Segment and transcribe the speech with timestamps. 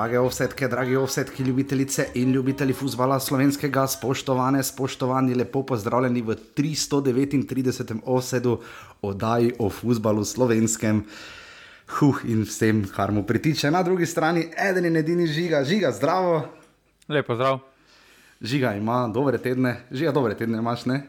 [0.00, 7.98] Drage ovsetke, dragi ovsetki, ljubitelice in ljubitelji futbola slovenskega, spoštovane, spoštovani, lepo pozdravljeni v 339.
[8.04, 8.54] osedu
[9.02, 11.04] oddaji o futbalu slovenskem.
[11.98, 13.70] Huh, in vsem, kar mu pritiče.
[13.70, 16.46] Na drugi strani, eden in edini žiga, žiga, zdravo.
[17.08, 17.58] Lepo zdrav.
[18.40, 21.02] Žiga ima dobre tedne, žiga dobre tedne imaš, ne?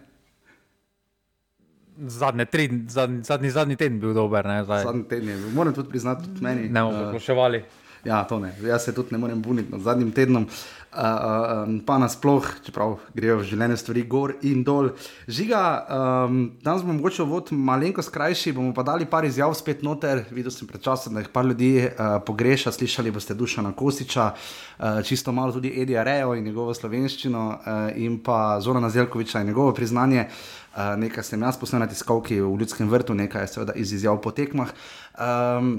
[2.08, 4.84] Zadnji, tri, zadnji, zadnji, zadnji teden bil dober, ne zdaj.
[4.84, 6.68] Zadnji teden je bil, moram tudi priznati, tudi meni.
[6.68, 7.64] Ne bomo eh, poplaševali.
[8.04, 8.56] Ja, to ne.
[8.66, 13.38] Jaz se tudi ne morem buniti nad zadnjim tednom, uh, uh, pa nasploh, čeprav grejo
[13.38, 14.90] v življenju stvari gor in dol.
[15.30, 20.24] Žiga, um, danes bomo mogoče vod malenkost krajši, bomo pa dali par izjav spet noter.
[20.34, 25.04] Videl sem pred časom, da jih par ljudi uh, pogreša, slišali boste Dušana Kosiča, uh,
[25.06, 29.78] čisto malo tudi Edija Rejo in njegovo slovenščino uh, in pa Zorana Zelkoviča in njegovo
[29.78, 30.26] priznanje.
[30.74, 34.18] Uh, nekaj sem jaz posnel na tiskovki v Ljudskem vrtu, nekaj je seveda iz izjav
[34.24, 34.74] po tekmah.
[35.14, 35.76] Um,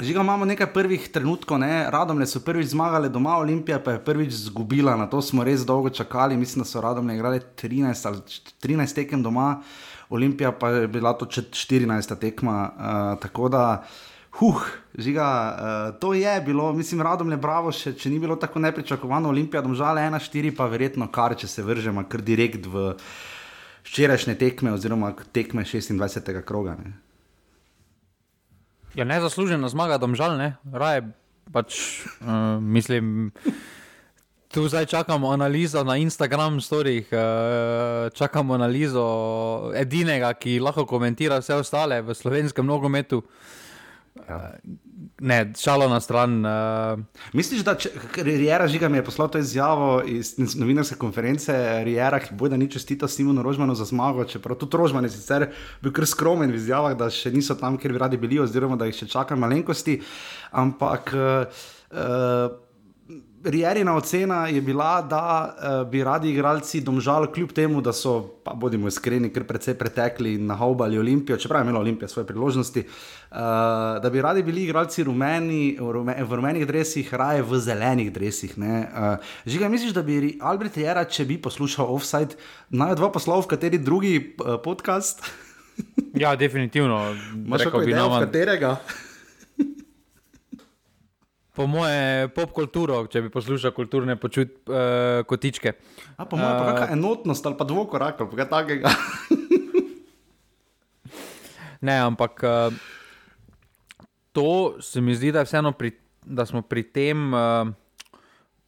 [0.00, 1.84] Žiga imamo nekaj prvih trenutkov, ne?
[1.90, 5.90] Radomlje so prvič zmagali doma, Olimpija pa je prvič izgubila, na to smo res dolgo
[5.90, 6.36] čakali.
[6.36, 8.20] Mislim, da so Radomlje igrali 13 ali
[8.62, 9.62] 13 tekem doma,
[10.08, 12.70] Olimpija pa je bila to 14 tekma.
[12.76, 13.84] Uh, tako da,
[14.38, 14.62] huh,
[14.94, 15.26] žiga,
[15.58, 20.00] uh, to je bilo, mislim, Radomlje bravo, še, če ni bilo tako nepričakovano, Olimpija domžale
[20.08, 22.94] 1-4, pa verjetno kar, če se vržemo kar direkt v
[23.84, 26.40] včerajšnje tekme oziroma tekme 26.
[26.48, 26.78] kroga.
[26.80, 27.09] Ne?
[28.94, 31.06] Ja, nezaslužena zmaga, domžal, ne, raje
[31.52, 33.30] pač uh, mislim.
[34.50, 39.04] Tu zdaj čakamo analizo na Instagram storih, uh, čakamo analizo
[39.78, 43.22] edinega, ki lahko komentira vse ostale v slovenskem nogometu.
[44.26, 44.58] Ja.
[45.20, 46.46] Ne, šalo na stran.
[46.46, 47.00] Uh...
[47.32, 47.76] Misliš, da
[48.16, 51.52] Rijera žiga mi je poslal to izjavo iz novinarske konference,
[51.84, 55.50] Rijera, ki bo da ni čestita Simonu Rožmanu za zmago, čeprav tudi Rožman je sicer
[55.82, 58.88] bil kar skromen v izjavah, da še niso tam, kjer bi radi bili, oziroma da
[58.88, 60.00] jih še čaka malenkosti.
[60.50, 61.12] Ampak.
[61.14, 62.56] Uh,
[63.44, 68.52] Rijerina ocena je bila, da uh, bi radi igralci domžal, kljub temu, da so, pa
[68.54, 72.84] bodimo iskreni, kar precej pretekli in nahaubali Olimpijo, čeprav je imela Olimpija svoje priložnosti,
[73.30, 78.12] uh, da bi radi bili igralci rumeni, v, rume, v rumenih drevesih, raje v zelenih
[78.12, 78.56] drevesih.
[78.58, 82.38] Uh, Žiga, misliš, da bi Albert Jera, če bi poslušal offside,
[82.70, 85.22] naj dva poslal v kateri drugi uh, podcast?
[86.22, 87.14] ja, definitivno.
[87.34, 88.74] Možeš reči, v katerega?
[91.60, 95.74] po moje pop kulturo, če bi poslušal kulturne počut, uh, kotičke.
[96.16, 98.92] A po mojem, uh, kakšna enotnost ali pa dvokorak ali kaj takega.
[101.86, 102.80] ne, ampak uh,
[104.40, 105.44] to se mi zdi, da,
[105.76, 105.92] pri,
[106.24, 107.68] da smo pri tem uh,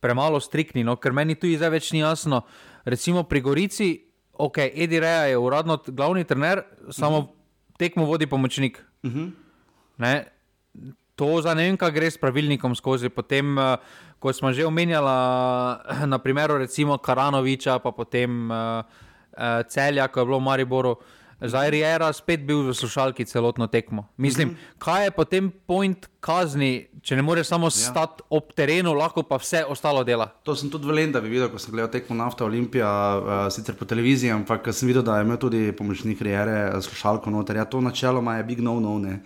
[0.04, 0.98] premalo striktni, no?
[1.00, 2.42] ker meni tu zdaj več ni jasno.
[2.84, 3.88] Recimo pri Gorici,
[4.36, 7.32] ok, Edi Reja je uradno glavni trener, samo uh mhm.
[7.32, 7.78] -huh.
[7.78, 8.84] tekmo vodi pomočnik.
[9.02, 9.32] Uh mhm.
[9.98, 10.24] -huh
[11.16, 13.08] to za ne vem, kaj gre s pravilnikom skozi.
[13.12, 13.76] Potem, uh,
[14.18, 15.12] ko smo že omenjali,
[16.12, 20.96] na primeru recimo Karanoviča, pa potem uh, uh, Celja, ko je bilo v Mariboru.
[21.42, 24.06] Zdaj je Rijera spet bil v slušalki celotno tekmo.
[24.16, 24.78] Mislim, mm -hmm.
[24.78, 27.70] kaj je potem point kazni, če ne moreš samo ja.
[27.70, 30.26] stati ob terenu, lahko pa vse ostalo dela.
[30.42, 33.84] To sem tudi v Lendavi videl, ko sem gledal tekmo Nafta Olimpija, uh, sicer po
[33.84, 37.56] televiziji, ampak sem videl, da je imel tudi pomočnik Rijere slušalko noter.
[37.56, 38.98] Ja, to načeloma je big no-no.
[38.98, 39.18] -no,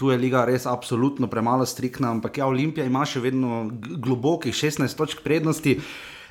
[0.00, 3.66] tu je liga res absolutno premalo striktna, ampak ja, Olimpija ima še vedno
[4.00, 5.80] globokih 16 točk prednosti.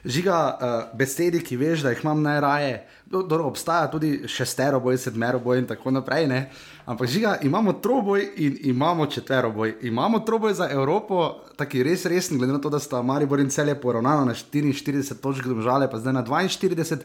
[0.06, 4.98] Žiga uh, besedi, ki veš, da jih imam najraje, do, do, obstaja tudi šestero boj,
[4.98, 6.28] sedmero boj in tako naprej.
[6.28, 6.50] Ne?
[6.86, 9.76] Ampak žiga, imamo troboj in imamo četvero boj.
[9.82, 13.76] Imamo troboj za Evropo, taki res resen, glede na to, da sta Maribor in celje
[13.82, 16.98] poravnano na 44 točk, držale pa zdaj na 42,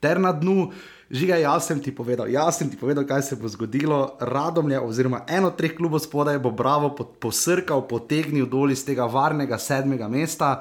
[0.00, 0.70] ter na dnu.
[1.10, 4.16] Žiga, jaz sem ti povedal, jaz sem ti povedal, kaj se bo zgodilo.
[4.20, 9.58] Radomlje, oziroma eno od treh klubov spodaj, bo bravo posrkal, potegnil dol iz tega varnega
[9.58, 10.60] sedmega mesta.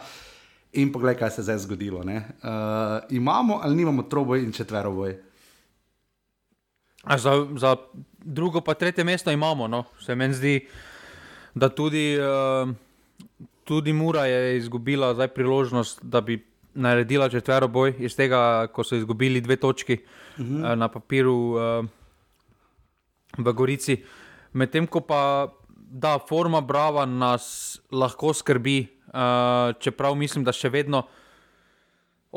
[0.77, 1.99] In poglej, kaj se je zdaj zgodilo.
[1.99, 2.13] Uh,
[3.09, 5.17] imamo ali nimamo troboj in četvero boj?
[7.17, 7.75] Za, za
[8.19, 9.67] drugo, pa tretje mesto imamo.
[9.67, 9.83] No.
[9.99, 10.67] Se meni zdi,
[11.55, 12.69] da tudi, uh,
[13.63, 19.41] tudi Mura je izgubila priložnost, da bi naredila četvero boj iz tega, ko so izgubili
[19.41, 19.97] dve točki
[20.37, 20.45] uh.
[20.45, 20.75] -huh.
[20.75, 21.85] na papiru uh,
[23.37, 24.03] v Gorici.
[24.53, 25.47] Medtem ko pa
[25.89, 31.05] da forma Brava nas lahko skrbi, uh, čeprav mislim, da še vedno.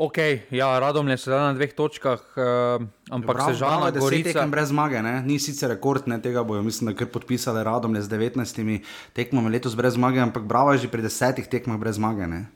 [0.01, 0.17] Ok,
[0.55, 4.31] ja, radom je sedaj na dveh točkah, uh, ampak Prav, se žal na Gorici.
[4.31, 5.19] Tekem brez zmage, ne?
[5.27, 9.99] ni sicer rekord ne, tega, bojo mislim, da podpisali radom z 19 tekmami letos brez
[9.99, 12.23] zmage, ampak Bravo je že pri desetih tekmah brez zmage.
[12.23, 12.47] Ne?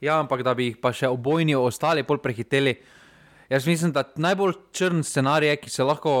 [0.00, 2.78] Ja, ampak da bi jih pa še obojni ostali bolj prehiteli.
[3.50, 6.14] Jaz mislim, da najbolj črn scenarij, ki se lahko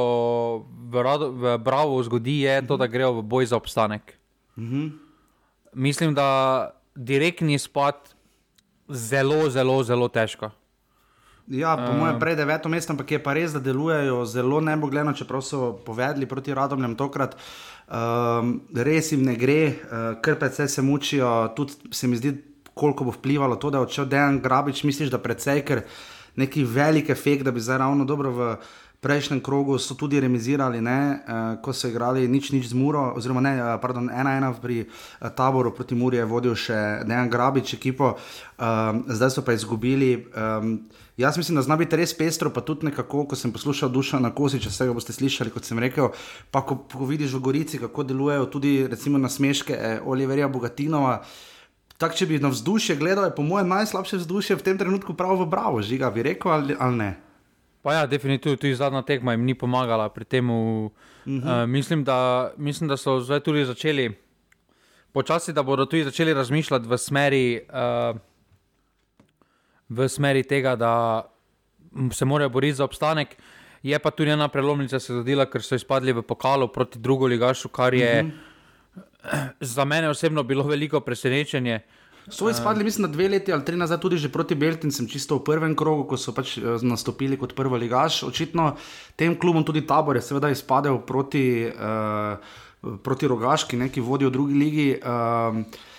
[0.68, 4.18] v, rado, v Bravo zgodi, je to, da grejo v boj za obstanek.
[4.58, 4.90] Mhm.
[5.72, 8.14] Mislim, da direktni spad
[8.88, 10.50] zelo, zelo, zelo težko.
[11.50, 15.12] Ja, po um, mojem, prej deveto mesto, ampak je pa res, da delujejo zelo nebogljeno,
[15.12, 17.34] čeprav so povedali proti Radomljem tokrat.
[17.90, 21.32] Um, res jim ne gre, uh, ker PC se mučijo.
[21.56, 22.36] Tudi se mi zdi,
[22.74, 25.82] koliko bo vplivalo to, da je odšel Dejan Grabič, misliš, da precej, ker
[26.38, 28.54] neki velik efekt, da bi zdaj ravno dobro v
[29.02, 33.56] prejšnjem krogu so tudi remisirali, uh, ko so igrali nič, nič z Muro, oziroma ne,
[33.58, 38.14] uh, pardon, ena ena pri uh, taboru proti Muri je vodil še Dejan Grabič ekipo,
[38.14, 40.26] um, zdaj so pa izgubili.
[40.32, 44.16] Um, Jaz mislim, da zna biti res pestro, pa tudi nekako, ko sem poslušal duša
[44.18, 46.08] na kosi, če vse ga boste slišali, kot sem rekel.
[46.50, 51.18] Pa ko, ko vidiš v Gorici, kako delujejo tudi recimo na smeške eh, Oliverja Bogatinova.
[52.00, 55.36] Tako, če bi na vzdušje gledal, je po mojem najslabše vzdušje v tem trenutku prav
[55.36, 57.10] v Bravo, žiga, bi rekel ali, ali ne.
[57.82, 60.50] Pa ja, definitivno tudi zadnja tekma jim ni pomagala pri tem.
[60.50, 60.90] Uh
[61.26, 61.62] -huh.
[61.62, 62.04] uh, mislim,
[62.56, 64.12] mislim, da so zdaj tudi začeli,
[65.12, 68.16] počasi, da bodo tudi začeli razmišljati v smeri, uh,
[69.88, 71.22] v smeri tega, da
[72.12, 73.36] se morajo boriti za obstanek.
[73.82, 77.68] Je pa tudi ena prelomnica se zgodila, ker so izpadli v pokalu proti drugo ligašu,
[77.68, 79.48] kar je uh -huh.
[79.60, 81.74] za mene osebno bilo veliko presenečenje.
[81.74, 85.44] Uh, So izpadli, mislim, na dve leti ali tri nazaj, tudi proti Beltincem, čisto v
[85.44, 88.22] prvem krogu, ko so pač eh, nastopili kot prvi ligaš.
[88.22, 88.76] Očitno
[89.16, 92.38] tem klubom tudi tabor je seveda izpadel proti, uh,
[93.02, 94.86] proti Rogaški, ne, ki vodijo drugi ligi.
[95.02, 95.90] Uh,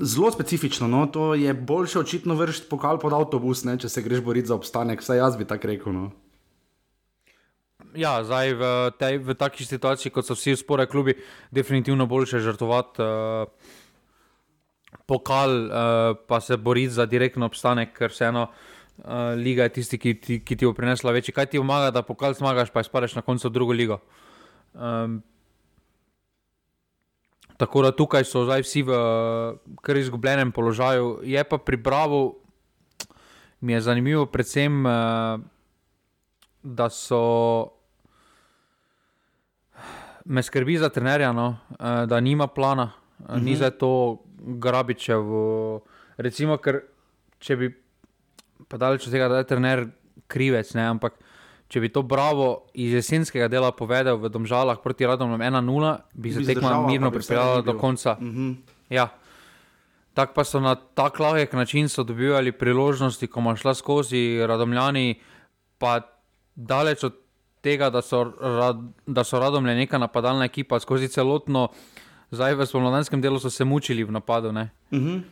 [0.00, 1.02] Zelo specifično, no?
[1.06, 3.74] to je boljše očitno vršiti pokal pod avtobus, ne?
[3.76, 5.92] če se greš boriti za obstanek, vsaj jaz bi tako rekel.
[5.92, 6.04] No?
[7.92, 11.18] Ja, zdaj v, tej, v takšni situaciji, kot so vsi spore klubi,
[11.52, 13.04] definitivno boljše žrtvovati.
[13.04, 13.65] Uh
[15.06, 15.72] pokal, uh,
[16.26, 20.56] pa se boriti za direktno obstanek, ker vseeno uh, liga je tisti, ki ti, ki
[20.56, 21.34] ti bo prinesla večji.
[21.34, 24.00] Kaj ti pomaga, da pokal zmagaš, pa izpadeš na koncu drugo ligo.
[24.74, 25.22] Um,
[27.56, 28.98] tako da tukaj so zdaj vsi v
[29.82, 31.20] kar izgubljenem položaju.
[31.24, 32.36] Je pa pri Bravo,
[33.60, 35.40] mi je zanimivo, predvsem, uh,
[36.62, 37.72] da so.
[40.26, 43.42] Me skrbi za trenerja, no, da nima plana, uh -huh.
[43.42, 43.60] ni mhm.
[43.60, 45.24] za to Grabičev.
[46.16, 46.80] Recimo, ker
[47.38, 47.70] če bi,
[48.68, 49.86] pa daleč od tega, da je trener
[50.30, 51.18] krivec, ne, ampak
[51.66, 56.44] če bi to bravo iz jesenskega dela povedal v Domžalah proti Radom 1-0, bi se
[56.46, 58.16] tekma mirno pripeljala do konca.
[58.20, 58.56] Uh -huh.
[58.90, 59.08] ja.
[60.14, 65.20] Tako pa so na tak lahek način dobivali priložnosti, ko ima šla skozi Radomljani,
[65.78, 66.00] pa
[66.54, 67.14] daleč od
[67.60, 68.32] tega, da so,
[69.06, 71.68] da so Radomljani neka napadalna ekipa skozi celotno
[72.30, 74.48] zdaj v spomladanskem delu so se mučili v napadu.
[74.48, 75.08] Uh mhm.
[75.08, 75.22] -huh.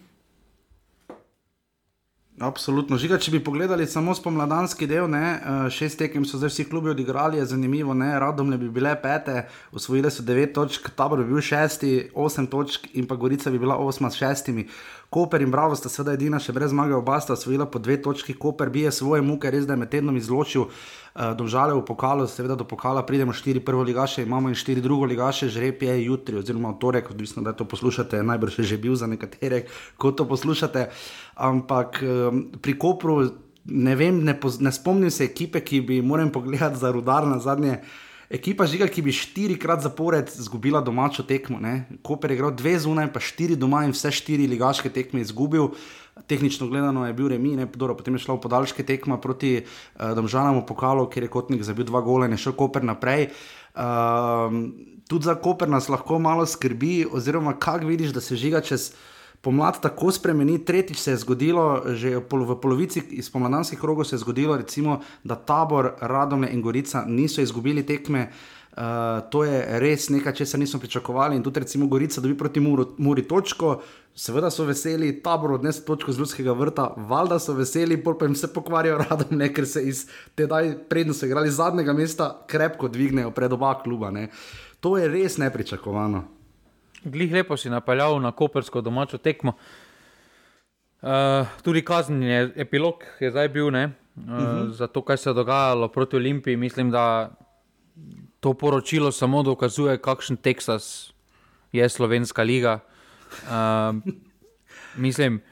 [2.41, 2.97] Absolutno.
[2.99, 6.91] Žiga, če bi pogledali samo spomladanski del, ne, eh, šest tekem so zdaj vsi klubi
[6.91, 11.29] odigrali, je zanimivo, ne, radom ne bi bile pete, osvojile so devet točk, tabor bi
[11.31, 14.67] bil šesti, osem točk in pa Gorica bi bila osma s šestimi.
[15.11, 18.35] Koper in Bravo sta seveda edina, še brez zmage, oba sta osvojila po dve točki,
[18.35, 20.67] Koper bije svoje muke, res da je med tednom izločil.
[20.67, 25.07] Uh, domžale v pokalu, seveda do pokala pridemo štiri prvo ligaše, imamo in štiri drugo
[25.07, 28.99] ligaše, žreb je jutri, oziroma v torek, odvisno da to poslušate, najbrž je že bil
[28.99, 29.65] za nekatere,
[30.01, 30.91] ko to poslušate.
[31.35, 32.03] Ampak
[32.63, 33.31] pri Kopru,
[33.65, 37.79] ne vem, ne, ne spomnim se ekipe, ki bi moral pogledati za rudar na zadnje.
[38.35, 41.61] Ekipa žiga, ki bi štirikrat zapored izgubila domačo tekmo.
[41.63, 41.85] Ne?
[42.03, 45.71] Koper je igral dve zunaj, pa štiri doma in vse štiri ligaške tekme izgubil.
[46.27, 50.13] Tehnično gledano je bil remi, ne, dobro, potem je šlo v podaljške tekme proti uh,
[50.15, 53.29] Domžalam v pokalu, kjer je kotnik zabil dva gola in je šel Koper naprej.
[53.75, 54.55] Uh,
[55.11, 58.93] tudi za Koper nas lahko malo skrbi, oziroma kako vidiš, da se žiga čez.
[59.45, 64.57] Pomlad tako spremeni, tretjič se je zgodilo, že v polovici spomladanskih krogov se je zgodilo,
[64.57, 68.31] recimo, da tabor, Radomlje in Gorica niso izgubili tekme.
[68.75, 71.37] Uh, to je res nekaj, česar nismo pričakovali.
[71.37, 73.83] In tudi, recimo, Gorica dobi proti Muri, muri točko,
[74.17, 78.35] seveda so veseli, tabor odnese točko z ljudskega vrta, valjda so veseli, pol pa jim
[78.35, 83.53] se pokvarjajo radom, ne, ker se iz tedaj prednosti igrali zadnjega mesta krepko dvignejo pred
[83.53, 84.11] oba kluba.
[84.11, 84.31] Ne.
[84.81, 86.25] To je res nepričakovano.
[87.05, 89.53] Glih lepo si napeljal na kopersko domačo tekmo.
[91.05, 93.85] Uh, tudi kazni je epilog, je zdaj bil ne,
[94.17, 94.71] uh, uh -huh.
[94.73, 96.57] za to, kaj se je dogajalo proti Olimpiji.
[96.57, 97.31] Mislim, da
[98.41, 101.13] to poročilo samo dokazuje, kakšen Teksas
[101.73, 102.81] je slovenska liga.
[103.43, 104.13] Uh,
[104.97, 105.43] mislim,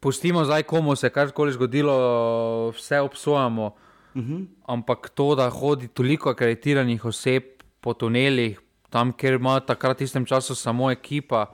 [0.00, 3.66] pustimo zdaj, komu se je karkoli zgodilo, vse obsojamo.
[4.14, 4.34] Uh mhm.
[4.34, 4.46] -huh.
[4.66, 7.42] Ampak to, da hodi toliko akreditiranih oseb
[7.80, 8.60] po tunelih,
[8.92, 11.46] tam, kjer ima takrat v istem času samo ekipa,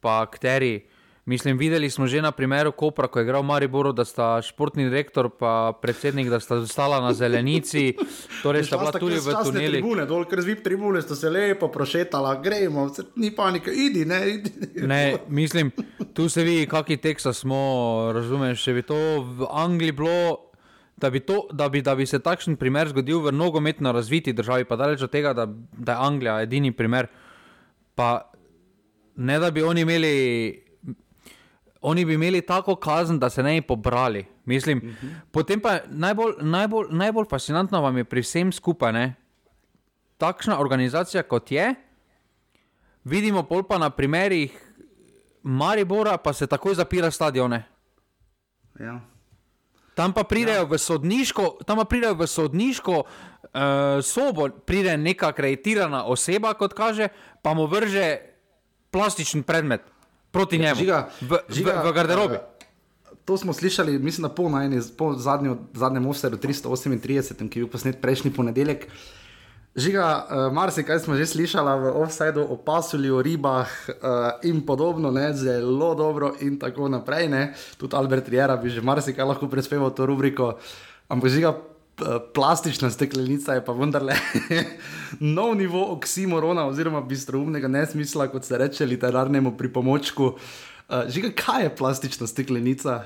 [0.00, 0.86] pa akteri,
[1.26, 5.26] Mislim, videli smo že na primeru Kopra, ko je igral Mariboru, da sta športni direktor
[5.26, 7.96] in predsednik, da sta stala na zelenici,
[8.42, 9.72] torej sta bila tudi v tunelu.
[9.72, 12.86] Tribune, dol, ker zvip tribune, sta se lepo prošetala, gremo,
[13.16, 14.52] ni panike, idi, ne, idi.
[14.86, 15.72] Ne, mislim,
[16.14, 20.45] tu se vidi, kakšni teksta smo, razumeš, če bi to v Angliji bilo.
[20.96, 24.64] Da bi, to, da, bi, da bi se takšen primer zgodil v nogometno razviti državi,
[24.64, 25.44] pa daleč od tega, da,
[25.76, 27.06] da je Anglija edini primer.
[27.94, 28.30] Pa
[29.16, 30.14] ne da bi oni imeli
[31.80, 34.24] oni bi imeli tako kazen, da se ne bi pobrali.
[34.44, 35.14] Mislim, uh -huh.
[35.30, 39.14] Potem pa najbolj, najbolj, najbolj fascinantno vam je pri vsem skupaj, ne?
[40.18, 41.74] takšna organizacija kot je.
[43.04, 44.62] Vidimo pol pa na primerih
[45.42, 47.64] Maribora, pa se takoj zapira stadione.
[48.80, 49.00] Ja.
[49.96, 50.68] Tam pa pridejo ja.
[50.68, 53.08] v sodniško, tam pa pridejo v sodniško uh,
[54.04, 57.08] sobo, pride neka akreditirana oseba, kot kaže,
[57.40, 58.20] pa mu vrže
[58.92, 59.80] plastičen predmet
[60.30, 62.36] proti njemu, žiga, v, žiga, v, v garderobi.
[62.36, 67.72] Uh, to smo slišali, mislim, po, najni, po zadnjo, zadnjem offsetu 338, ki je bil
[67.72, 68.86] posnet prejšnji ponedeljek.
[69.76, 75.12] Žiga, uh, marsikaj smo že slišali v offsetu o pasuli, o ribah uh, in podobno,
[75.12, 77.28] ne, zelo dobro in tako naprej.
[77.28, 77.42] Ne.
[77.76, 80.56] Tudi Albert Riera bi že marsikaj lahko prispeval to rubriko.
[81.12, 81.52] Ampak žiga,
[82.34, 84.16] plastična steklenica je pa vendarle
[85.36, 90.24] nov nivo oksimorona, oziroma bistroumnega nesmisla, kot se reče literarnemu pripomočku.
[90.88, 93.02] Uh, Žiga, kaj je plastična steklenica?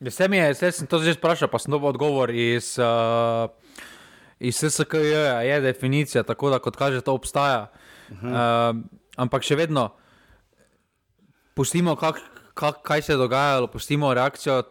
[0.00, 3.48] Vse mi je, vse sem to že sprašal, pa dobil odgovor iz, uh,
[4.48, 5.14] iz SKJ,
[5.48, 7.70] je definicija, tako da kot kaže, to obstaja.
[8.10, 8.30] Uh -huh.
[8.30, 8.76] uh,
[9.16, 9.88] ampak še vedno,
[11.54, 12.20] pustimo, kak,
[12.54, 14.64] kak, kaj se je dogajalo, pustimo reakcijo uh,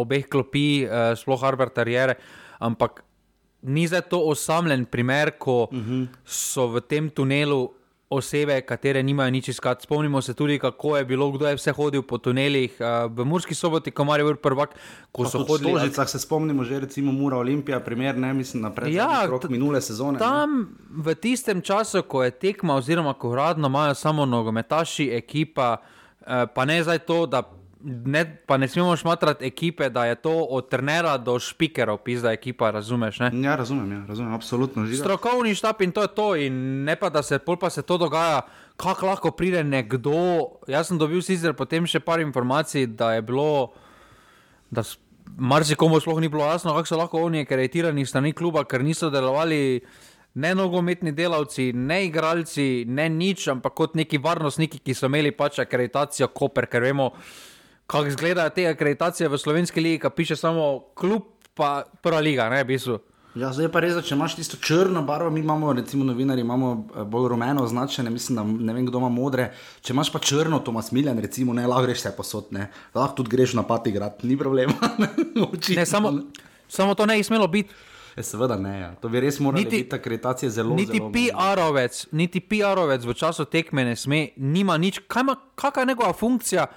[0.00, 1.78] obeh klopi, uh, sploh Harvard.
[1.78, 2.14] Uh,
[2.58, 3.04] ampak
[3.62, 6.02] ni za to osamljen primer, ko uh mhm.
[6.02, 6.08] -huh.
[6.24, 7.70] so v tem tunelu
[8.10, 9.82] osebe, katere nimajo nič iskati.
[9.82, 13.54] Spomnimo se tudi, kako je bilo, kdo je vse hodil po tunelih uh, v Murski
[13.54, 14.76] soboti, ko je bil prvak.
[15.12, 18.70] Ko so hodili po Stožicah, se spomnimo že recimo Mura Olimpija, primer, ne mislim na
[18.70, 20.18] predvsej ja, rok minule sezone.
[20.18, 21.02] Tam ne?
[21.02, 26.64] v tistem času, ko je tekma, oziroma ko uradno imajo samo nogometaši, ekipa, uh, pa
[26.64, 27.42] ne zdaj to, da
[27.84, 32.70] ne, pa ne smemo šmatrati ekipe, da je to od trenera do špikerov, pisa ekipa,
[32.70, 33.18] razumeš?
[33.20, 33.30] Ne?
[33.42, 34.86] Ja, razumem, ja, razumem, absolutno.
[34.86, 35.02] Žiga.
[35.02, 37.98] Strokovni štab in to je to, in ne pa da se pol pa se to
[37.98, 38.40] dogaja.
[38.76, 40.14] Kako lahko pride nekdo?
[40.68, 43.72] Jaz sem dobil sicer potem še par informacij, da je bilo,
[44.70, 44.82] da
[45.36, 49.80] marsikomu sploh ni bilo jasno, kako so lahko oni kreditirani strani kluba, ker niso delovali
[50.34, 55.60] ne nogometni delavci, ne igralci, ne nič, ampak kot neki varnostniki, ki so imeli pač
[55.62, 57.12] akreditacijo Koper, ker vemo,
[57.86, 61.22] kako izgledajo te akreditacije v slovenski ligi, ki piše samo klub,
[61.54, 62.98] pa prva liga, ne bi su.
[63.34, 67.02] Ja, zdaj pa res, če imaš tisto črno barvo, mi imamo, recimo, novinari, imamo eh,
[67.02, 69.48] bolj rumeno označene, mislim, da ne vem, kdo ima modre.
[69.82, 73.18] Če imaš pa črno, to imaš miljen, recimo, ne, lahko greš vse posod, ne, lahko
[73.18, 74.76] tudi greš na pati grad, ni problema.
[75.78, 76.14] ne, samo,
[76.68, 77.74] samo to ne bi smelo biti.
[78.14, 78.92] Je, seveda ne, ja.
[79.02, 81.10] to bi res moralo biti akreditacije zelo niti zelo.
[81.10, 86.12] PR-ovec, niti PR-ovec v času tekme ne sme, nima nič, kaj ima, kakšna je njegova
[86.14, 86.68] funkcija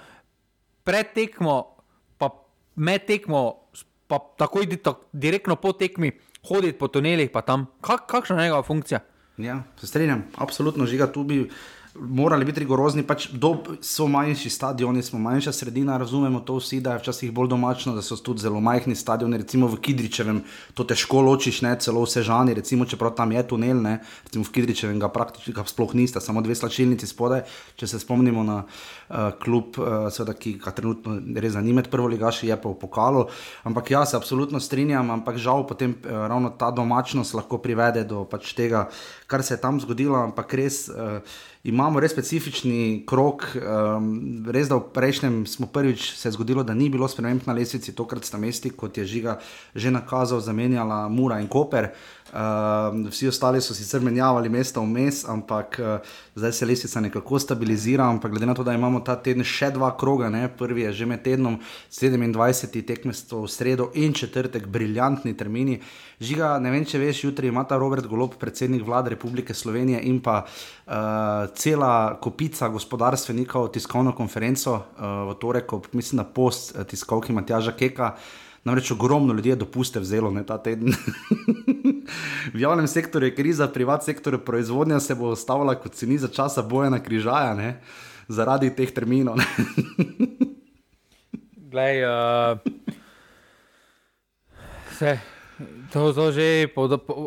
[0.88, 1.76] pred tekmo,
[2.16, 2.32] pa
[2.80, 3.68] med tekmo,
[4.08, 4.64] pa takoj
[5.12, 6.14] direktno po tekmi
[6.48, 9.02] hoditi po tunelih, pa tam, Kak, kakšna je njegova funkcija.
[9.38, 11.44] Ja, se strinjam, absolutno žiga tu bi
[12.00, 13.52] morali biti rigorozni, pač do,
[13.84, 18.02] so manjši stadioni, smo manjša sredina, razumemo to vsi, da je včasih bolj domačno, da
[18.02, 20.42] so tudi zelo majhni stadioni, recimo v Kidričevem,
[20.74, 24.54] to težko ločiš, ne, celo vse žani, recimo, čeprav tam je tunel, ne, recimo v
[24.54, 27.44] Kidričevem ga praktično ga sploh nista, samo dve slačilnici spodaj,
[27.76, 32.50] če se spomnimo na uh, klub, uh, seveda, ki ga trenutno res zanima, prvo ligaši
[32.50, 33.26] je pa v pokalu,
[33.68, 38.24] ampak jaz se absolutno strinjam, ampak žal potem uh, ravno ta domačnost lahko privede do
[38.28, 38.88] pač tega,
[39.26, 41.22] kar se je tam zgodilo, ampak res uh,
[41.68, 43.44] imamo res specifični krok.
[43.56, 47.94] Um, res da v prejšnjem smo prvič se zgodilo, da ni bilo sprememb na lesvici,
[47.96, 49.38] tokrat sta mesti, kot je žiga
[49.74, 51.92] že nakazal, zamenjala Mura in Koper.
[51.92, 52.17] Uh,
[53.08, 55.98] vsi ostali so sicer menjavali mesta vmes, ampak uh,
[56.34, 58.04] zdaj se lesnica nekako stabilizira.
[58.04, 60.48] Ampak glede na to, da imamo ta teden še dva kroga, ne?
[60.48, 61.58] prvi je že med tednom
[61.90, 62.82] 27.
[62.86, 65.80] tekmestvo v sredo in četrtek, briljantni termini.
[66.20, 70.20] Žiga, ne vem, če veš, jutri ima ta Robert Golob, predsednik vlade Republike Slovenije in
[70.20, 77.72] pa uh, cela kopica gospodarstvenikov tiskovno konferenco uh, v torek, mislim, da post tiskovki Matjaža
[77.72, 78.12] Keka.
[78.68, 80.92] Namreč ogromno ljudi je dopuste vzelo ne, ta teden.
[82.54, 86.28] v javnem sektorju je kriza, v privatnem sektorju proizvodnja se bo ostavila kot ceni za
[86.28, 87.80] časa boja na križaja, ne,
[88.28, 89.40] zaradi teh terminov.
[91.72, 92.60] Glej, uh,
[94.98, 95.18] se,
[95.92, 96.68] to, to že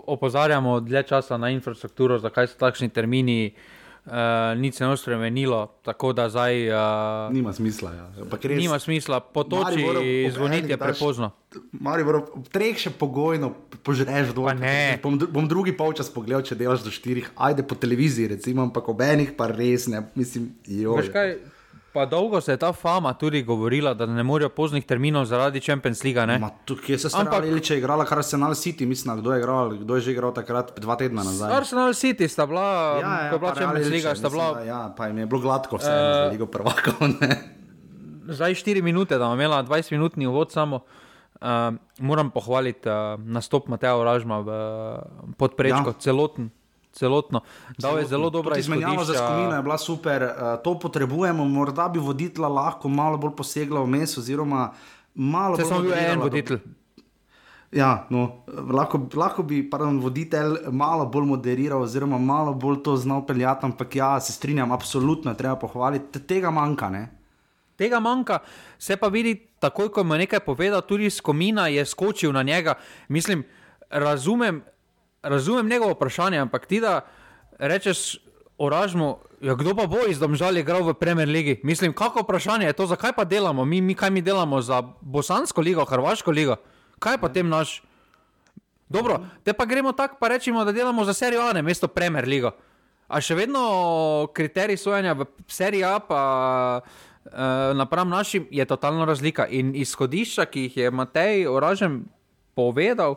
[0.05, 3.41] opozarjamo dlje časa na infrastrukturo, zakaj so takšni termini.
[3.49, 3.80] uh,
[4.57, 6.69] nič se ne bo spremenilo, tako da zdaj.
[6.69, 7.91] Uh, nima smisla.
[7.93, 8.07] Ja.
[8.41, 9.85] Res, nima smisla, potoči
[10.33, 11.31] zvoniti je prepozno.
[11.71, 13.51] Mari, ob treh še pogojno
[13.85, 14.49] požreš dol.
[15.03, 19.03] Bom, bom drugi polčas pogledal, če delaš do štirih, ajde po televiziji, recimo, ampak ob
[19.05, 20.97] enih pa res ne, mislim, jo.
[21.93, 26.03] Pa dolgo se je ta fama tudi govorila, da ne morejo poznih terminov zaradi Champions
[26.03, 26.23] League.
[26.65, 27.63] Tukaj se strinjam, Ampak...
[27.63, 30.71] če je igrala kar Arsenal City, mislim, kdo je, igral, kdo je že igral takrat,
[30.79, 31.51] dva tedna nazaj.
[31.51, 32.63] Arsenal City sta bila,
[33.01, 34.47] ja, ja, ko je bila Champions League, sta bila.
[34.47, 36.91] Mislim, ja, pa jim je bilo gladko, vse je uh, bilo prvako.
[38.39, 40.79] Zdaj 4 minute, da imam 20 minutni uvod samo.
[41.41, 45.99] Uh, moram pohvaliti uh, nastop Mateja Oražma v uh, podprečku, ja.
[45.99, 46.51] celoten
[46.93, 47.41] celotno.
[47.77, 50.23] Dal je zelo dobro izmenjavo za skupino, je bila super.
[50.23, 54.71] Uh, to potrebujemo, morda bi voditla lahko malo bolj posegla v mes, oziroma
[55.13, 55.65] malo bolj.
[55.65, 56.61] Če sem bil en voditelj.
[57.71, 63.23] Ja, no, lahko, lahko bi pardon, voditelj malo bolj moderiral, oziroma malo bolj to znal
[63.25, 66.19] peljati, ampak ja, se strinjam, absolutno treba pohvaliti.
[66.27, 66.89] Tega manjka.
[66.89, 67.05] Ne?
[67.79, 68.41] Tega manjka,
[68.77, 72.75] se pa vidi, takoj ko mu je nekaj povedal, tudi skomina je skočil na njega.
[73.07, 73.45] Mislim,
[73.89, 74.61] razumem,
[75.21, 77.01] razumem njegovo vprašanje, ampak ti da
[77.59, 78.17] rečeš
[78.57, 81.61] oražmu, ja, kdo pa bo iz domžal igral v Premier League?
[81.63, 83.65] Mislim, kako vprašanje je to, zakaj pa delamo?
[83.65, 86.55] Mi, mi kaj mi delamo za Bosansko ligo, Hrvaško ligo?
[86.99, 87.81] Kaj pa tem naš?
[88.89, 92.27] Dobro, te pa gremo tako, pa rečemo, da delamo za serijo A, ne mesto Premier
[92.27, 92.51] League.
[93.07, 93.61] A še vedno
[94.35, 96.21] kriterij sojenja v seriji A, pa
[96.83, 99.47] uh, napram našim, je totalno razlika.
[99.47, 102.03] In izhodišča, ki jih je Matej Oražem
[102.55, 103.15] povedal,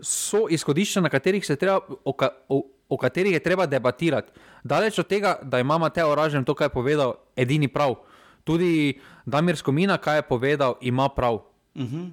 [0.00, 4.32] so izhodišča, na katerih se treba, o, ka, o, o katerih je treba debatirati.
[4.64, 7.94] Daleč od tega, da ima Mateo Oražen to, kar je povedal, edini prav.
[8.44, 11.34] Tudi Damir Skomina, kaj je povedal, ima prav.
[11.74, 11.96] Uh mhm.
[11.96, 12.10] -huh.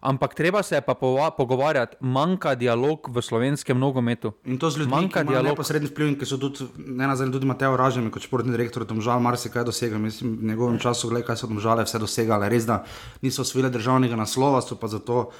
[0.00, 0.94] Ampak treba se pa
[1.36, 4.32] pogovarjati, manjka dialog v slovenskem nogometu.
[4.44, 7.46] In to z ljudmi, manjka ki imajo neposredni vpliv, ki so tudi, ne nazaj, tudi
[7.46, 9.98] Mateo Ražem, kot športni direktor, tam žal marsikaj dosega.
[9.98, 12.48] Mislim, v njegovem času, gledaj, kaj so tam žale, vse dosegale.
[12.48, 12.84] Res da
[13.22, 15.30] niso osvojile državnega naslova, so pa zato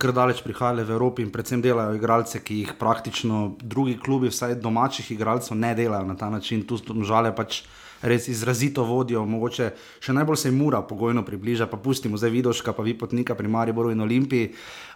[0.00, 4.56] kar daleč prihajale v Evropi in predvsem delajo igralce, ki jih praktično drugi klubi, vsaj
[4.64, 6.64] domačih igralcev, ne delajo na ta način.
[6.64, 7.62] Tu so žale pač
[8.02, 12.72] res izrazito vodijo, mogoče še najbolj se jim mora pogojno približati, pa pustimo zdaj vidoška,
[12.72, 14.54] pa vi potnika pri Mariboru in Olimpiji.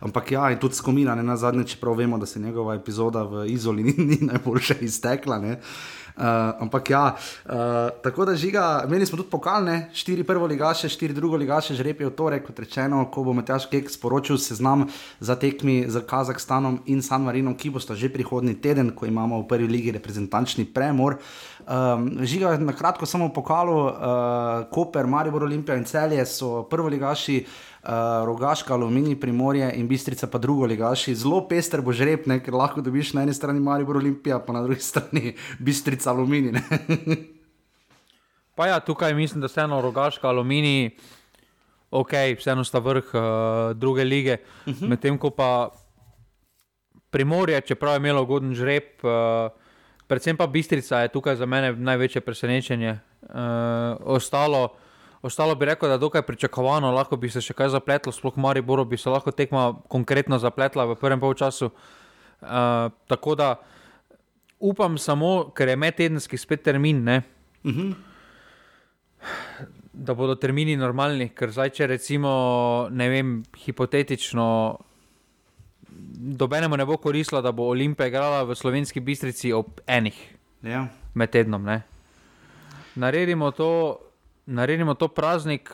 [0.08, 3.44] Ampak ja, in tudi skomina, ne na zadnje, čeprav vemo, da se njegova epizoda v
[3.52, 5.38] Izoli ni, ni najboljša iztekla.
[5.38, 5.58] Ne.
[6.14, 6.22] Uh,
[6.62, 7.52] ampak ja, uh,
[8.02, 12.10] tako da žiga, imeli smo tudi pokalne, štiri prvo ligaše, štiri drugo ligaše, že repijo
[12.14, 14.86] torek, kot rečeno, ko bo Matjaš Kek sporočil seznam
[15.18, 19.48] za tekmi z Kazahstanom in San Marinom, ki bosta že prihodni teden, ko imamo v
[19.50, 21.18] prvi ligi reprezentančni premor.
[21.66, 23.92] Um, žiga, na kratko samo pokalu, uh,
[24.70, 27.42] Koper, Maribor, Olimpija in Celje so prvo ligaši
[27.84, 31.14] uh, Rogaška, Aluminij, Primorje in Bistrica, pa drugo ligaši.
[31.14, 32.40] Zelo pester bo žreb, ne?
[32.40, 36.60] ker lahko dobiš na eni strani Maribor Olimpija, pa na drugi strani Bistrica, Aluminij.
[38.56, 40.94] pa ja, tukaj mislim, da vseeno Rogaška, Aluminij,
[41.90, 43.22] ok, vseeno sta vrh uh,
[43.76, 44.38] druge lige.
[44.66, 44.84] Uh mhm.
[44.84, 44.88] -huh.
[44.88, 45.70] Medtem ko pa
[47.10, 48.98] Primorje, čeprav je imelo ugoden žreb.
[49.02, 49.52] Uh,
[50.06, 52.98] Predvsem pa Bistrica je tukaj za mene največje presenečenje.
[53.22, 53.36] Uh,
[54.00, 54.76] ostalo,
[55.24, 58.60] Ostalo bi rekel, da je dokaj pričakovano, lahko bi se še kaj zapletlo, sploh Mari
[58.60, 61.70] Boro bi se lahko tekma konkretno zapletla v prvem polčasu.
[62.44, 63.54] Uh, tako da
[64.60, 67.22] upam samo, ker je medtedenski spet termin, uh
[67.64, 67.92] mhm.
[67.92, 67.94] -huh.
[69.92, 71.28] da bodo termini normalni.
[71.28, 74.78] Ker zdaj, če recimo, ne vem, hipotetično,
[76.36, 80.86] dobenemu ne bo koristilo, da bo Olimpija igrala v slovenski bistrici ob enih ja.
[81.14, 81.64] med tednom.
[81.64, 81.82] Ne?
[82.94, 83.98] Naredimo to
[84.46, 85.70] naredimo to praznik,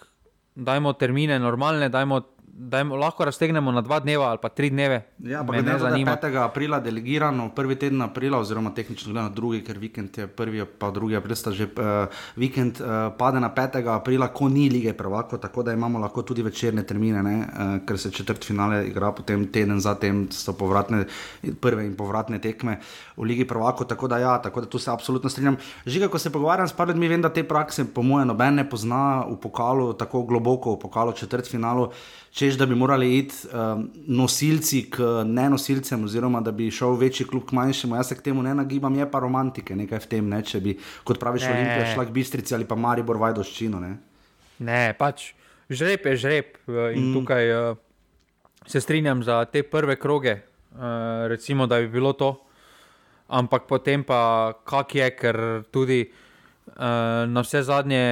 [0.54, 2.20] dajmo termine normalne, dajmo
[2.60, 5.00] dajmo, lahko raztegnemo na dva dneva ali pa tri dneve.
[5.24, 6.16] Ja, pa ne zanima.
[6.16, 6.36] 5.
[6.44, 11.16] aprila delegirano, prvi teden aprila, oziroma tehnično gledano drugi, ker vikend je prvi, pa drugi
[11.16, 13.80] april sta že uh, vikend, uh, pade na 5.
[13.94, 18.10] aprila, ko ni lige prvako, tako da imamo lahko tudi večerne termine, uh, ker se
[18.10, 21.06] četrt finale igra potem teden zatem, so povratne,
[21.60, 22.78] prve in povratne tekme
[23.16, 25.56] v ligi prvako, tako da ja, tako da tu se absolutno strinjam.
[25.86, 28.68] Žiga, ko se pogovarjam s par ljudmi, vem, da te prakse po mojem noben ne
[28.68, 31.90] pozna v pokalu, tako globoko v pokalu četrt finalu
[32.50, 37.46] češ, da bi morali iti um, nosilci k nenosilcem, oziroma da bi šel večji klub
[37.48, 37.96] k manjšemu.
[37.96, 40.42] Jaz se k temu ne nagibam, je pa romantike nekaj v tem, ne?
[40.42, 43.80] če bi, kot praviš, Olimpija šla k Bistrici ali pa Maribor Vajdoščino.
[43.80, 43.96] Ne?
[44.58, 45.30] ne, pač
[45.70, 47.14] žreb je žreb uh, in mm.
[47.14, 47.78] tukaj uh,
[48.66, 50.40] se strinjam za te prve kroge,
[50.74, 52.34] uh, recimo, da bi bilo to.
[53.28, 55.38] Ampak potem pa kak je, ker
[55.70, 58.02] tudi uh, na vse zadnje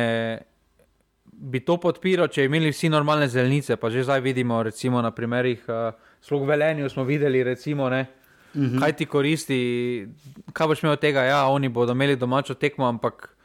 [1.38, 3.76] bi to podpiral, če bi imeli vsi normalne zelenice.
[3.76, 8.06] Pa že zdaj vidimo, recimo na primerih, uh, slog velenju smo videli, recimo, ne,
[8.54, 8.80] Uh -huh.
[8.80, 10.08] Kaj ti koristi,
[10.52, 11.22] kaj boš imel od tega?
[11.22, 13.36] Ja, oni bodo imeli domačo tekmo, ampak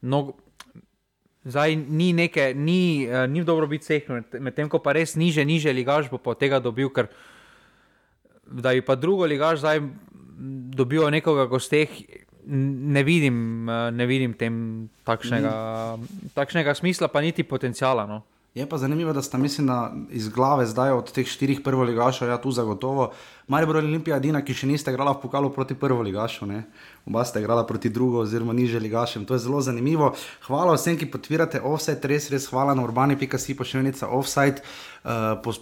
[0.00, 0.34] no,
[1.44, 4.02] zdaj ni nekaj, ni, uh, ni dobro biti vseh,
[4.40, 7.06] medtem ko pa res niže, niže ligaž bo od tega dobil, ker
[8.46, 9.80] da bi pa drugo ligaž zdaj
[10.74, 11.88] dobil nekoga gosteh.
[12.46, 15.52] Ne vidim, eh, ne vidim tem takšnega,
[16.34, 18.06] takšnega smisla, pa niti potencijala.
[18.06, 18.22] No.
[18.54, 22.36] Je pa zanimivo, da sta mislim, da iz glave zdaj od teh štirih prvoligašov, ja,
[22.36, 23.12] tu zagotovo.
[23.48, 26.64] Maribor Olimpija, edina, ki še niste igrala v pokalu proti prvoligašu, ne?
[27.06, 29.24] Oba sta igrala proti drugo oziroma niže ligašem.
[29.24, 30.14] To je zelo zanimivo.
[30.46, 34.62] Hvala vsem, ki podpirate offside, res, res hvala na urbani.si pošiljnica offside.
[35.02, 35.10] Uh,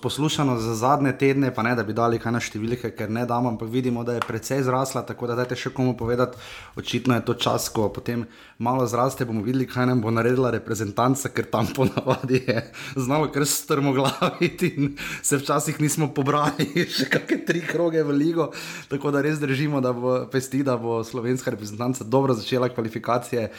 [0.03, 3.49] poslušano za zadnje tedne, pa ne da bi dali kaj na številke, ker ne damo,
[3.49, 6.37] ampak vidimo, da je precej zrasla, tako da dajte še komu povedati,
[6.77, 8.27] očitno je to čas, ko potem
[8.61, 12.67] malo zraste, bomo videli, kaj nam bo naredila reprezentanca, ker tam ponavadi je
[13.01, 14.93] znalo kar strmo glaviti in
[15.25, 18.51] se včasih nismo pobrali še kakšne tri kroge v ligo,
[18.93, 23.51] tako da res držimo, da bo pesti, da bo slovenska reprezentanca dobro začela kvalifikacije.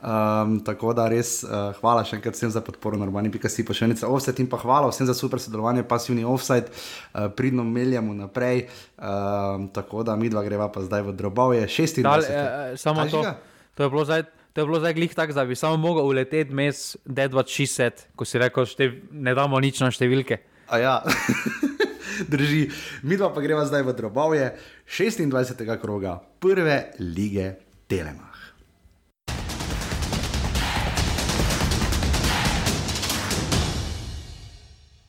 [0.00, 3.74] Um, tako da res uh, hvala še enkrat vsem za podporo, normalni pika si pa
[3.76, 8.14] še enica offset in pa hvala vsem za super sodelovanje, pasivni offset, uh, pridno meljamo
[8.14, 8.66] naprej.
[8.96, 12.02] Um, tako da mi dva greva pa zdaj v drobove, 26.
[12.02, 13.22] Dal, eh, samo to,
[13.74, 14.24] to je bilo zdaj.
[14.50, 18.38] To je bilo zdaj glih tako, da bi samo mogel uleteti mes D260, ko si
[18.38, 20.40] rekel, da ne damo nič na številke.
[20.66, 20.94] A ja,
[22.28, 22.70] drži.
[23.02, 24.56] Mi dva pa greva zdaj v drobove,
[24.86, 25.80] 26.
[25.80, 27.54] kroga prve lige
[27.86, 28.30] Telema.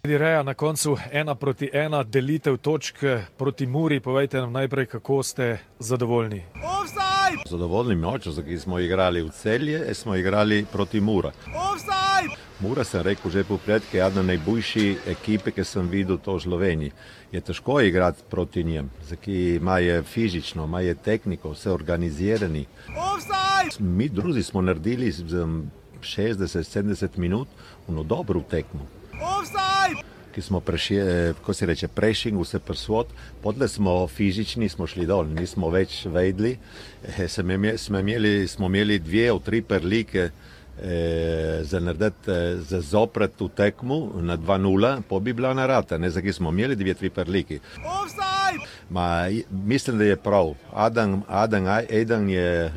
[0.03, 3.03] Reja na koncu ena proti ena, delitev točk
[3.37, 3.99] proti Muri.
[3.99, 6.43] Povejte nam najprej, kako ste zadovoljni.
[7.49, 11.31] Zadovoljni moč, ki smo igrali v celje, smo igrali proti Mura.
[12.61, 16.45] Mura sem rekel že popred, ki je ena najboljši ekipe, ki sem videl to v
[16.45, 16.93] Sloveniji.
[17.33, 18.89] Je težko igrati proti njem,
[19.21, 22.67] ki imajo fizično, imajo tehniko, vse organizirani.
[23.79, 27.47] Mi drugi smo naredili 60-70 minut,
[27.89, 28.85] eno dobro tekmo.
[30.31, 33.07] Ki smo prešli, ko se reče, prešli vse prsvod,
[33.41, 36.57] podle smo fizični, smo šli dol, nismo več vedli.
[37.17, 37.51] E, smo,
[37.97, 40.31] imeli, smo imeli dve ali tri perlike e,
[41.63, 46.21] za narediti, e, za zopret v tekmu na 2-0, po bi bila narata, ne za
[46.21, 47.59] ki smo imeli dve, tri perlike.
[48.89, 50.53] Ma, mislim, da je prav.
[50.73, 52.73] Adam, Adam Eden je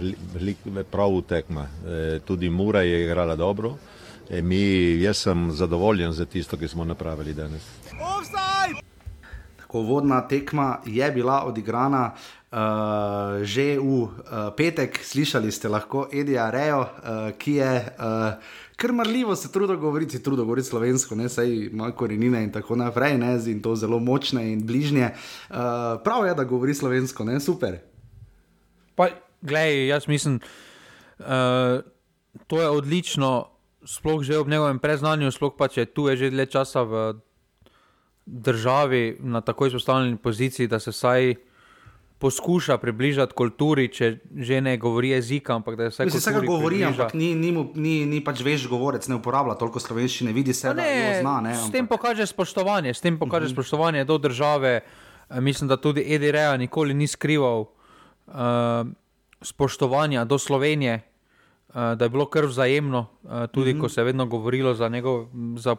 [0.91, 1.67] prav v tekma.
[1.87, 3.77] E, tudi Mura je igrala dobro.
[4.31, 7.63] E, mi, jaz sem zadovoljen za tisto, ki smo napravili danes.
[9.57, 12.13] Tako vodna tekma je bila odigrana
[12.55, 14.11] uh, že v uh,
[14.55, 17.73] petek, slišali ste lahko Edija Rejo, uh, ki je.
[17.99, 22.75] Uh, Ker marljivo se trudo govoriti, trudo govoriti slovensko, ne saj ima korenine in tako
[22.77, 25.15] naprej, ne in to zelo močne in bližnje.
[25.15, 25.57] Uh,
[26.03, 27.79] prav je, da govori slovensko, ne super.
[28.95, 29.09] Pa,
[29.43, 30.41] gledaj, jaz mislim,
[31.19, 31.87] uh,
[32.47, 33.47] to je odlično
[33.85, 37.15] sploh že ob njegovem preznanju, sploh pa če tu je že dlje časa v
[38.27, 41.35] državi na tako izpostavljeni poziciji, da se vsaj
[42.19, 46.07] poskuša približati kulturi, če že ne govori jezika, ampak da se.
[46.07, 50.55] Vse govori, ampak ni, ni, ni, ni pač veš govorec, ne uporablja toliko slovenščine, vidi
[50.55, 51.35] se, ne, da je zna.
[51.45, 53.53] Ne, s tem pokaže spoštovanje, s tem pokaže uh mhm.
[53.53, 53.57] -huh.
[53.57, 54.81] spoštovanje do države.
[55.41, 57.61] Mislim, da tudi Edi Reja nikoli ni skrival
[58.27, 58.35] uh,
[59.41, 61.01] spoštovanja do Slovenije,
[61.69, 63.81] uh, da je bilo kar vzajemno, uh, tudi mm -hmm.
[63.81, 65.77] ko se je vedno govorilo za, njegov, za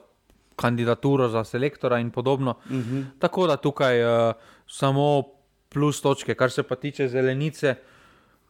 [0.55, 2.55] kandidaturo za selektora in podobno.
[2.69, 3.03] Mm -hmm.
[3.19, 4.33] Tako da tukaj uh,
[4.67, 5.34] samo
[5.75, 7.75] plus točke, kar se pa tiče zelenice.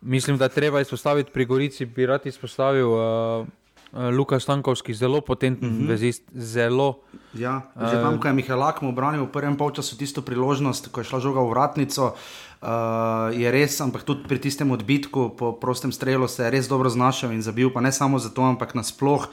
[0.05, 2.93] Mislim, da treba izpostaviti pri Gorici, bi rad izpostavil.
[2.93, 3.47] Uh,
[3.95, 5.87] Luka Stankovski, zelo potenten mm -hmm.
[5.87, 6.99] vezist, zelo.
[7.33, 11.03] Ja, že tam, ko je Mihael Lakmo obranil v prvem polčasu tisto priložnost, ko je
[11.03, 15.93] šla žoga v vratnico, uh, uh, je res, ampak tudi pri tistem odbitku po prostem
[15.93, 19.27] strelu se je res dobro znašel in zabil, pa ne samo zato, ampak nasploh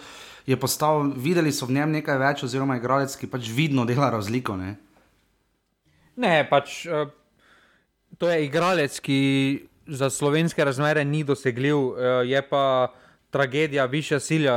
[0.46, 4.58] je postal, videli so v njem nekaj več, oziroma igralec, ki pač vidno dela razliko.
[4.58, 4.76] Ne,
[6.18, 7.08] ne pač uh,
[8.22, 9.18] to je igralec, ki
[9.90, 12.92] za slovenske razmere ni dosegljiv, uh, je pa.
[13.32, 14.54] Tragedija, višja sila,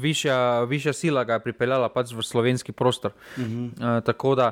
[0.00, 3.12] višja, višja sila ga je pripeljala pač v slovenski prostor.
[3.36, 3.66] Uh -huh.
[3.68, 4.46] uh, tako da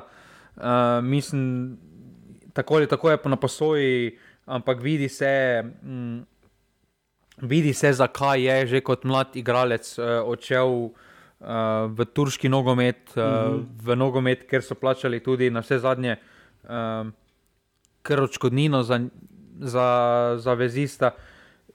[0.55, 1.77] uh, mislim,
[2.53, 6.19] tako ali tako je na posoji, ampak vidi se, mm,
[7.41, 10.91] vidi se, zakaj je že kot mlad igralec uh, odšel uh,
[11.97, 13.65] v turški nogomet, uh, mm -hmm.
[13.83, 16.15] v nogomet, ker so plačali tudi na vse zadnje
[16.63, 16.69] uh,
[18.01, 18.99] krčkodnino za,
[19.59, 19.87] za,
[20.37, 21.11] za vezista.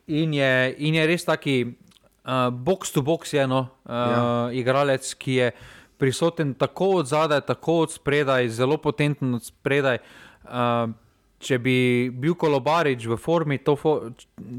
[0.07, 4.51] In je, in je res taki uh, box to box, eno uh, ja.
[4.53, 5.51] igralec, ki je
[5.99, 9.99] prisoten tako od zadaj, tako od spredaj, zelo potenten od spredaj.
[10.45, 10.93] Uh,
[11.39, 13.99] če bi bil Kolobarič v formi, fo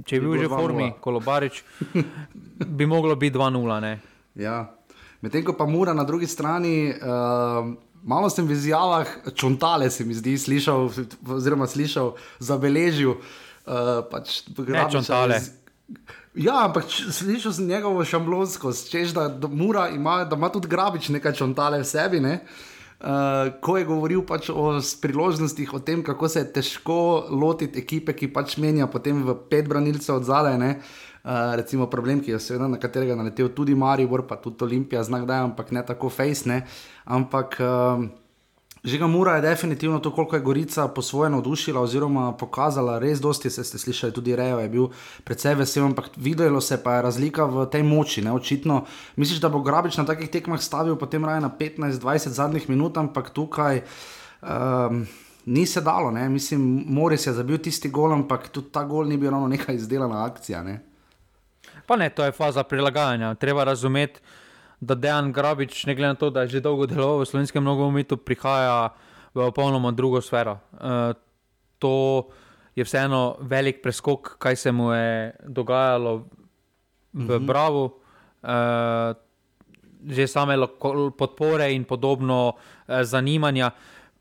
[0.06, 1.64] če bi bil že v formi Kolobarič,
[2.66, 3.98] bi moglo biti 2-0.
[4.38, 4.60] Ja.
[5.22, 6.94] Medtem ko pa mora na drugi strani.
[6.94, 7.74] Uh,
[8.08, 10.88] Malo sem v izjavah čontale, se mi zdi, slišal,
[11.28, 13.18] oziroma slišal, zabeležil.
[13.68, 15.42] Uh, pač, ne čontale.
[16.38, 19.50] Ja, ampak slišal sem njegovo šamblonskost, češ da, da,
[19.92, 22.24] ima, da ima tudi grabič nekaj čontale v sebi.
[22.24, 22.40] Ne?
[22.98, 28.16] Uh, ko je govoril pač o priložnostih, o tem, kako se je težko lotiti ekipe,
[28.16, 30.56] ki pač menja potem v pet branilcev od zadaj.
[30.56, 30.96] Uh,
[31.56, 35.42] recimo problem, ki je seveda na katerega naletel tudi Maribor, pa tudi Olimpija, znak da
[35.42, 36.62] je, ampak ne tako fejsne.
[37.06, 38.08] Ampak uh,
[38.88, 43.20] Že ga mora je definitivno to, koliko je Gorica po svoje navdušila oziroma pokazala, res
[43.20, 44.88] dosti se ste slišali, tudi Rejo je bil
[45.24, 48.22] precej vesel, ampak videlo se pa je razlika v tej moči.
[48.22, 48.32] Ne?
[48.32, 48.86] Očitno
[49.16, 53.30] misliš, da bo Grabič na takih tekmah stavil potem raje na 15-20 zadnjih minut, ampak
[53.30, 53.82] tukaj.
[54.42, 55.08] Um,
[55.48, 56.30] Ni se dalo, ne?
[56.30, 60.26] mislim, Moris je zabil tisti gol, ampak tudi ta gol ni bil ravno neka izdelana
[60.26, 60.60] akcija.
[60.64, 60.82] Ne?
[61.88, 63.36] Pa ne, to je faza prilagajanja.
[63.40, 64.20] Treba razumeti,
[64.80, 68.18] da Dejan Grabič, ne glede na to, da je že dolgo deloval v slovenskem nogometu,
[68.18, 68.92] prihaja
[69.34, 70.60] v popolnoma drugo sfero.
[70.76, 71.16] Uh,
[71.80, 72.28] to
[72.76, 76.28] je vseeno velik preskok, kaj se mu je dogajalo
[77.14, 77.46] v mhm.
[77.46, 78.04] Bravo.
[78.44, 79.16] Uh,
[80.08, 80.54] že same
[81.18, 83.72] podpore in podobno uh, zanimanja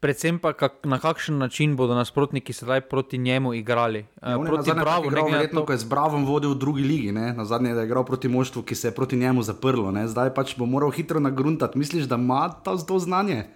[0.06, 4.04] predvsem pa kak, na kakšen način bodo nasprotniki sedaj proti njemu igrali.
[4.22, 7.12] Ja, proti Bravo, ne glede na to, kaj je z Bravom vodil v drugi ligi,
[7.12, 7.32] ne?
[7.34, 10.06] na zadnje je igral proti moštvu, ki se je proti njemu zaprlo, ne?
[10.08, 11.78] zdaj pač bo moral hitro nagruntati.
[11.78, 13.48] Misliš, da ima ta to znanje?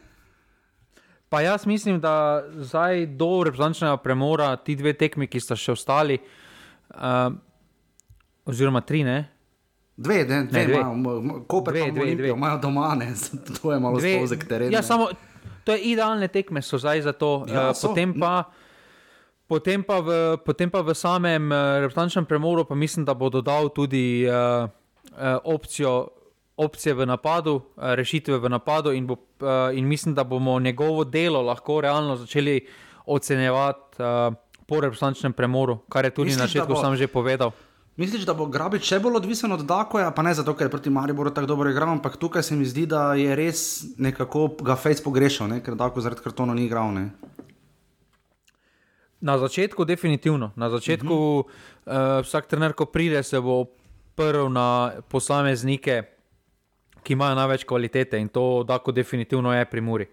[1.31, 6.19] Pa jaz mislim, da zdaj do reprezentančnega premora ti dve tekmi, ki sta še ostali,
[6.19, 7.31] uh,
[8.51, 9.21] oziroma tri, ne.
[10.01, 10.83] Dve, ne, dve, dve.
[11.47, 12.35] Ko pa dve, dve, dve.
[12.35, 13.13] imajo doma, ne,
[13.61, 14.75] to je malo spozek teren.
[14.75, 15.13] Ja, samo
[15.65, 17.45] to je idealne tekme, so zdaj za to.
[17.49, 18.51] Ja, uh, potem, pa,
[19.49, 20.09] potem, pa v,
[20.45, 24.69] potem pa v samem uh, reprezentančnem premoru, pa mislim, da bo dodal tudi uh,
[25.45, 26.09] opcijo,
[26.57, 31.43] opcije v napadu, rešitve v napadu, in, bo, uh, in mislim, da bomo njegovo delo
[31.43, 32.61] lahko realno začeli
[33.07, 34.35] ocenjevati uh,
[34.67, 37.51] po reprezentančnem premoru, kar je tudi Misliš, na začetku sam že povedal.
[37.97, 40.91] Misliš, da bo Grabič še bolj odvisen od Dakoja, pa ne zato, ker je proti
[40.91, 43.63] Mariboru tako dobro igral, ampak tukaj se mi zdi, da je res
[43.99, 45.59] nekako ga Fejs pogrešal, ne?
[45.61, 46.95] ker Dako zaradi kartona ni igral.
[46.95, 47.11] Ne?
[49.21, 50.53] Na začetku, definitivno.
[50.57, 52.21] Na začetku, uh -huh.
[52.21, 53.67] uh, vsak trener, ko pride, se bo
[54.15, 56.03] prl na posameznike,
[57.03, 60.07] ki imajo največ kvalitete in to, da, definitivno je pri Muri.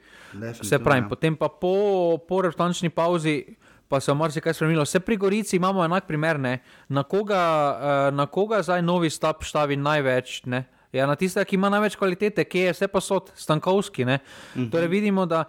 [0.62, 1.04] Vse pravim.
[1.04, 1.10] Ja.
[1.10, 3.46] Potem pa po, po reprezentančni pauzi
[3.88, 4.84] pa se je marsikaj spremenilo.
[4.84, 6.60] Vse pri Gorici imamo enak primer, ne?
[6.90, 7.44] na koga,
[7.80, 10.42] uh, na koga zdaj novi stab štavi največ.
[10.46, 10.66] Ne?
[10.92, 14.06] Ja, na tiste, ki ima največ kvalitete, ki je vse posod, Stankovski.
[14.06, 14.12] Mhm.
[14.56, 14.72] -huh.
[14.72, 15.44] Torej vidimo, da,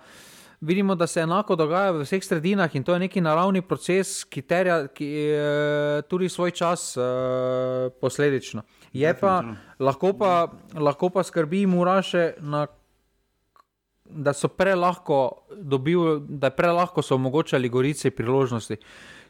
[0.61, 4.43] vidimo, da se enako dogaja v vseh sredinah in to je neki naravni proces, ki
[4.43, 7.03] terja ki, uh, tudi svoj čas uh,
[8.01, 8.63] posledično.
[9.21, 9.43] Pa,
[9.79, 12.67] lahko, pa, lahko pa skrbi Muraše na
[14.11, 18.77] da so prelahko dobili, da je prelahko so omogočali Gorici priložnosti,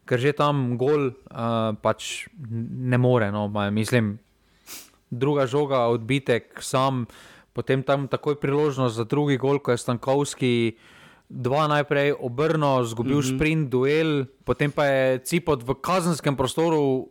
[0.09, 3.31] ker že tam gol uh, pač ne more.
[3.33, 4.19] No, mislim,
[5.11, 7.07] druga žoga, odbitek, sam,
[7.53, 10.55] potem tam takoj priložnost za drugi gol, ko je Stankovski.
[11.29, 13.37] Dva najprej obrnil, izgubil mm -hmm.
[13.37, 17.09] sprint, duel, potem pa je Cipot v kazenskem prostoru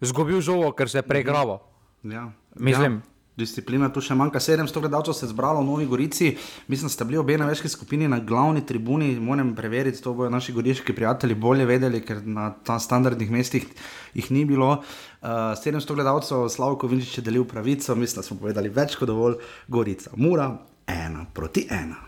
[0.00, 1.58] izgubil žogo, ker se je pregraval.
[2.04, 2.30] Ja.
[2.54, 6.32] Mislim, ja disciplina, tu še manjka 700 gledalcev, se je zbralo v Novi Gorici.
[6.72, 9.12] Mislim, da ste bili obe na večki skupini na glavni tribuni.
[9.20, 13.68] Moram preveriti, to bodo naši goriški prijatelji bolje vedeli, ker na tam standardnih mestih
[14.16, 14.80] jih ni bilo.
[15.20, 19.12] Uh, eh, 700 gledalcev, Slavko Vinčič je delil pravico, mislim, da smo povedali več kot
[19.12, 19.36] dovolj.
[19.68, 20.50] Gorica, mura,
[20.88, 22.00] ena proti ena.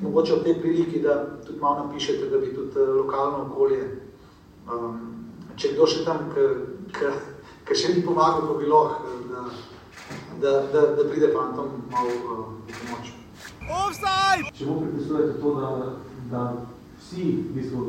[0.00, 3.84] Mogoče v tej priliki, da tudi malo napišete, da bi tudi uh, lokalno okolje
[4.66, 9.44] Um, če kdo še tam, ki še ni pomagal, pa bi lahko, da,
[10.42, 13.12] da, da, da pride fantom malo uh, v pomoč.
[13.62, 14.42] Obstaj!
[14.58, 15.70] Če mu pripisujete to, da,
[16.32, 16.42] da
[16.98, 17.84] vsi, v bistvu,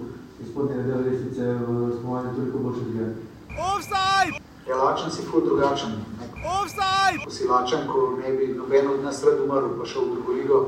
[0.45, 3.25] izpodnje del resnice v spomanje toliko boljše zgleda.
[3.71, 4.35] Obstaj!
[4.69, 5.97] Ja, lačen si ful drugačen.
[6.45, 7.17] Obstaj!
[7.23, 10.37] Ko si lačen, ko ne bi noben od nas rad umrl, pa šel v drugo
[10.37, 10.61] ligo,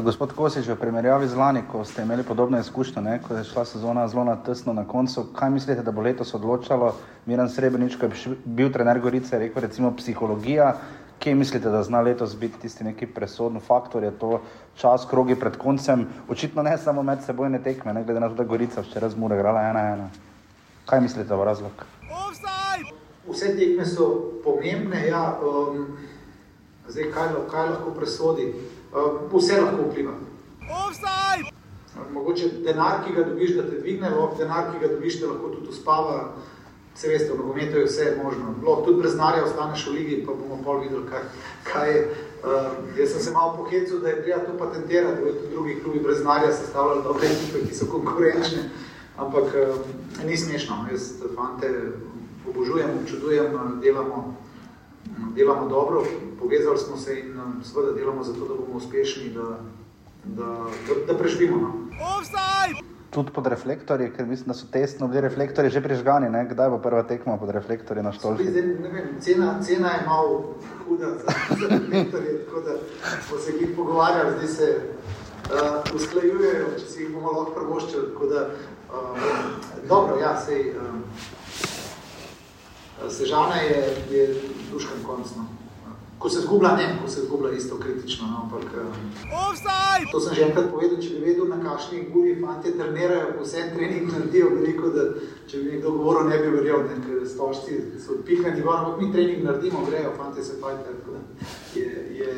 [0.00, 3.64] Gospod Kosič, v primerjavi z lani, ko ste imeli podobne izkušnje, ne, ko je šla
[3.64, 6.94] sezona zelo na tesno na koncu, kaj mislite, da bo letos odločalo?
[7.26, 10.76] Miren Srebrenic, ko je bil trener Gorice, rekel recimo psihologija.
[11.20, 14.40] Kje mislite, da zna letos biti tisti neki presodni faktor, je to
[14.76, 18.44] čas, krogi pred koncem, očitno ne samo med sebojne tekme, ne glede na to, da
[18.44, 20.08] Gorica včeraj zmore igrala ena ena.
[20.86, 21.84] Kaj mislite o razlog?
[23.28, 24.08] Vse tekme so
[24.44, 25.36] pomembne, ja.
[25.44, 25.98] Um...
[26.90, 28.48] Zdaj, kaj, kaj lahko presodi,
[29.32, 30.12] vse lahko vpliva.
[30.70, 31.50] Offside!
[32.12, 35.68] Mogoče denar, ki ga dobiš, da te dvigne, denar, ki ga dobiš, da lahko tudi
[35.68, 36.32] uspava.
[36.94, 38.54] Se veste, v nogometu je vse možno.
[38.66, 41.22] Lahko tudi brez denarja ostaneš v ligi, pa bomo pol videli, kaj,
[41.64, 42.02] kaj je.
[42.40, 45.80] Uh, jaz sem se malo pohecil, da je treba to patentirati, da je tudi drugi
[45.82, 48.70] klubi brez denarja sestavljali dobre ekipe, ki so konkurenčne.
[49.16, 49.76] Ampak uh,
[50.26, 50.86] ni smešno.
[50.90, 51.70] Jaz fante
[52.48, 54.39] obožujem, občudujem, delamo
[55.34, 56.04] delamo dobro,
[56.40, 59.58] povezali smo se in um, seveda delamo zato, da bomo uspešni, da,
[60.24, 60.46] da,
[60.88, 61.60] da, da preživimo.
[61.60, 61.74] No.
[63.10, 66.30] Tudi pod reflektorji, ker mislim, da so testno bili reflektorji že prižgani.
[66.30, 66.44] Ne?
[66.50, 68.44] Kdaj bo prva tekma pod reflektorji na štolki?
[69.20, 70.54] Cena, cena je malo
[70.86, 72.76] huda za, za reflektorje, tako da
[73.28, 74.80] smo se jih pogovarjali, zdaj se
[75.50, 78.06] uh, usklajujejo, če si jih bomo lahko prvoščili.
[78.30, 78.46] Da,
[78.94, 79.18] uh,
[79.88, 81.39] dobro, ja, sej, uh,
[83.08, 84.40] Sežana je, je
[84.72, 85.26] duškan konc.
[85.36, 85.46] No.
[86.18, 88.26] Ko se zgublja, ne, ko se zgublja isto kritično.
[88.26, 92.74] No, ampak, uh, to sem že enkrat povedal, če bi vedel, na kakšni guri fanti
[92.76, 95.06] trenirajo, po vsem trening naredijo veliko, da
[95.48, 99.48] če bi nekdo govoril, ne bi verjel, ne, ker stožci so odpihani, ampak mi trening
[99.48, 100.92] naredimo, grejo, fanti se fajte.
[101.74, 101.88] Je,
[102.20, 102.36] je,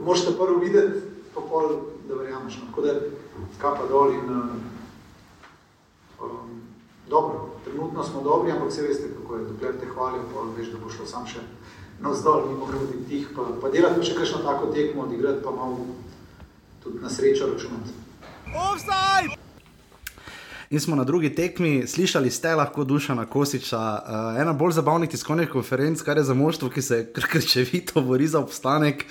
[0.00, 1.76] možete prvo videti, pa pol,
[2.08, 2.56] da verjameš.
[2.62, 2.70] No.
[2.70, 2.94] Tako da
[3.60, 4.48] kapa dol in uh,
[7.10, 10.78] dobro, trenutno smo dobri, ampak se veste, kako je, dokler te hvalijo, pa veš, da
[10.78, 11.42] bo šlo sam še
[12.00, 15.90] navzdol, mimo grudi tih, pa, pa delati pa še kakšno tako tekmo, odigrati pa malo
[16.82, 17.98] tudi na srečo računati.
[18.54, 19.36] Offside!
[20.70, 25.50] In smo na drugi tekmi, slišali ste lahko Dušana Kosiča, uh, ena bolj zabavnih tiskovnih
[25.50, 27.00] konferenc, kar je za moštvo, ki se
[27.32, 29.02] krčevito bori za obstanek.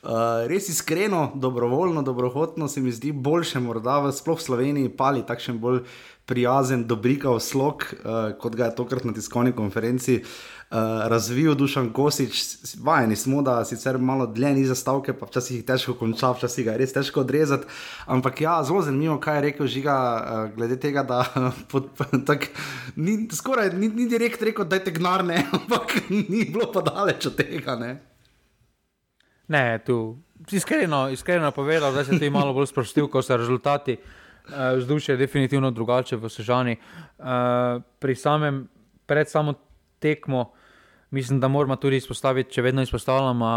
[0.00, 5.58] Uh, res iskreno, dobrovoljno, dobrohotno se mi zdi boljše, morda v sploh Sloveniji, pali takšen
[5.58, 5.82] bolj
[6.30, 10.76] prijazen, dobrikav slog, uh, kot ga je tokrat na tiskovni konferenci uh,
[11.10, 12.42] razvil Dušan Kosič.
[12.84, 16.76] Vajeni smo, da sicer malo dlje ni zastavke, pa včasih jih težko konča, včasih ga
[16.76, 17.66] je res težko odrezati.
[18.06, 21.24] Ampak ja, zelo zanimivo, kaj je rekel Žiga, uh, glede tega, da
[21.72, 21.90] pod,
[22.30, 22.46] tak,
[22.96, 27.38] ni, skoraj ni, ni direkt rekel, da je tegnarne, ampak ni bilo pa daleč od
[27.42, 27.74] tega.
[27.80, 27.92] Ne,
[29.50, 30.00] ne tu.
[30.50, 33.98] Iskreno, iskreno povedal, da se ti malo bolj sprostil, ko so rezultati.
[33.98, 34.19] Eh,
[34.76, 36.76] vzdušje je definitivno drugače v Sežani.
[37.18, 37.26] Uh,
[37.98, 38.68] pri samem,
[39.06, 39.54] pred samo
[39.98, 40.52] tekmo,
[41.10, 43.48] mislim, da moramo tudi izpostaviti, če vedno izpostavljamo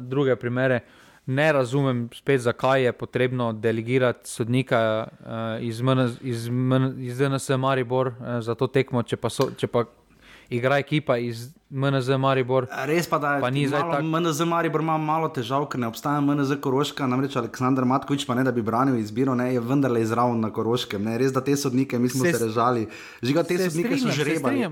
[0.00, 0.80] druge primere.
[1.26, 7.48] Ne razumem, spet, zakaj je potrebno delegirati sodnika uh, iz, MN, iz, MN, iz NS
[7.58, 9.84] Maribor za to tekmo, če pa, so, če pa
[10.50, 12.66] igra ekipa iz MNZ Maribor.
[12.86, 14.02] Res pa, da pa ni zdaj tako.
[14.02, 18.44] MNZ Maribor ima malo težav, ker ne obstaja MNZ Koroška, namreč Aleksandr Matkovič, pa ne
[18.46, 21.02] da bi branil izbiro, ne, je vendarle izravno na Koroškem.
[21.02, 21.16] Ne.
[21.18, 22.86] Res, da te sodnike, mi smo se, se režali.
[23.22, 24.68] Žiga, te se sodnike strinjam, so žrebali.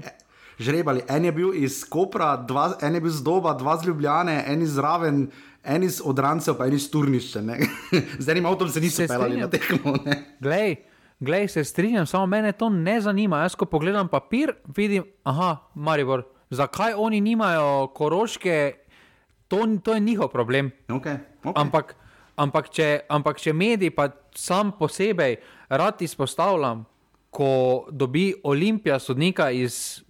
[0.63, 1.03] Žrebali.
[1.09, 4.63] En je bil iz Kopra, dva, en je bil z Doba, dva z Ljubljane, en
[4.63, 5.27] iz Raven.
[5.63, 7.41] En iz odrancev, pa en iz turnišče.
[8.25, 9.95] Z enim avtom se niso pelali na tekmo.
[10.43, 10.75] Glej,
[11.23, 13.45] Glej, se strinjam, samo mene to ne zanima.
[13.45, 18.73] Jaz, ko pogledam papir, vidim, aha, Maribor, zakaj oni nimajo koroške,
[19.49, 20.71] to, to je njihov problem.
[20.89, 21.53] Okay, okay.
[21.55, 21.95] Ampak,
[22.37, 25.37] ampak, če, ampak če mediji, pa sam posebej,
[25.69, 26.83] rad izpostavljam,
[27.31, 30.03] ko dobi Olimpija sodnika iz,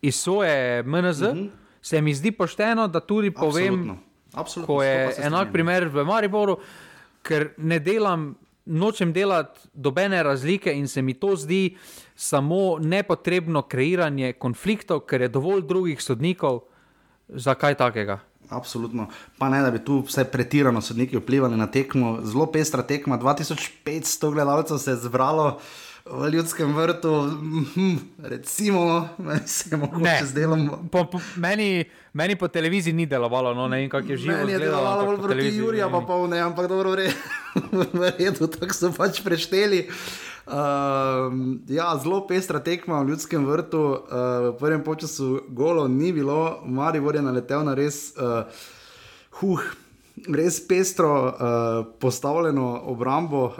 [0.00, 1.50] iz svoje MNZ, mm -hmm.
[1.82, 3.98] se mi zdi pošteno, da tudi povem, Absolutno.
[4.34, 4.74] Absolutno.
[4.74, 6.58] ko je enak primer v Mariboru,
[7.22, 11.76] ker ne delam nočem delati dobene razlike in se mi to zdi
[12.14, 16.60] samo nepotrebno kreiranje konfliktov, ker je dovolj drugih sodnikov
[17.28, 18.20] za kaj takega.
[18.48, 19.06] Absolutno.
[19.38, 22.18] Pa ne, da bi tu vse pretirano sodniki vplivali na tekmo.
[22.22, 25.58] Zelo pestra tekma, 2500 gledalcev se je zbralo
[26.04, 27.30] v ljudskem vrtu,
[27.74, 29.08] hm, recimo,
[29.46, 30.70] se lahko z delom.
[30.90, 34.36] Po, po, meni, meni po televiziji ni delovalo, no, ne vem, kako je živo.
[34.36, 36.96] Meni je delovalo bolj proti Juriju, pa pol ne, ampak dobro,
[37.98, 39.86] v redu, tako so pač prešteli.
[40.42, 41.30] Uh,
[41.70, 47.14] ja, zelo pestra tekma v ljudskem vrtu, uh, v prvem času golo ni bilo, Marijo
[47.14, 48.50] je naletel na res uh,
[49.38, 49.81] huh
[50.28, 51.32] res pestro uh,
[52.00, 53.54] postavljeno obrambo, uh,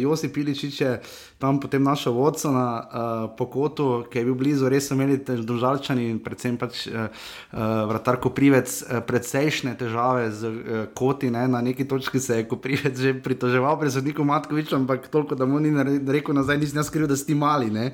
[0.00, 1.00] Josi Piličič je
[1.38, 6.08] tam potem našel vodca na uh, pokotu, ki je bil blizu, res so imeli državljani
[6.10, 11.46] in predvsem pač uh, uh, vratar Koprivec uh, precejšnje težave z uh, koti, ne?
[11.48, 15.60] na neki točki se je Koprivec že pritoževal pred sodnikom Matkovičem, ampak toliko, da mu
[15.60, 15.72] ni
[16.06, 17.70] rekel nazaj, nisem jaz skril, da ste mali.
[17.70, 17.92] Ne?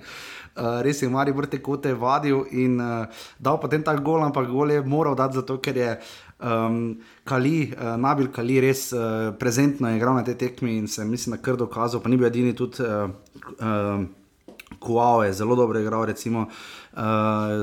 [0.54, 3.10] Uh, res je, Mari vrte kote vadil in uh,
[3.42, 5.88] dal potem ta gol, ampak gol je moral dati zato, ker je
[6.44, 11.36] um, Kali, uh, Nabil Kali res uh, prezentno igral na tej tekmi in se mislim,
[11.36, 12.82] da kar dokazal, pa ni bil edini tudi.
[12.82, 13.10] Uh,
[13.58, 14.04] uh,
[14.78, 16.48] Kuao je zelo dobro igral, recimo.
[16.92, 17.62] Uh,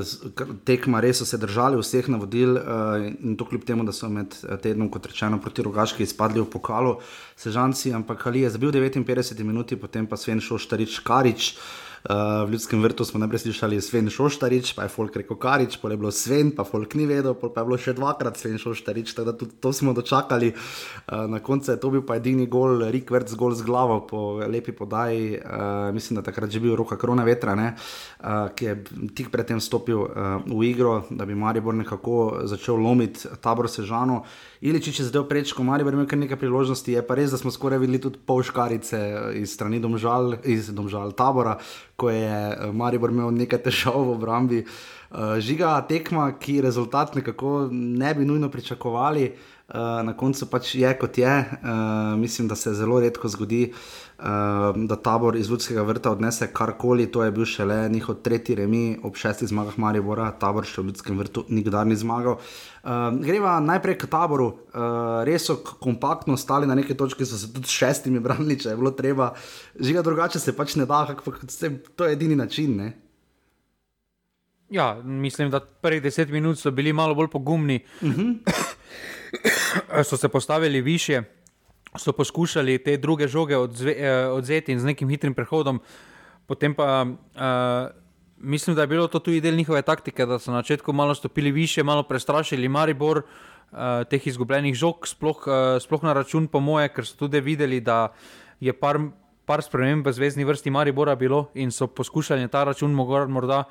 [0.64, 4.34] tekma res so se držali vseh navodil uh, in to kljub temu, da so med
[4.62, 6.96] tednom, kot rečeno, proti rogaški izpadli v pokalu,
[7.36, 11.52] sežanci, ampak Ali je zabil 59 minut, potem pa Sven Šoštarič Karič.
[11.52, 15.76] Uh, Uh, v ljudskem vrtu smo najprej slišali Sven Šoštarič, pa je Folk rekel Karič,
[15.78, 19.14] pa je bilo Sven, pa Folk ni vedel, pa je bilo še dvakrat Sven Šoštarič,
[19.14, 20.50] tako da tudi to smo dočakali.
[20.50, 24.42] Uh, na koncu je to bil pa edini gol, Rik Vrc gol z glavo po
[24.42, 28.74] lepi podaji, uh, mislim, da takrat že bil roka krona vetra, ne, uh, ki je
[29.14, 34.24] tik predtem stopil uh, v igro, da bi Maribor nekako začel lomiti tabor Sežano.
[34.62, 36.92] Iličič je zdaj prečko, ali pa ima kar nekaj priložnosti.
[36.94, 38.98] Je pa res, da smo skoraj videli tudi pol škarice
[39.34, 41.56] iz strani domžal, iz domžal tabora,
[41.98, 44.60] ko je eh, Maribor imel nekaj težav v obrambi.
[45.12, 49.26] Uh, žiga tekma, ki rezultat nekako ne bi nujno pričakovali,
[49.78, 51.32] na koncu pač je kot je.
[51.62, 54.24] Uh, mislim, da se zelo redko zgodi, uh,
[54.76, 57.06] da tabor iz Ljudskega vrta odnese karkoli.
[57.12, 61.18] To je bil šele njihov tretji remi ob šestih zmagah Maribora, tabor še v Ljudskem
[61.18, 62.36] vrtu nikdar ni zmagal.
[62.36, 67.48] Uh, greva najprej k taboru, uh, res so kompaktno stali na neki točki, so se
[67.54, 69.32] tudi s šestimi branili, če je bilo treba.
[69.80, 71.06] Žiga drugače se pač ne da,
[71.48, 72.76] se to je edini način.
[72.76, 72.92] Ne?
[74.72, 78.20] Ja, mislim, da prvih deset minut so bili malo bolj pogumni, uh mhm.
[78.20, 78.78] -huh.
[80.08, 81.22] so se postavili više,
[81.98, 85.80] so poskušali te druge žoge odzve, eh, odzeti in z nekim hitrim prehodom,
[86.46, 87.06] potem pa.
[87.06, 88.02] Uh,
[88.42, 91.52] mislim, da je bilo to tudi del njihove taktike, da so na začetku malo stopili
[91.52, 93.78] više, malo prestrašili Maribor, uh,
[94.10, 98.12] teh izgubljenih žog, sploh, uh, sploh na račun po moje, ker so tudi videli, da
[98.60, 98.98] je par,
[99.46, 103.64] par sprememb v zvezdni vrsti Maribora bilo in so poskušali na ta račun morda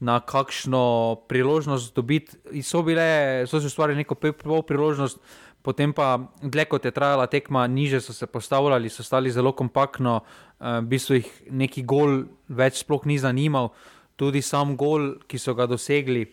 [0.00, 0.82] na kakšno
[1.28, 2.36] priložnost dobiti.
[2.56, 5.18] In so bile, so se ustvarili neko pol priložnost.
[5.62, 10.22] Potem pa, dlje kot je trajala tekma, niže so se postavljali, so stali zelo kompaktno,
[10.60, 13.68] v bistvu jih neki gol več sploh ni zanimal.
[14.16, 16.24] Tudi sam gol, ki so ga dosegli,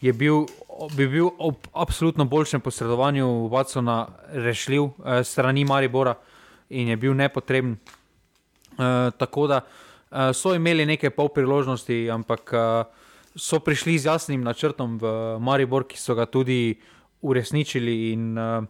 [0.00, 0.46] je bil,
[0.96, 6.14] bi bil ob absolutno boljšem posredovanju Watsona rešljiv eh, strani Maribora
[6.70, 7.76] in je bil nepotreben.
[7.76, 9.89] Eh, tako da eh,
[10.34, 12.84] so imeli nekaj pol priložnosti, ampak eh,
[13.36, 16.74] so prišli z jasnim načrtom v Maribor, ki so ga tudi
[17.22, 18.12] uresničili.
[18.12, 18.60] In, eh,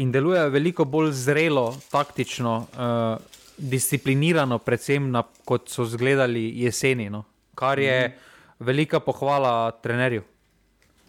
[0.00, 3.20] In deluje veliko bolj zrelo, taktično, uh,
[3.58, 7.24] disciplinirano, predvsem na, kot so izgledali jeseni, no?
[7.54, 8.64] kar je mm.
[8.64, 10.22] velika pohvala trenerju.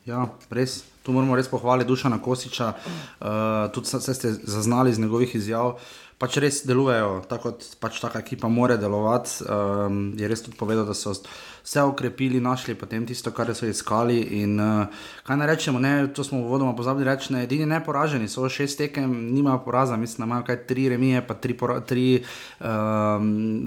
[0.06, 0.82] Ja, res.
[1.04, 5.80] Tu moramo res pohvaliti Dušana Kosiča, uh, tudi se ste zaznali iz njegovih izjav.
[6.24, 9.44] Pač res delujejo, tako kot pač taka ekipa mora delovati.
[9.44, 14.22] Um, je res tudi povedal, da so vse ukrepili, našli potem tisto, kar so iskali.
[14.40, 18.32] In, uh, kaj naj rečemo, ne, to smo v vodoma pozabili reči, ne, edini neporaženi
[18.32, 22.06] so šest tekem, nimajo poraza, mislim, da imajo kaj tri remije, pa tri, pora, tri
[22.16, 22.24] um,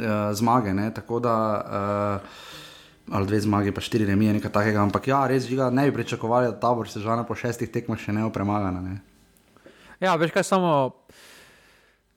[0.00, 0.72] uh, zmage.
[0.72, 1.36] Ne, tako da.
[1.60, 2.54] Uh,
[3.12, 4.80] ali dve zmagi, pa štiri remije, nekaj takega.
[4.82, 8.00] Ampak ja, res žiga, ne bi pričakovali, da ta bo se žana po šestih tekmah
[8.00, 8.80] še ne opremagana.
[8.80, 8.96] Ne?
[10.00, 10.72] Ja, veš kaj samo.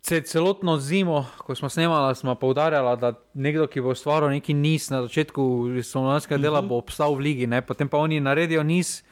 [0.01, 5.01] Celotno zimo, ko smo snemali, smo poudarjali, da nekdo, ki bo ustvaril neki niz na
[5.03, 5.43] začetku
[5.83, 6.69] slovenskega dela, uh -huh.
[6.69, 7.61] bo obstal v ligi, ne?
[7.61, 9.03] potem pa oni naredijo niz,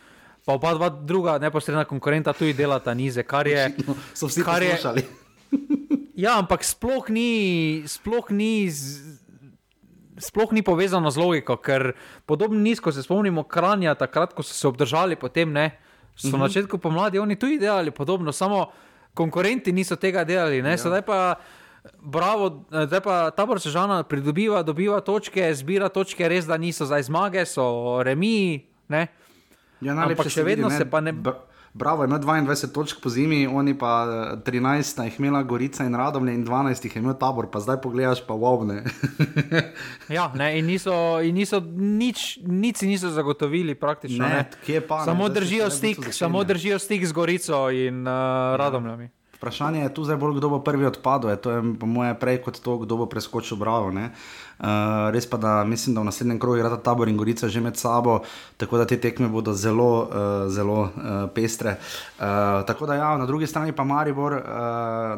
[0.46, 3.76] pa oba dva druga neposredna konkurenta tudi delata nize, kar je.
[4.14, 5.04] So vsi poslušali.
[6.18, 7.30] Ja, ampak sploh ni,
[7.86, 9.22] sploh ni z,
[10.18, 11.94] sploh ni povezano z logiko, ker
[12.26, 15.78] podobno nizko se spomnimo kranja, takrat, ko so se obdržali, potem ne.
[16.16, 16.40] So uh -huh.
[16.40, 18.66] na začetku pomladi oni tudi delali podobno, samo
[19.18, 20.62] konkurenti niso tega delali.
[20.62, 20.78] Ja.
[20.78, 21.20] Zdaj pa,
[21.98, 27.46] bravo, zdaj pa tabor sežana pridobiva, dobiva točke, zbira točke, res da niso zdaj zmage,
[27.50, 27.66] so
[28.06, 28.68] remi.
[29.82, 31.14] Ja, Ampak še vedno vidi, se pa ne.
[31.78, 34.06] Bravo, ima 22 točk po zimi, oni pa
[34.46, 38.24] 13, jih imela Gorica in Radomlje, in 12 jih je imel tabor, pa zdaj pogledaš
[38.28, 38.84] pa vovne.
[40.18, 44.26] ja, ne, in niso, in niso nič, nič niso zagotovili, praktično.
[44.26, 44.82] Ne, ne.
[44.82, 49.04] Pa, samo, ne, držijo stik, samo držijo stik z Gorico in uh, Radomljami.
[49.04, 49.18] Ja.
[49.38, 51.36] Vprašanje je tu zdaj bolj, kdo bo prvi odpadel.
[51.38, 53.94] To je po moje prej kot to, kdo bo preskočil bravo.
[54.58, 57.78] Uh, res pa, da mislim, da v naslednjem krogu igrata tabor in gorica že med
[57.78, 58.24] sabo,
[58.58, 61.78] tako da te tekme bodo zelo, uh, zelo uh, pestre.
[62.18, 64.44] Uh, tako da ja, na drugi strani pa Maribor uh,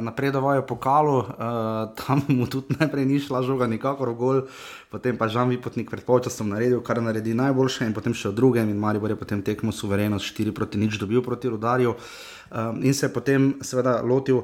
[0.04, 1.26] napredovajo pokalu, uh,
[1.96, 4.42] tam mu tudi najprej ni šla žoga nikakor gol.
[4.90, 8.70] Potem pa Žan Vipotnik pred polčasom naredil, kar naredi najboljše, in potem še v drugem,
[8.74, 13.06] in Maribor je potem tekmo suvereno 4 proti nič dobil proti Rudarju um, in se
[13.06, 14.44] je potem seveda lotil.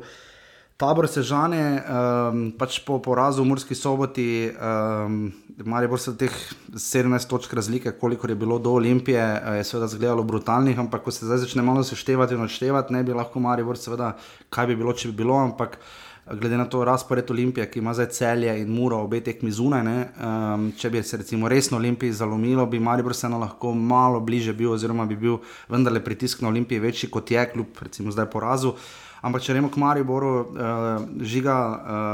[0.78, 5.30] Tabor se žane, um, pač po porazu v Murski soboti, um,
[5.72, 6.34] ali pa se teh
[6.76, 9.24] 17 točk razlike, koliko je bilo do Olimpije,
[9.56, 13.16] je seveda izgledalo brutalnih, ampak ko se zdaj začne malo seštevati in odštevati, ne bi
[13.16, 14.18] lahko Maribor, seveda,
[14.52, 15.80] kaj bi bilo, če bi bilo, ampak
[16.42, 19.88] glede na to razpored Olimpije, ki ima zdaj celje in muro obe tekmi zunaj.
[19.88, 24.74] Um, če bi se recimo resno Olimpiji zalomilo, bi Maribor vseeno lahko malo bliže bil,
[24.76, 25.40] oziroma bi bil
[25.72, 28.76] vendarle pritisk na Olimpiji večji kot je, kljub recimo zdaj porazu.
[29.22, 31.56] Ampak če rečemo k Mariboru, uh, žiga.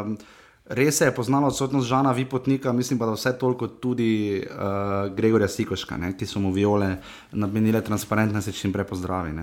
[0.06, 0.18] Um,
[0.72, 5.50] Res se je poznalo odsotnost Žana Vipotnika, mislim pa, da vse toliko tudi uh, Gregorja
[5.52, 6.94] Sikoška, ne, ki so mu viole
[7.32, 9.34] namenile transparentne, se čim prej pozdravi.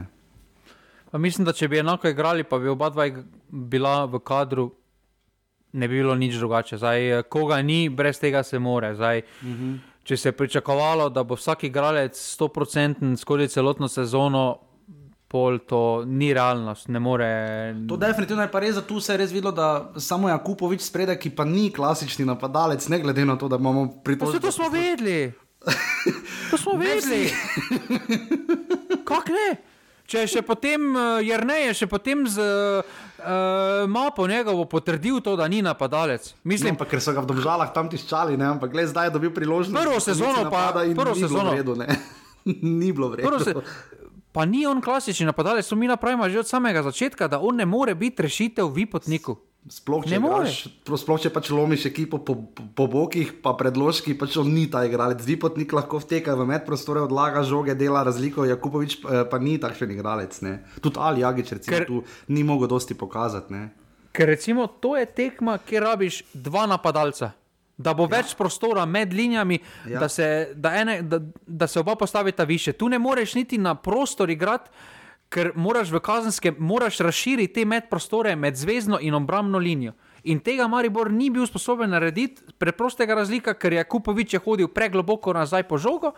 [1.20, 3.10] Mislim, da če bi enako igrali, pa bi oba dva
[3.50, 4.70] bila v kadru,
[5.72, 6.78] ne bi bilo nič drugače.
[6.80, 8.94] Zdaj, koga ni, brez tega se more.
[8.94, 9.64] Zdaj, uh mhm.
[9.64, 9.78] -huh.
[10.08, 14.58] Če se je pričakovalo, da bo vsak igralec 100% skozi celotno sezono,
[15.28, 16.88] pol to ni realnost.
[16.88, 17.74] More...
[17.88, 21.18] To definitivno je pa res, da tu se je res videlo, da samo Jakupovič spredaj,
[21.20, 24.38] ki pa ni klasični napadalec, ne glede na to, da imamo pritožbe.
[24.38, 25.32] Vse to smo vedeli.
[26.50, 27.28] To smo vedeli.
[29.08, 29.48] Kako ne?
[30.08, 35.34] Če še potem, uh, jer ne je še potem z uh, mapo njegovo potrdil to,
[35.36, 36.30] da ni napadalec.
[36.48, 38.46] Mislim, no, pa, ker so ga v državah tam tiščali, ne?
[38.54, 39.76] ampak gled, zdaj je dobil priložnost.
[39.76, 41.52] Prvo sezono pa prvo ni sezono.
[41.52, 42.00] Bilo vredu,
[42.80, 43.42] ni bilo vredno.
[43.44, 43.52] Se,
[44.38, 47.66] pa ni on klasični napadalec, to mi napravimo že od samega začetka, da on ne
[47.66, 49.34] more biti rešitev v potniku.
[49.66, 50.60] Sploh če, graš,
[51.02, 54.84] sploh če pač lomiš ekipo po, po, po bokih, pa predložki, pač on ni ta
[54.86, 55.18] igralec.
[55.26, 60.38] Zvipotnik lahko vteka v medprostore, odlaga žoge, dela razliko, Jakupovič eh, pa ni takšen igralec.
[60.78, 63.50] Tudi Ali Jagič, recimo, ker, tu ni mogel dosti pokazati.
[63.50, 63.62] Ne.
[64.14, 67.34] Ker recimo to je tekma, kjer rabiš dva napadalca.
[67.78, 68.18] Da bo ja.
[68.18, 70.00] več prostora med linijami, ja.
[70.00, 72.72] da, se, da, ene, da, da se oba postavita više.
[72.72, 74.70] Tu ne moreš niti na prostor igrati
[75.28, 79.92] ker moraš v kazenskem, moraš razširiti te medprostore med zvezdno in obrambno linijo.
[80.24, 85.32] In tega Maribor ni bil sposoben narediti, preprostega razlika, ker je Kupovič je hodil pregloboko
[85.32, 86.12] nazaj po žogo,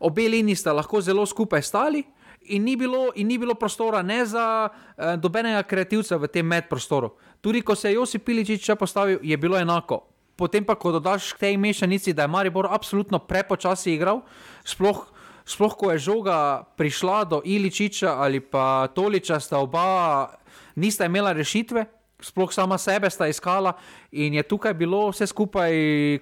[0.00, 2.04] obe liniji sta lahko zelo skupaj stali.
[2.42, 7.12] In ni, bilo, in ni bilo prostora ne za eh, dobenega kreativca v tem medprostoru.
[7.40, 10.11] Tudi ko se je Josip Piličič postavil, je bilo enako.
[10.42, 14.26] Potem pa, ko dodaš k tej mešanici, da je Maribor absolutno prepočasi igral,
[14.66, 15.06] sploh
[15.44, 20.30] sploh ko je žoga prišla do Iličiča ali pa Toliča, sta oba
[20.74, 21.84] nista imela rešitve,
[22.22, 23.74] sploh sama sebe sta iskala
[24.12, 25.72] in je tukaj bilo vse skupaj,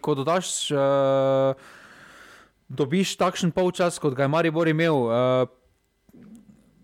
[0.01, 1.55] ko dodaš, uh,
[2.68, 4.97] dobiš takšen polčas, kot ga je Maribor imel.
[5.07, 5.49] Uh,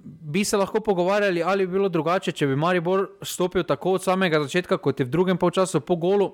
[0.07, 4.39] Bi se lahko pogovarjali, ali bi bilo drugače, če bi Maribor stopil tako od samega
[4.43, 6.28] začetka, kot je v drugem polčasu po golu.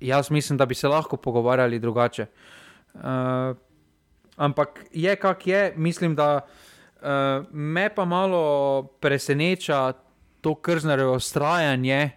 [0.00, 2.26] Jaz mislim, da bi se lahko pogovarjali drugače.
[2.94, 3.00] Uh,
[4.36, 7.08] ampak je kak je, mislim, da uh,
[7.50, 9.92] me pa malo preseneča
[10.40, 12.10] to krznerjevo ustrajanje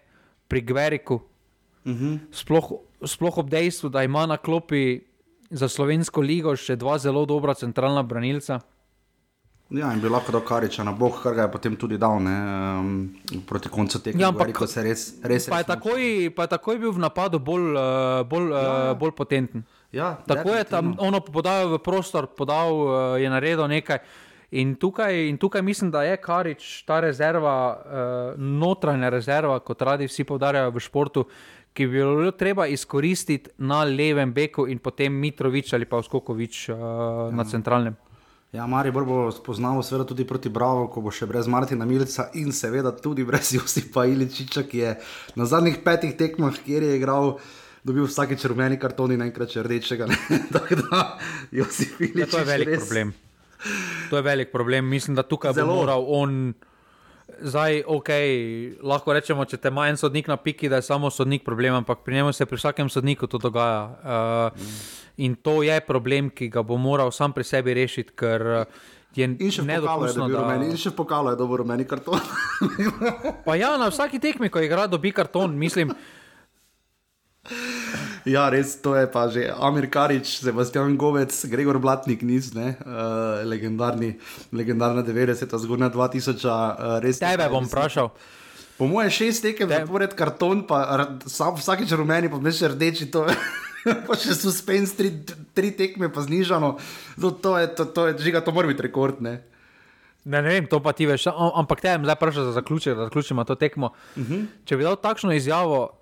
[0.47, 1.15] pri Gveriku.
[1.15, 2.05] Uh mhm.
[2.05, 2.19] -huh.
[2.31, 2.71] sploh,
[3.05, 5.01] sploh ob dejstvu, da ima na klopi
[5.49, 8.59] za slovensko ligo še dva zelo dobra centralna branilca.
[9.71, 12.33] Ja, in bi lahko dal kariča na boh, kar ga je potem tudi dal ne,
[12.79, 12.89] um,
[13.47, 14.19] proti koncu tega.
[14.19, 16.01] Ja, ampak ko se res, res, pa, je takoj,
[16.35, 18.65] pa je takoj bil v napadu bolj, uh, bolj, ja.
[18.91, 19.63] uh, bolj potenten.
[19.95, 24.03] Ja, Tako je tam ono podal v prostor, podal uh, je naredil nekaj.
[24.59, 30.11] In tukaj, in tukaj mislim, da je Karič ta rezerva, uh, notranja rezerva, kot radi
[30.11, 31.27] vsi povdarjajo v športu,
[31.71, 36.75] ki bi jo treba izkoristiti na levem beku in potem Mitrovič ali pa Skokovič uh,
[36.75, 37.29] ja.
[37.31, 37.95] na centralnem.
[38.51, 42.51] Ja, Maribor bo spoznal, seveda tudi proti Bravo, ko bo še brez Martina Milica in
[42.51, 44.89] seveda tudi brez Josipa Iličiča, ki je
[45.39, 47.37] na zadnjih petih tekmah, kjer je igral
[47.87, 50.09] dobil vsakeč rumeni karton in enkrat rdečega.
[50.53, 50.61] da,
[51.95, 52.83] Filič, ja, to je velik res...
[52.83, 53.15] problem.
[54.11, 54.91] To je velik problem.
[54.99, 55.71] Mislim, da tukaj Zelo.
[55.71, 56.53] bo moral on.
[57.41, 58.09] Zdaj, ok,
[58.85, 62.03] lahko rečemo, če te ima en sodnik na piki, da je samo sodnik problem, ampak
[62.05, 64.51] pri njemu se pri vsakem sodniku to dogaja.
[64.53, 64.67] Uh.
[65.17, 68.65] In to je problem, ki ga bo moral sam pri sebi rešiti, ker
[69.15, 70.29] je nedopustno.
[70.29, 70.55] Da...
[70.63, 72.19] In še pokalo je, da bo rumeni karton.
[73.45, 75.91] pa ja, na vsaki tekmi, ko igra, dobi karton, mislim.
[78.33, 83.41] Ja, res to je pa že Amir Karič, Sebastian Govec, Gregor Blatnik, niz, ne, uh,
[83.47, 84.17] legendarni,
[84.53, 86.45] legendarna 90-ta, zgodna 2000.
[86.45, 88.13] Uh, res tebe bom vprašal.
[88.77, 89.81] Po mojem šest tekem, Te...
[89.81, 93.09] zapored karton, pa vsakeč rumeni, pa vmes rdeči.
[93.13, 93.25] To,
[94.07, 95.13] pa še suspens, tri,
[95.53, 96.77] tri tekme, pa znižano.
[97.21, 99.21] To, to je, to, to je, žiga, to mora biti rekord.
[99.21, 99.41] Ne?
[100.25, 103.09] Ne, ne vem, to pa ti veš, ampak te je zdaj vprašal za zaključek, da
[103.09, 103.93] zaključimo to tekmo.
[104.15, 104.33] Uh mhm.
[104.33, 104.45] -huh.
[104.65, 105.97] Če bi dal takšno izjavo,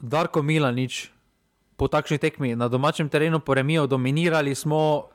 [0.00, 1.10] Darko Milanič,
[1.78, 5.06] po takšni tekmi na domačem terenu, po remiju, dominirali smo.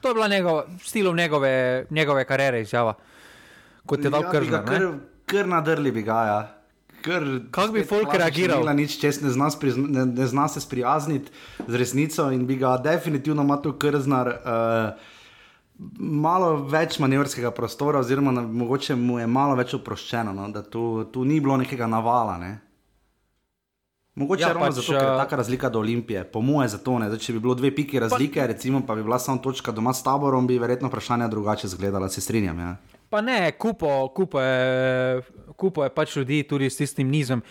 [0.00, 2.94] To je bila njegov, stil njegove, njegove kariere, izjava.
[3.86, 4.64] Kot je dal ja, kržna.
[4.64, 4.84] Kr,
[5.26, 6.40] kr nadrli bi ga, ja.
[7.50, 8.62] Kako bi folk reagiral?
[8.76, 9.48] Nič, čest, ne, zna
[9.88, 11.32] ne, ne zna se sprijazniti
[11.66, 14.28] z resnico in bi ga definitivno imel tu krznar.
[14.28, 15.18] Uh,
[15.98, 21.08] Malo več manevrskega prostora, oziroma na, mogoče mu je malo več oproščeno, no, da tu,
[21.10, 22.36] tu ni bilo nekega navala.
[22.38, 22.50] Ne.
[24.14, 26.24] Mogoče Ja, ja, ravno pač, zato, ker je taka razlika do Olimpije.
[26.24, 27.08] Po mojem, zato ne.
[27.08, 29.94] Zdaj, če bi bilo dve piki razlike, pa, recimo, pa bi bila samo točka doma
[29.96, 32.58] s taborom, bi verjetno vprašanja drugače izgledala, se strinjam.
[32.60, 32.74] Ja.
[33.08, 35.22] Pa ne, kupo, kupo, je,
[35.56, 37.42] kupo je pač ljudi tudi s tistim nizom.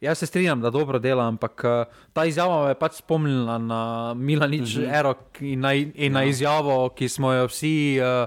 [0.00, 4.14] Jaz se strinjam, da dobro dela, ampak eh, ta izjava me je pač spomnila na
[4.14, 4.98] Milanič, mm -hmm.
[4.98, 8.26] Ero in na, in na izjavo, ki smo jo vsi, eh,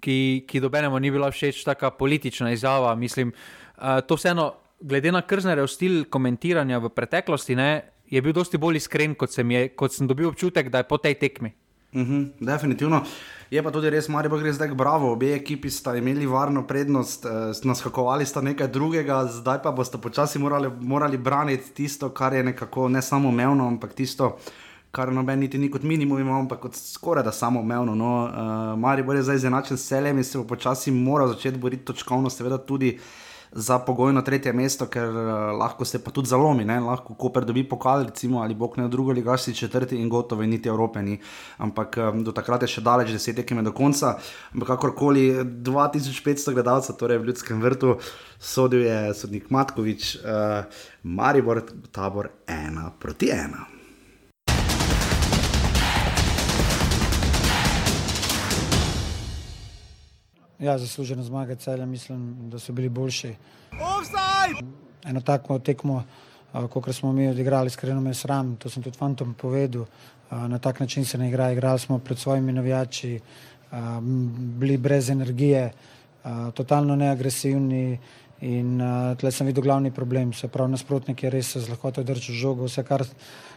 [0.00, 2.94] ki, ki dobenemu ni bila všeč, taka politična izjava.
[2.94, 3.32] Mislim,
[3.78, 4.52] eh, to vseeno,
[4.84, 7.70] glede na Krznerjev stil komentiranja v preteklosti, ne,
[8.10, 11.00] je bil dosti bolj iskren, kot sem, je, kot sem dobil občutek, da je po
[11.00, 11.54] tej tekmi.
[11.94, 13.04] Mhm, definitivno.
[13.50, 15.12] Je pa tudi res, Marijo gre zdaj bravo.
[15.14, 20.38] Obe ekipi sta imeli varno prednost, eh, naskakovali sta nekaj drugega, zdaj pa boste počasi
[20.38, 24.36] morali, morali braniti tisto, kar je nekako ne samo umevno, ampak tisto,
[24.90, 27.94] kar noben niti ni kot minimum imel, ampak kot skoraj da samo umevno.
[27.94, 31.84] No, uh, Marijo je zdaj izenačen s celem in se bo počasi moral začeti boriti
[31.84, 32.98] točkovno, seveda tudi.
[33.56, 36.80] Za pogojno tretje mesto, ker uh, lahko se pa tudi zalomi, ne?
[36.82, 40.50] lahko Koper dobi pokal, recimo, ali bog ne drugo, ali gaši četrti in gotovo, in
[40.50, 41.18] niti Evrope ni.
[41.58, 44.16] Ampak um, do takrat je še daleč, deset tekem do konca.
[44.54, 47.94] Ampak kakorkoli, 2500 gledalcev, torej v ljudskem vrtu,
[48.38, 51.62] sodil je sodnik Matkovič, uh, Maribor,
[51.94, 53.73] tabor ena proti ena.
[60.64, 63.34] Ja, zaslužena zmaga celja, mislim, da so bili boljši.
[63.72, 64.64] Offside!
[65.04, 66.04] Eno tako tekmo,
[66.72, 69.84] kot smo mi odigrali, iskreno me sram, to sem tudi fantom povedal.
[70.30, 73.20] Na tak način se ne igra, igrali smo pred svojimi navijači,
[74.58, 75.72] bili brez energije,
[76.54, 77.98] totalno neagresivni.
[78.40, 82.34] In uh, tle sem videl glavni problem, se pravi, nasprotnik je res z lahkoto držal
[82.34, 83.04] žogo, vse kar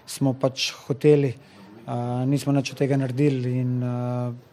[0.05, 3.57] smo pač hoteli, uh, nismo nič od tega naredili.
[3.59, 4.46] In, uh,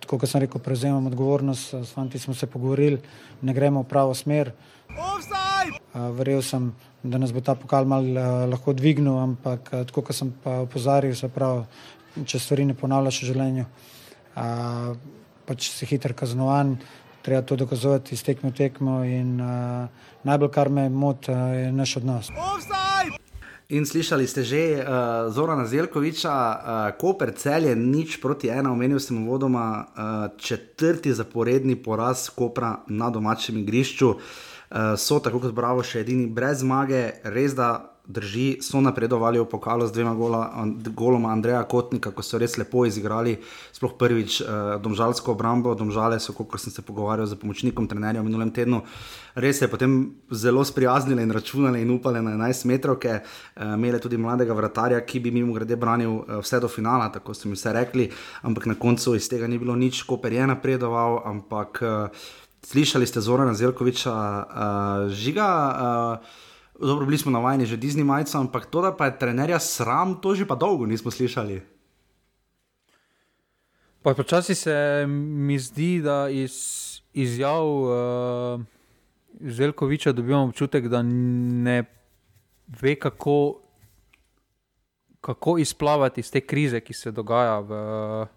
[0.00, 3.00] tako kot sem rekel, prevzemam odgovornost, s fanti smo se pogovorili,
[3.42, 4.52] ne gremo v pravo smer.
[4.90, 6.70] Uh, verjel sem,
[7.02, 11.14] da nas bo ta pokal mal uh, lahko dvignil, ampak tako kot sem pa opozarjal,
[11.14, 11.64] se pravi,
[12.26, 14.92] če stvari ne ponavljaš v življenju, uh,
[15.46, 16.76] pač si hiter kaznovan,
[17.22, 21.98] treba to dokazovati iz tekme v tekmo in uh, najbolj kar me moti, je naš
[22.02, 22.32] odnos.
[23.70, 26.58] In slišali ste že uh, Zorana Zelkoviča, uh,
[26.98, 29.86] Koper celje, nič proti ena, omenil sem uvodoma uh,
[30.34, 34.08] četrti zaporedni poraz Kopra na domačem igrišču.
[34.10, 39.46] Uh, so tako kot Bravo še edini brez zmage, res da drži, so napredovali v
[39.46, 40.42] pokalu z dvema gola,
[40.90, 43.36] goloma Andreja Kotnika, ko so res lepo izigrali,
[43.70, 44.48] sploh prvič uh,
[44.82, 48.82] domžalsko obrambo, domžale so, kot sem se pogovarjal z pomočnikom trenerja v minulem tednu,
[49.38, 49.94] res se je potem
[50.34, 53.22] zelo sprijaznile in računale in upale na 11 metrov, uh,
[53.78, 57.48] imele tudi mladega vratarja, ki bi mimo grede branil uh, vse do finala, tako so
[57.48, 58.10] mi vse rekli,
[58.42, 62.28] ampak na koncu iz tega ni bilo nič, Koper je napredoval, ampak uh,
[62.66, 65.50] slišali ste Zorana Zelkoviča, uh, žiga.
[65.70, 66.39] Uh,
[66.80, 70.34] Dobro, bili smo navajeni že Disney majico, ampak to, da pa je trenerja sram, to
[70.34, 71.60] že pa dolgo nismo slišali.
[74.02, 76.80] Pa počasi se mi zdi, da iz
[77.12, 78.60] izjav uh,
[79.40, 81.84] Željkoviča dobivamo občutek, da ne
[82.80, 83.60] ve, kako,
[85.20, 88.28] kako izplavati iz te krize, ki se dogaja, v, uh,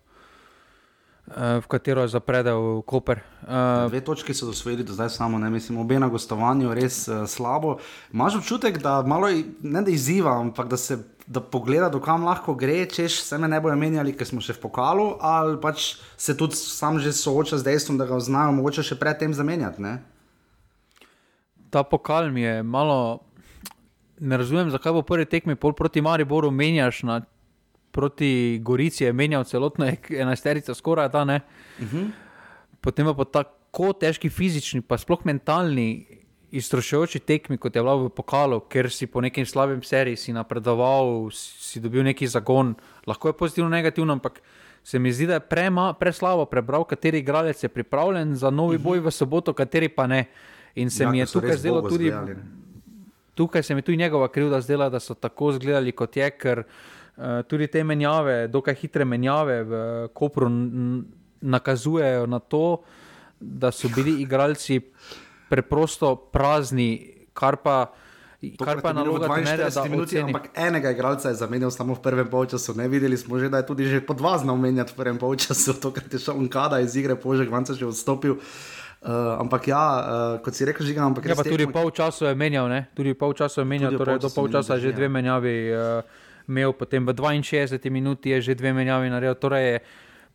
[1.27, 3.21] v katero je zapredel Koper.
[3.43, 7.23] Uh, Dve točke so dosvojili do zdaj samo, ne mislim, obe na gostovanju res uh,
[7.27, 7.77] slabo.
[8.13, 12.51] Imaš občutek, da malo ne da izziva, ampak da se da pogleda, do kam lahko
[12.59, 16.35] gre, češ se me ne bojo menjali, ker smo še v pokalu, ali pač se
[16.37, 19.79] tudi sam že sooča z dejstvom, da ga znajo mogoče še predtem zamenjati.
[19.81, 20.01] Ne?
[21.73, 23.19] ta pokal mi je malo.
[24.19, 27.15] Ne razumem, zakaj bo prvi tekmi pol proti Mariboru menjaš na
[27.93, 31.41] proti Gorici, je menjal celotno enajsterico, skoraj ta ne.
[31.79, 32.09] Uh -huh.
[32.81, 36.05] Potem pa po tako težki fizični, pa sploh mentalni,
[36.51, 41.29] iztrošujoči tekmi, kot je bila v pokalu, ker si po nekem slabem seriji si napredoval,
[41.33, 42.75] si dobil neki zagon,
[43.07, 44.41] lahko je pozitivno, negativno, ampak
[44.83, 48.99] se mi zdi, da je prema, preslabo prebral, kateri igralec je pripravljen za novi boj
[48.99, 50.25] v soboto, kateri pa ne.
[50.75, 52.43] In se ja, mi je tukaj zdelo tudi, izgledali, ne.
[53.35, 56.65] tukaj se mi tudi njegova krivda zdela, da so tako izgledali, kot je, ker uh,
[57.47, 59.81] tudi te menjave, dokaj hitre menjave v
[60.13, 60.49] Kopru
[61.43, 62.81] nakazujejo na to,
[63.39, 64.81] da so bili igralci
[65.49, 67.93] preprosto prazni, kar pa.
[68.59, 70.33] Kar pa je naloga trenerja, da minuti, oceni.
[70.33, 72.73] ampak enega igralca je zamenjal samo v prvem polčasu.
[72.75, 75.77] Ne videli smo že, da je tudi že po dva znal menjati v prvem polčasu,
[75.83, 78.35] tokrat je šel Nkada iz igre, Požek Vanca že odstopil.
[79.03, 81.91] Uh, ampak ja, uh, kot si rekel, žiga, ampak Ja, res pa tudi tekmo- pol
[81.91, 82.87] časa je menjal, ne?
[82.95, 85.07] tudi pol časa je menjal, Tudi torej do polčasa pol časa menjal, že drži, dve
[85.07, 85.11] ja.
[85.11, 89.35] menjavi uh, imel, potem v 62 minuti je že dve menjavi naredil.
[89.35, 89.79] Torej je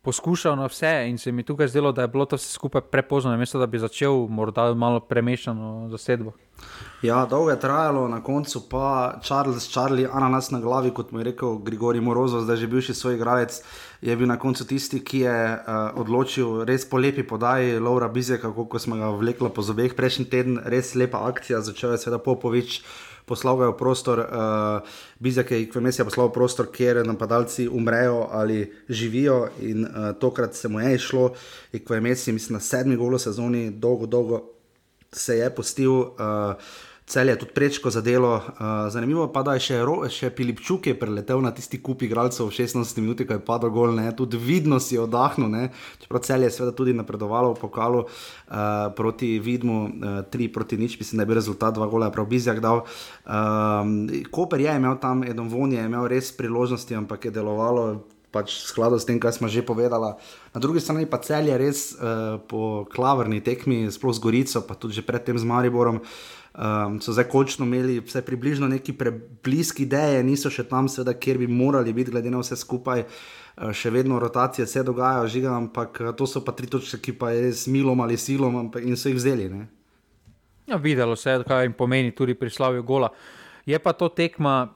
[0.01, 3.31] poskušal na vse in se mi tukaj zdelo, da je bilo to vse skupaj prepozno,
[3.31, 6.31] namesto da bi začel morda malo premešano zasedbo.
[7.01, 11.23] Ja, dolgo je trajalo, na koncu pa Charles, Charlie, ananas na glavi, kot mu je
[11.23, 13.61] rekel Grigorij Morozov, zdaj že bivši svoj igralec,
[14.01, 18.51] je bil na koncu tisti, ki je uh, odločil res po lepi podaji Laura Bizeka,
[18.55, 22.83] kako smo ga vlekli po zobeh prejšnji teden, res lepa akcija, začel je seveda Popovič
[23.29, 28.65] poslal v prostor, uh, Bizek je Ikvemes je poslal v prostor, kjer napadalci umrejo ali
[28.89, 31.31] živijo in uh, tokrat se mu je išlo,
[31.73, 34.43] Ikvemes je mislim na sedmi golo sezoni, dolgo, dolgo
[35.13, 35.91] se je postil.
[36.17, 36.57] Uh,
[37.09, 38.35] cel je tudi prečko za delo.
[38.37, 39.77] Uh, zanimivo pa da je še,
[40.13, 43.95] še Pilipčuk je preletel na tisti kup igralcev v 16 minutah, ko je padel gol,
[43.97, 44.13] ne?
[44.13, 45.63] tudi vidno si je oddahnil, ne?
[45.97, 51.01] čeprav cel je seveda tudi napredovalo v pokalu uh, proti Vidmu, uh, 3 proti nič,
[51.01, 52.85] mislim, da je bil rezultat, dva gola je prav Bizjak dal.
[53.25, 58.05] Um, Koper je imel tam, Edom Von je imel res priložnosti, ampak je delovalo.
[58.29, 60.13] Pač skladu s tem, kar smo že povedali.
[60.53, 64.77] Na drugi strani pa cel je res uh, po klavrni tekmi, sploh z Gorico, pa
[64.77, 68.93] tudi predtem z Mariborom, uh, um, so zdaj končno imeli vse približno neki
[69.43, 73.05] bliski ideje, niso še tam, seveda, kjer bi morali biti, glede na vse skupaj.
[73.59, 77.17] Uh, še vedno rotacije se dogajajo, žiga, ampak uh, to so pa tri točke, ki
[77.19, 79.49] pa je res milom ali silom in so jih vzeli.
[80.69, 83.09] Ja, videlo se je, kaj jim pomeni tudi pri slavju gola.
[83.65, 84.69] Je pa to tekma,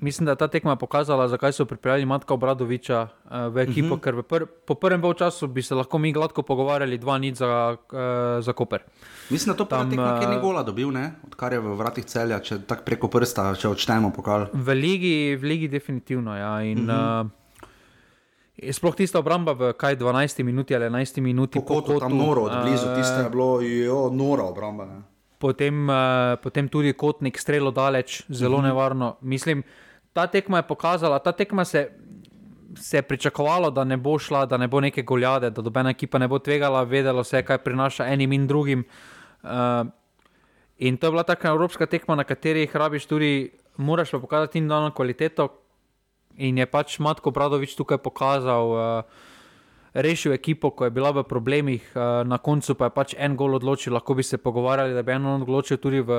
[0.00, 3.90] mislim, da je ta tekma pokazala, zakaj so pripeljali Matka Obradoviča uh, v ekipo, uh
[3.90, 3.94] mhm.
[3.94, 4.00] -huh.
[4.00, 7.76] ker v pr po prvem času bi se lahko mi gladko pogovarjali, dva nič za,
[7.92, 7.98] uh,
[8.44, 8.82] za Koper.
[9.30, 11.12] Mislim, da to tam tekma, uh, ni gola dobil, ne?
[11.26, 14.46] odkar je v vratih celja, če tako preko prsta, če odštejemo pokal.
[14.52, 16.62] V ligi, v ligi definitivno, ja.
[16.62, 17.24] In, uh -huh.
[17.24, 17.30] uh,
[18.70, 21.60] Sploh tista obramba v kaj 12 minuti ali 11 minuti.
[21.62, 24.84] Kot je tam noro, od blizu, tiste je bilo, jo, nora obramba.
[24.84, 25.02] Ne?
[25.38, 28.66] Potem, uh, potem tudi kotnik, strelo daleč, zelo uh mhm.
[28.66, 28.68] -huh.
[28.68, 29.16] nevarno.
[29.20, 29.62] Mislim,
[30.18, 31.90] ta tekma je pokazala, ta tekma se,
[32.74, 36.18] se je pričakovalo, da ne bo šla, da ne bo neke goljade, da dobena ekipa
[36.18, 38.82] ne bo tvegala, vedelo se, kaj prinaša enim in drugim.
[39.42, 39.86] Uh,
[40.78, 43.30] in to je bila taka evropska tekma, na kateri jih rabiš tudi,
[43.76, 45.48] moraš pa pokazati in dano kvaliteto.
[46.42, 49.27] In je pač Matko Bradovič tukaj pokazal, uh,
[49.94, 53.54] rešil ekipo, ko je bila v problemih, uh, na koncu pa je pač en gol
[53.54, 53.92] odločil.
[53.92, 56.12] Lahko bi se pogovarjali, da bi en odločil tudi v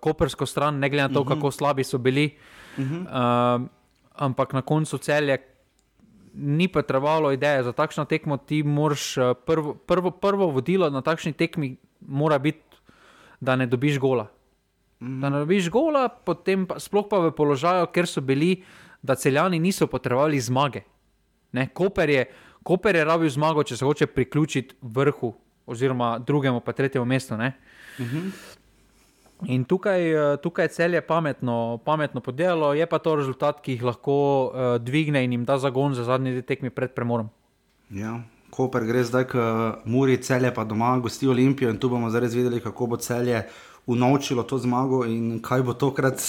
[0.00, 1.32] kopersko stran, ne glede na to, uh mhm.
[1.32, 1.36] -huh.
[1.36, 2.26] kako slabi so bili.
[2.26, 3.66] Uh, Uh,
[4.14, 5.38] ampak na koncu celje
[6.34, 8.36] ni pa trebalo ideje za takšno tekmo.
[8.36, 12.62] Ti moraš eh, prvo, prvo, prvo vodilo na takšni tekmi, mora biti,
[13.40, 14.26] da ne dobiš gola.
[14.98, 15.20] Mm.
[15.22, 18.64] Da ne dobiš gola, potem pa, sploh pa v položaju, ker so bili,
[19.02, 20.82] da celjani niso potrebovali zmage.
[21.54, 22.26] Ne, Koper, je,
[22.64, 25.34] Koper je rabil zmago, če se hoče priključiti vrhu,
[25.66, 27.36] oziroma drugemu, pa tretjemu mestu.
[27.36, 27.52] Mm
[27.98, 28.30] -hmm.
[29.46, 33.82] In tukaj, eh, tukaj cel je pametno, pametno podelalo, je pa to rezultat, ki jih
[33.82, 34.14] lahko
[34.46, 37.28] uh, dvigne in jim da zagon za zadnji tekmi pred premorom.
[37.90, 39.42] Ja, Koper gre zdaj k
[39.84, 43.28] Muri, cel je pa doma, gosti Olimpijo in tu bomo zdaj videli, kako bo cel
[43.28, 43.42] je
[43.86, 46.22] unovčilo to zmago in kaj bo tokrat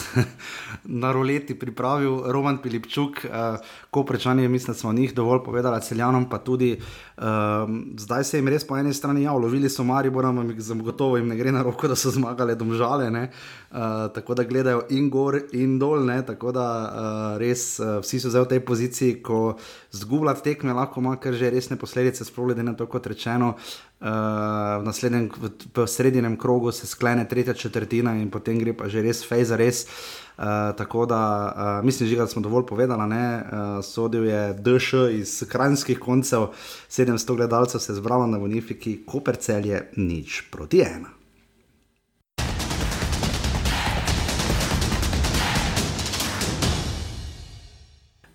[1.01, 6.29] na roleti pripravil Roman Pilipčuk, uh, ko prečanje, mislim, da smo njih dovolj povedali, celjanom
[6.29, 6.79] pa tudi.
[7.17, 7.23] Uh,
[7.97, 11.35] zdaj se jim res po eni strani, ja, lovili so Maribor, ampak zagotovo jim ne
[11.35, 13.29] gre na roko, da so zmagali domžale,
[13.75, 16.21] uh, tako da gledajo in gor in dol, ne?
[16.25, 19.57] tako da uh, res uh, vsi so zdaj v tej poziciji, ko
[19.91, 23.55] zgubljati tekme lahko ima kar že resne posledice, sploh ne to kot rečeno.
[23.99, 24.11] Uh,
[24.81, 29.01] v naslednjem, v, v srednjem krogu se sklene tretja četrtina in potem gre pa že
[29.01, 29.87] res fej za res.
[30.35, 31.21] Uh, tako da
[31.79, 33.07] uh, mislim, že, da smo dovolj povedali.
[33.07, 36.51] Uh, sodil je DŠ iz krajinskih koncev,
[36.89, 41.14] 700 gledalcev se je zbralo na Bonifiki, Kopercel je nič proti ena.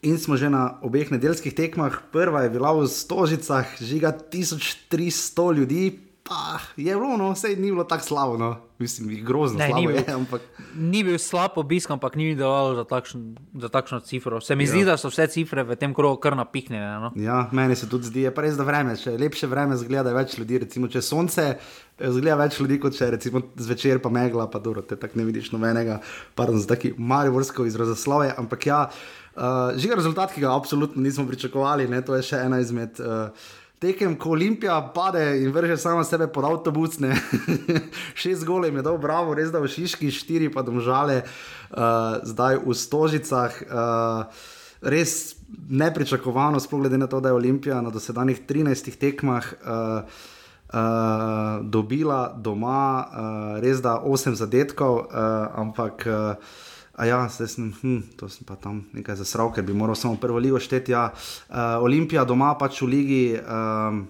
[0.02, 2.08] In smo že na obeh nedeljskih tekmah.
[2.08, 5.92] Prva je bila v Stožicah, žiga 1300 ljudi,
[6.24, 8.36] pa je bilo, no, vse ni bilo tako slabo.
[8.40, 8.56] No.
[8.78, 10.40] Mislim, grozno ne, slabo, ni, bil, je, ampak...
[10.72, 13.18] ni bil slab obisk, ampak ni bilo za, takšn,
[13.60, 14.40] za takšno cifro.
[14.40, 14.72] Se mi ja.
[14.72, 16.96] zdi, da so vse cifre v tem krogu kar napihnjene.
[17.04, 17.12] No.
[17.20, 20.38] Ja, meni se tudi zdi, je pa res da vreme, če lepše vreme zgleda, več
[20.40, 20.64] ljudi.
[20.64, 21.46] Recimo, če sonce
[22.00, 25.52] zgleda več ljudi, kot če recimo zvečer pa megla, pa dobro, te tako ne vidiš
[25.52, 26.00] nobenega,
[26.40, 28.32] pardon, za taki marivorsko izrazoslove.
[28.40, 28.86] Ampak ja.
[28.88, 29.19] Uh,
[29.76, 32.02] Žiga rezultat, ki ga absolutno nismo pričakovali, ne?
[32.04, 33.30] to je še ena izmed uh,
[33.80, 36.98] tekem, ko Olimpija pade in vrže sama sebe pod avtobus.
[38.20, 42.76] Šest gole je dal, bravo, res da v Šiški, štiri pa domžale, uh, zdaj v
[42.76, 43.56] Stožicah.
[43.64, 44.44] Uh,
[44.80, 45.36] res
[45.68, 49.54] nepričakovano, sploh glede na to, da je Olimpija na dosedanjih 13 tekmah.
[49.64, 50.36] Uh,
[50.70, 56.38] Uh, dobila doma, uh, res da 8 zadetkov, uh, ampak uh,
[57.06, 60.38] ja, zdaj sem, hm, to sem pa tam nekaj zasral, ker bi moral samo prvo
[60.38, 60.92] ligo šteti.
[60.92, 61.10] Ja.
[61.48, 64.04] Uh, Olimpija doma pač v ligi, um,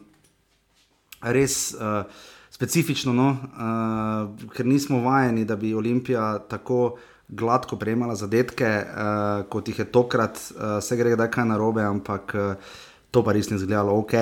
[1.20, 2.02] res uh,
[2.50, 3.30] specifično, no?
[3.30, 9.90] uh, ker nismo vajeni, da bi Olimpija tako gladko prejemala zadetke, uh, kot jih je
[9.92, 12.34] tokrat, uh, se gre da kaj narobe, ampak.
[12.34, 12.78] Uh,
[13.10, 14.12] To pa res ni izgledalo ok.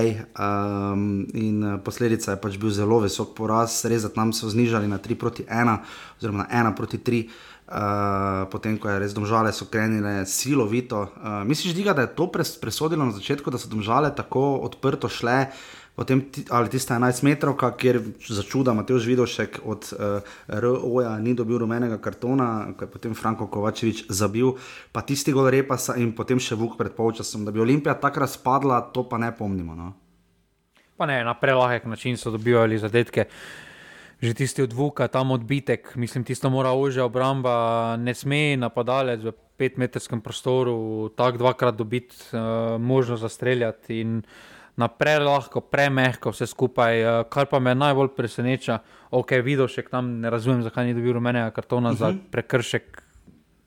[0.40, 4.96] Um, in posledica je pač bil zelo visok poraz, res da tam so znižali na
[4.96, 5.74] 3 proti 1,
[6.16, 7.20] oziroma na 1 proti 3.
[7.68, 11.02] Uh, potem, ko je res domžale, so krenile silovito.
[11.20, 15.04] Uh, misliš, diga, da je to pres, presodilo na začetku, da so domžale tako odprto
[15.12, 15.52] šle,
[15.92, 21.60] potem, ali tiste 11 metrov, kjer za čuda Matej Žvidošek od uh, ROJ ni dobil
[21.60, 24.56] rumenega kartona, ko je potem Franko Kovačevič zabil,
[24.88, 28.80] pa tisti gol repasa in potem še vuk pred polčasom, da bi Olimpija tako razpadla,
[28.96, 29.76] to pa ne pomnimo.
[29.76, 29.92] No?
[30.96, 33.28] Pa ne, na prelahek način so dobivali zadetke.
[33.28, 33.67] Uh,
[34.18, 40.20] že tisti odvuka, tam odbitek, mislim, tisto mora ožja obramba, ne sme napadalec v petmetrskem
[40.20, 44.22] prostoru tako dvakrat dobiti uh, možnost zastreljati in
[44.78, 47.02] naprej lahko, premehko vse skupaj.
[47.02, 51.18] Uh, kar pa me najbolj preseneča, ok, videl še tam, ne razumem, zakaj ni dobil
[51.18, 51.98] rumenega kartona uh -huh.
[51.98, 52.30] za mhm.
[52.30, 53.02] prekršek.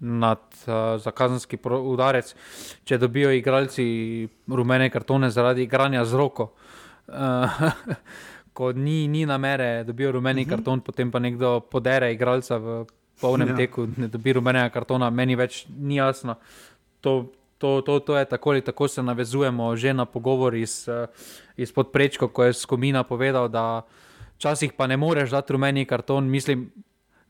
[0.04, 2.36] Nad, uh, za kazenski udarec,
[2.84, 6.54] če dobijo igralci rumene kartone zaradi igranja z roko.
[7.08, 7.16] Uh,
[8.62, 10.54] ko ni, ni namere, dobijo rumeni uh mhm.
[10.54, 10.58] -huh.
[10.58, 12.86] karton, potem pa nekdo podere igralca v
[13.22, 13.56] polnem ja.
[13.56, 16.36] teku, ne dobi rumenega kartona, meni več ni jasno.
[17.02, 20.90] To, to, to, to je tako ali tako se navezujemo že na pogovor iz,
[21.58, 23.82] iz podprečka, ko je Skomina povedal, da
[24.38, 26.30] včasih pa ne moreš dati rumeni karton.
[26.30, 26.72] Mislim,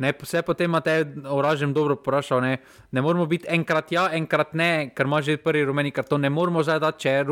[0.01, 2.57] Ne, vse potem imate, oražem dobro vprašal, ne,
[2.91, 6.63] ne moramo biti enkrat ja, enkrat ne, ker ima že prvi rumeni karton, ne moramo
[6.63, 7.25] zdaj dati, če,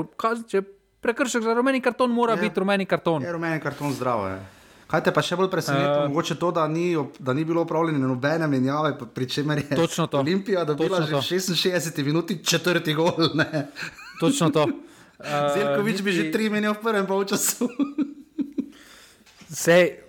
[0.47, 0.61] če
[1.01, 3.23] prekršek za rumeni karton mora je, biti rumeni karton.
[3.23, 4.27] Je rumeni karton zdravo.
[4.27, 4.39] Je.
[4.89, 6.05] Kaj te pa še bolj preseneča?
[6.05, 10.07] Uh, Mogoče to, da ni, da ni bilo upravljeno nobene menjave, pri čemer je točno
[10.07, 10.19] to.
[10.23, 13.13] Olimpija dobila točno že 66 minut, četrti gol.
[13.37, 13.67] Ne.
[14.19, 14.67] Točno to.
[15.19, 17.67] Uh, Zelkovič bi že tri menjal v prvem polčasu.
[19.51, 19.99] Sej,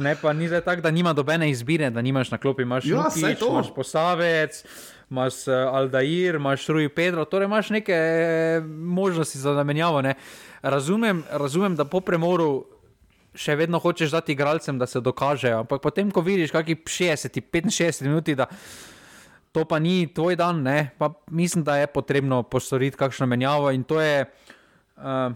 [0.00, 3.02] ne, pa ni zdaj tako, da nima dobene izbire, da nimaš na klopi, imaš ja,
[3.04, 4.64] Nukič, imaš posavec
[5.10, 10.02] imaš uh, Aldair, imaš Rui Pedro, torej imaš neke eh, možnosti za namenjavo.
[10.62, 12.64] Razumem, razumem, da po premoru
[13.34, 18.02] še vedno hočeš dati igralcem, da se dokažejo, ampak potem, ko vidiš, kakšni 60, 65
[18.06, 18.46] minut, da
[19.54, 23.70] to pa ni tvoj dan, ne, pa mislim, da je potrebno postoriti kakšno menjavo.
[23.70, 24.24] In to je,
[24.96, 25.34] uh,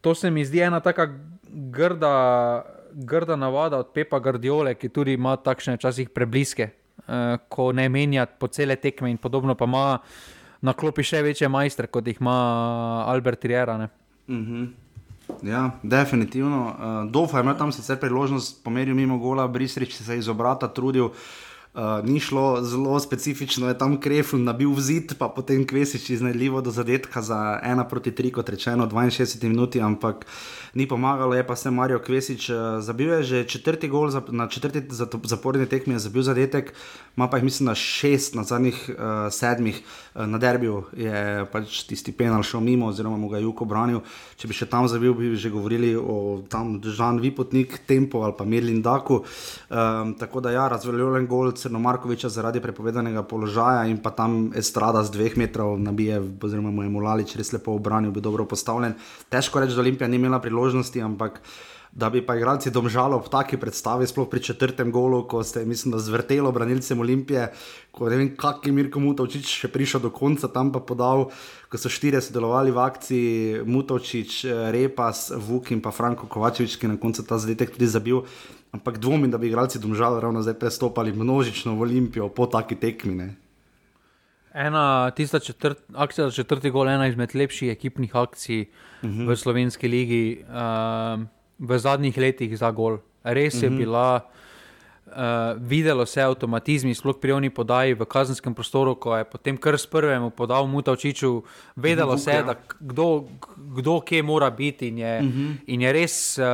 [0.00, 1.08] to se mi zdi ena tako
[1.48, 2.76] grda.
[2.92, 6.66] Grda navada od Pepa Gardiole, ki tudi ima takšne časih prebliske,
[7.48, 9.98] ko ne menja po cele tekme in podobno, pa ima
[10.60, 12.36] na klopi še večje majstre, kot jih ima
[13.06, 13.76] Albert Riera.
[14.28, 14.62] Uh mhm.
[14.62, 14.68] -huh.
[15.42, 16.66] Ja, definitivno.
[16.66, 20.68] Uh, Dofa je imel tam sicer priložnost, pomeril mimo gola, Brisrič se je iz obrata
[20.68, 21.04] trudil.
[21.04, 21.10] Uh,
[22.04, 26.70] ni šlo zelo specifično, je tam krefl nabil v zid, pa potem kvesič iznajdljivo do
[26.70, 31.56] zadetka za 1 proti 3, kot rečeno, 62 minuti, ampak uh, ni pomagalo, je pa
[31.56, 34.82] se Marijo Kvesič uh, zabil, je že četrti gol za, na četrti
[35.24, 36.72] zaporni tekmi, je zabil zadetek,
[37.16, 39.82] ima pa jih mislim na šest, na zadnjih uh, sedmih
[40.14, 44.00] uh, na derbiju je pač tisti penal šel mimo, oziroma mu ga je Juko branil.
[44.36, 48.44] Če bi še tam zabil, bi že govorili o tam Žan Vipotnik, Tempo ali pa
[48.44, 49.24] Mirlin Daku.
[49.70, 55.04] Um, tako da ja, razveljavljen gol Crno Markoviča zaradi prepovedanega položaja in pa tam Estrada
[55.04, 58.96] z dveh metrov nabije, oziroma mu je Mulalič res lepo obranil, bi dobro postavljen.
[59.28, 61.42] Težko reči, da Olimpija ni imela priložnosti ampak
[61.92, 65.98] da bi pa igralci domžalo v taki predstavi, sploh pri četrtem golu, ko ste, mislim,
[65.98, 67.50] zvrtelo branilcem Olimpije,
[67.90, 71.28] ko ne vem, kak je Mirko Mutovčič še prišel do konca, tam pa podal,
[71.66, 73.30] ko so štiri sodelovali v akciji,
[73.66, 78.22] Mutovčič, Repas, Vuk in pa Franko Kovačevič, ki je na koncu ta zadetek tudi zabil.
[78.72, 83.32] Ampak dvomim, da bi igralci domžalo ravno zdaj prestopali množično v Olimpijo po taki tekmini.
[84.54, 89.20] Ena, tista četrt, akcija za četrti gol, ena izmed lepših ekipnih akcij uh mhm.
[89.20, 89.30] -huh.
[89.30, 91.20] v slovenski ligi uh,
[91.58, 92.98] v zadnjih letih za gol.
[93.24, 93.74] Res je uh mhm.
[93.74, 93.78] -huh.
[93.78, 94.20] bila,
[95.58, 99.86] videlo se avtomatizmi, sploh pri oni podaji v kazenskem prostoru, ko je potem kar s
[99.86, 101.42] prvem podal Mutavčiču,
[101.76, 104.88] vedelo se je, kdo, kdo kje mora biti.
[104.88, 105.40] In je, uh mhm.
[105.40, 105.56] -huh.
[105.66, 106.44] in je res uh,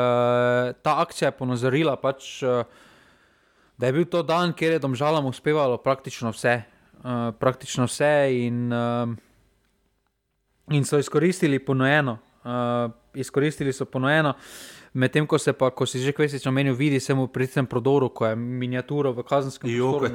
[0.83, 2.65] ta akcija ponazorila, pač, uh,
[3.79, 6.63] da je bil to dan, kjer je domžalam uspevalo praktično vse.
[7.07, 9.09] Eh, praktično vse, in, uh,
[10.71, 12.19] in so izkoristili ponujeno.
[12.45, 14.33] Uh, izkoristili so ponujeno,
[14.97, 18.09] medtem ko se pa, ko si že kvesič omenil, vidi se mu pri tem prodoru,
[18.09, 20.09] ko je miniaturo v kazenskem prostoru.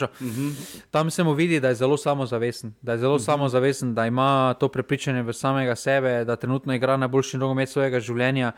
[0.00, 0.08] Ja.
[0.20, 0.48] Mhm.
[0.90, 3.22] Tam se mu vidi, da je zelo samozavesten, da je zelo uh mhm.
[3.22, 3.32] -huh.
[3.32, 8.52] samozavesten, da ima to prepričanje v samega sebe, da trenutno igra najboljši nogomet svojega življenja.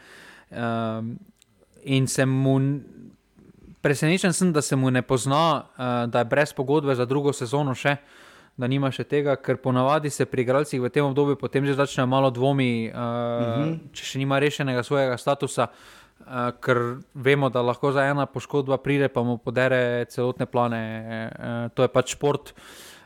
[0.51, 0.57] Uh,
[1.83, 2.61] in se mu
[3.81, 7.75] presenečen sem, da se mu ne pozna, uh, da je brez pogodbe za drugo sezono
[7.75, 7.97] še.
[8.57, 12.07] Da nima še tega, ker ponavadi se pri igralcih v tem obdobju potem že začnejo
[12.09, 13.93] malo dvomi, uh, uh -huh.
[13.93, 19.09] če še nima rešenega svojega statusa, uh, ker vemo, da lahko za ena poškodba pride,
[19.09, 20.83] pa mu podere celotne plane.
[21.39, 22.55] Uh, to je pač šport,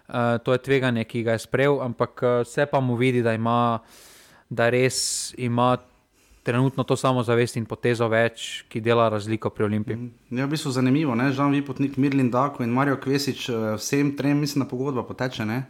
[0.09, 3.35] uh, to je tveganje, ki ga je sprejel, ampak uh, vse pa mu vidi, da
[3.35, 3.81] ima,
[4.51, 5.77] da res ima
[6.43, 9.97] trenutno to samo zavest in potezo več, ki dela razliko pri Olimpiji.
[9.97, 10.39] Mm.
[10.39, 11.31] Ja, v bistvu zanimivo, ne?
[11.33, 15.47] Žan Vipotnik, Mirlin Dako in Marijo Kvesič, eh, vsem trem, mislim, na pogodba poteče.
[15.47, 15.63] Ne?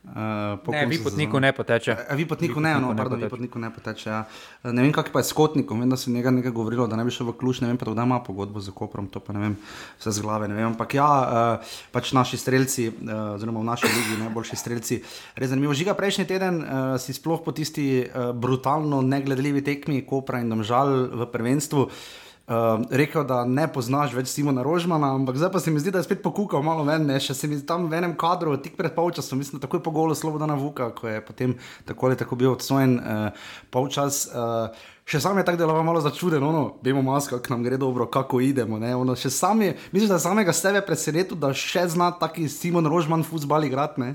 [0.00, 1.92] Uh, ne, vi potniku ne poteče.
[2.08, 4.06] A, vi potniku ne, no, pardon, vi potniku ne poteče.
[4.08, 4.20] Ja.
[4.64, 6.96] Eh, ne vem, kako pa je s kotnikom, vem, da se njega nekaj govorilo, da
[6.96, 9.36] ne bi šel v kluč, ne vem pa, da ima pogodbo z Koprom, to pa
[9.36, 9.58] ne vem,
[10.00, 10.70] vse z glave, ne vem.
[10.72, 14.98] Ampak ja, uh, pač naši strelci, uh, oziroma v naši ligi najboljši strelci,
[15.36, 15.76] res zanimivo.
[15.76, 21.12] Žiga prejšnji teden uh, si sploh po tisti uh, brutalno negledljivi tekmi Kopra in Domžal
[21.12, 21.84] v prvenstvu.
[21.84, 25.92] Uh, uh, rekel, da ne poznaš več Simona Rožmana, ampak zdaj pa se mi zdi,
[25.94, 27.18] da je spet pokukal malo ven, ne?
[27.22, 30.58] še se mi tam v enem kadru, tik pred polčasom, mislim, takoj po golu Slobodana
[30.58, 31.54] Vuka, ko je potem
[31.88, 34.26] tako ali tako bil odsojen uh, polčas.
[34.32, 38.04] Uh, Še sam je tako deloval malo začuden, ono, vemo, masko, kako nam gre dobro,
[38.06, 38.76] kako idemo.
[38.78, 42.86] Ono, še sam je, mislim, da je samega sebe presenetil, da še zna taki Simon
[42.86, 44.12] Rožman futbal igrati.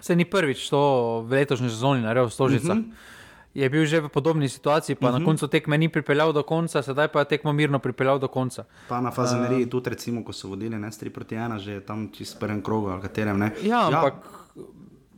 [0.00, 0.80] Se ni prvič to
[1.28, 2.72] v letošnji sezoni naredil v Stožicah.
[2.72, 3.15] Uh mhm.
[3.56, 5.12] Je bil že v podobni situaciji, pa uh -huh.
[5.12, 5.26] na mhm.
[5.26, 8.64] koncu tekme ni pripeljal do konca, sedaj pa je tekmo mirno pripeljal do konca.
[8.88, 12.12] Pa na Fazeneriji, uh, tudi recimo, ko so vodili ne 3 proti 1, že tam
[12.12, 13.52] čez prvem krogu ali katerem ne.
[13.62, 13.86] Ja, ja.
[13.88, 14.14] ampak.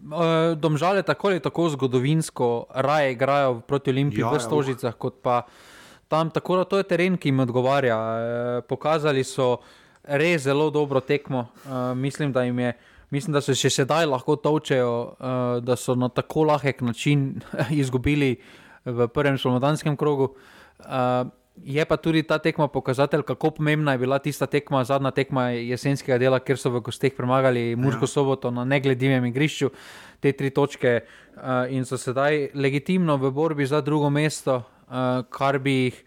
[0.09, 4.99] Uh, domžale tako ali tako zgodovinsko raje igrajo proti Olimpiji ja, v ja, Stožicah, uh.
[4.99, 5.43] kot pa
[6.09, 6.31] tam.
[6.31, 7.99] Tako da to je teren, ki jim odgovarja.
[7.99, 9.57] Uh, pokazali so
[10.05, 11.39] res zelo dobro tekmo.
[11.65, 12.81] Uh, mislim, da jim je uh,
[13.11, 17.41] mislim, da se še sedaj lahko točejo, uh, da so na tako lahek način
[17.83, 18.37] izgubili
[18.85, 20.35] v prvem slovenarskem krogu.
[20.79, 21.29] Uh,
[21.65, 26.19] je pa tudi ta tekma pokazatelj, kako pomembna je bila tista tekma, zadnja tekma jesenskega
[26.19, 28.13] dela, kjer so v gostih premagali Murko ja.
[28.13, 29.71] soboto na negledljivem igrišču,
[30.21, 35.59] te tri točke uh, in so sedaj legitimno v borbi za drugo mesto, uh, kar
[35.59, 36.05] bi jih.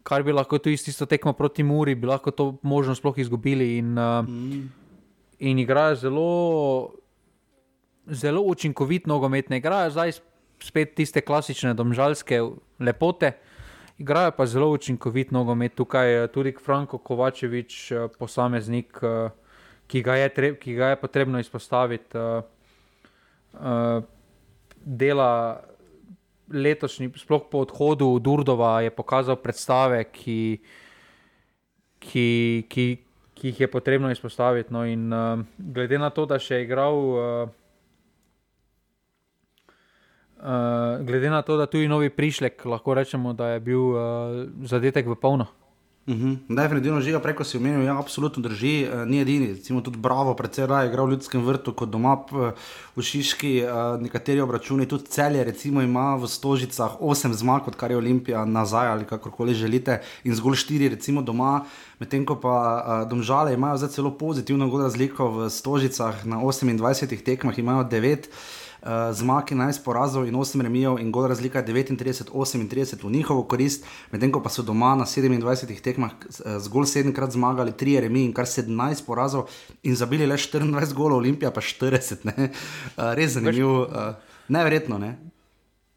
[0.00, 3.76] Kar bi lahko tudi isto tekmo proti Muri, bi lahko to možnost sploh izgubili.
[3.76, 4.79] In, uh, mm
[5.40, 6.90] in igrajo zelo,
[8.06, 9.50] zelo učinkovit nogomet.
[9.50, 10.12] Ne igrajo zdaj
[10.60, 12.40] spet tiste klasične domžalske
[12.78, 13.32] lepote,
[13.98, 15.74] igrajo pa zelo učinkovit nogomet.
[15.74, 19.30] Tukaj je tudi Franko Kovačevič, eh, posameznik, eh,
[19.86, 22.18] ki ga je, ki ga je potrebno izpostaviti.
[22.18, 24.02] Eh,
[24.84, 25.60] dela
[26.50, 30.60] letošnji, sploh po odhodu Durdova, je pokazal predstave, ki,
[31.98, 32.86] ki, ki,
[33.40, 34.72] ki jih je potrebno izpostaviti.
[34.72, 37.48] No, in, uh, glede na to, da še je igral, uh,
[40.36, 44.04] uh, glede na to, da tudi novi prišlek, lahko rečemo, da je bil uh,
[44.68, 45.48] zadetek v polno.
[46.06, 46.32] Uh mhm.
[46.48, 46.56] -huh.
[46.56, 49.46] Definitivno že preko si omenil, ja, absolutno drži, uh, ni edini.
[49.46, 52.16] Recimo tudi Bravo, predvsej raje igral v ljudskem vrtu kot doma
[52.96, 57.90] v Šiški, uh, nekateri obračuni, tudi celje, recimo ima v Stožicah 8 zmag, kot kar
[57.90, 61.64] je Olimpija nazaj ali kakorkoli želite, in zgolj 4 recimo doma.
[61.98, 67.58] Medtem ko pa uh, domžale imajo zdaj celo pozitivno razliko v Stožicah, na 28 tekmah
[67.58, 68.34] imajo 9 uh,
[69.12, 74.32] zmag, 11 porazov in 8 remijev, in gor razlika je 39-38 v njihovo korist, medtem
[74.32, 78.32] ko pa so doma na 27 tekmah uh, zgolj 7 krat zmagali, 3 remi in
[78.32, 79.48] kar 17 porazov
[79.82, 82.24] in zabili le 24 golov, Olimpija pa 40.
[82.24, 84.14] Uh, res zanimivo, uh,
[84.48, 84.98] neverjetno.
[84.98, 85.18] Ne?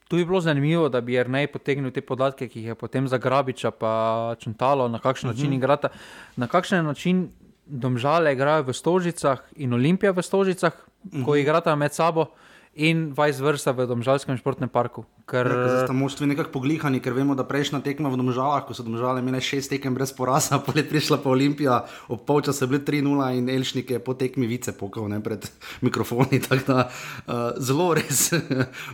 [0.07, 3.17] Tu bi bilo zanimivo, da bi Rnej potegnil te podatke, ki jih je potem za
[3.17, 5.53] Grabiča pa čuntalo, na kakšen način uh mhm.
[5.53, 5.63] -huh.
[5.63, 5.89] igrata.
[6.35, 7.29] Na kakšen način
[7.65, 11.25] domžale igrajo v Stožicah in Olimpija v Stožicah, uh -huh.
[11.25, 11.39] ko mhm.
[11.39, 12.25] igrata med sabo.
[12.73, 15.05] In vice versa v Domžalskem športnem parku.
[15.29, 15.45] Ker...
[15.45, 19.21] Ja, ste moštvi nekako poglihani, ker vemo, da prejšnja tekma v Domžalah, ko so Domžale
[19.21, 23.37] imele šest tekem brez poraza, pa je prišla pa Olimpija, ob polčasu je bilo 3-0
[23.37, 25.45] in Elšnik je po tekmi vice pokal ne, pred
[25.85, 26.41] mikrofoni.
[26.63, 28.31] Da, uh, zelo res,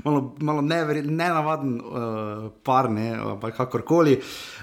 [0.01, 4.17] malo, malo nenavaden uh, par, ne, pa kakorkoli.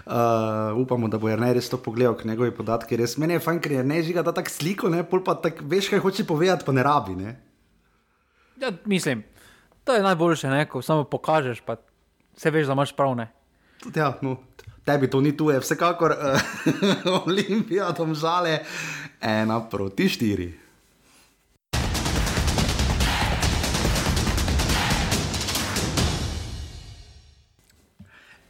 [0.04, 3.14] Uh, upamo, da bo Jrnej res to pogledal, ker njegovi podatki res.
[3.22, 5.92] Meni je fajn, ker je ne žiga, da tako sliko, ne, pol pa tak, veš,
[5.94, 7.16] kaj hoče povedati, pa ne rabi.
[7.20, 7.36] Ne.
[8.60, 9.24] Ja, mislim,
[9.84, 10.68] to je najboljše, ne?
[10.68, 11.76] ko samo pokažeš, pa
[12.36, 13.16] se veš, da imaš prav.
[13.94, 14.36] Ja, no,
[14.84, 18.58] tebi to ni tu, je vsekakor uh, Olimpija, tam žale,
[19.20, 20.54] ena proti štiri.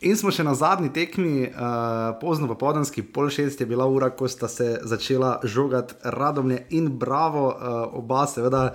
[0.06, 4.28] In smo še na zadnji tekmi, uh, pozno popodanski, pol šest je bila ura, ko
[4.28, 8.68] sta se začela žogati Radomlje in Bravo, uh, oba seveda.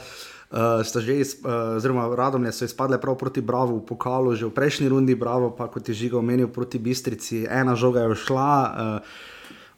[0.51, 4.45] Uh, sta že, iz, uh, oziroma radomlje so izpadle prav proti Bravo v pokalu, že
[4.45, 8.53] v prejšnji rundi, Bravo pa kot je žiga omenil proti Bistrici, ena žoga je šla.
[8.53, 9.29] Uh,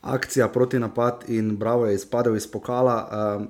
[0.03, 2.97] akcija proti napad in Bravo je izpadel iz pokala.
[3.07, 3.47] Uh,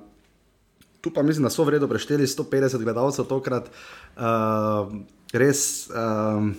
[1.00, 3.68] tu pa mislim, da so vredno prešteli 150 gledalcev tokrat.
[4.16, 4.92] Uh,
[5.32, 5.90] res.
[5.90, 6.54] Uh,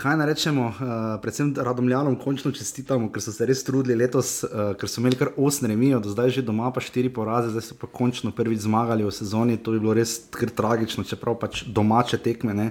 [0.00, 0.74] kaj naj rečemo, uh,
[1.22, 5.30] predvsem radomljanom, končno čestitamo, ker so se res trudili letos, uh, ker so imeli kar
[5.36, 9.04] 8 remijo, do zdaj že doma pa 4 poraze, zdaj so pa končno prvič zmagali
[9.04, 9.58] v sezoni.
[9.60, 12.56] To bi bilo res kar tragično, čeprav pač domače tekme.
[12.56, 12.68] Ne?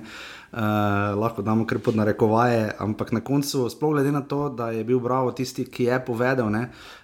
[0.50, 4.84] Uh, lahko damo kar pod narekovaje, ampak na koncu, sploh glede na to, da je
[4.84, 6.64] bil Bravo tisti, ki je povedal, ne,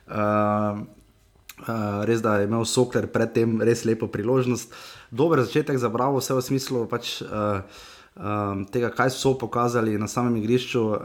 [0.10, 0.82] uh,
[1.62, 4.74] uh, res da je imel Sokler predtem res lepo priložnost.
[5.14, 7.22] Dober začetek za Bravo, vse v smislu pač.
[7.22, 10.98] Uh, um, tega, kaj so pokazali na samem igrišču, uh,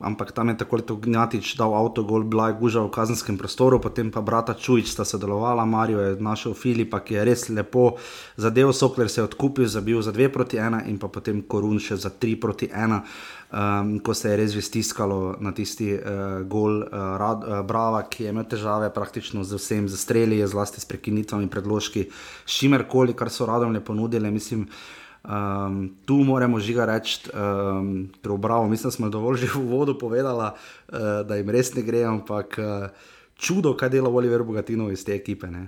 [0.00, 3.80] ampak tam je tako ali tako Gnjatič dal avto, gol, blaj, gužal v kazenskem prostoru,
[3.80, 7.96] potem pa brata Čujič sta sodelovala, Marijo je našel Filipa, ki je res lepo
[8.36, 11.96] zadev, Sokler se je odkupil, zabil za 2 proti 1 in pa potem Korun še
[11.96, 13.02] za 3 proti 1.
[13.48, 18.26] Um, ko se je res stiskalo na tisti uh, gol, uh, rad, uh, Brava, ki
[18.26, 22.10] je imel težave praktično z vsem, z streli, zlasti s prekinitvami, predložki,
[22.44, 24.28] s čimerkoli, kar so radom le ponudili.
[24.28, 29.50] Mislim, uh, Um, tu moramo žiga reči, um, ker obravo, mislim, da smo dovolj že
[29.54, 32.88] v vodu povedali, uh, da jim res ne gre, ampak uh,
[33.34, 35.50] čudo, kaj dela Oliver Bogatino iz te ekipe.
[35.50, 35.66] Ne?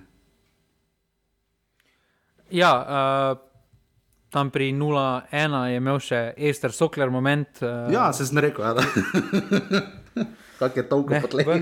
[2.51, 3.39] Ja, uh,
[4.31, 7.63] tam pri 0-1 je imel še Ester Sokler moment.
[7.63, 8.83] Uh, ja, se sem rekel, ja, da
[10.75, 11.59] je to tako potrebno.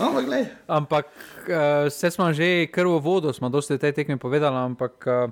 [0.00, 0.24] Ampak,
[0.66, 1.06] ampak
[1.48, 5.30] uh, se smo že kar v vodu, smo dosti te tekme povedali, ampak uh,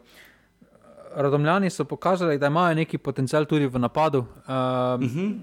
[1.14, 4.18] Radomljani so pokazali, da imajo neki potencial tudi v napadu.
[4.18, 5.38] Uh, uh -huh.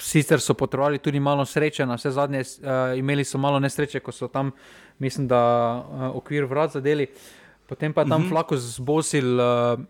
[0.00, 4.12] Sicer so potrebovali tudi malo sreče, na vse zadnje uh, imeli so malo nesreče, ko
[4.12, 4.50] so tam,
[4.98, 7.06] mislim, da uh, okvir vrat zadeli.
[7.66, 8.30] Potem pa je tam uh -huh.
[8.30, 9.80] Flakus zbosil, uh,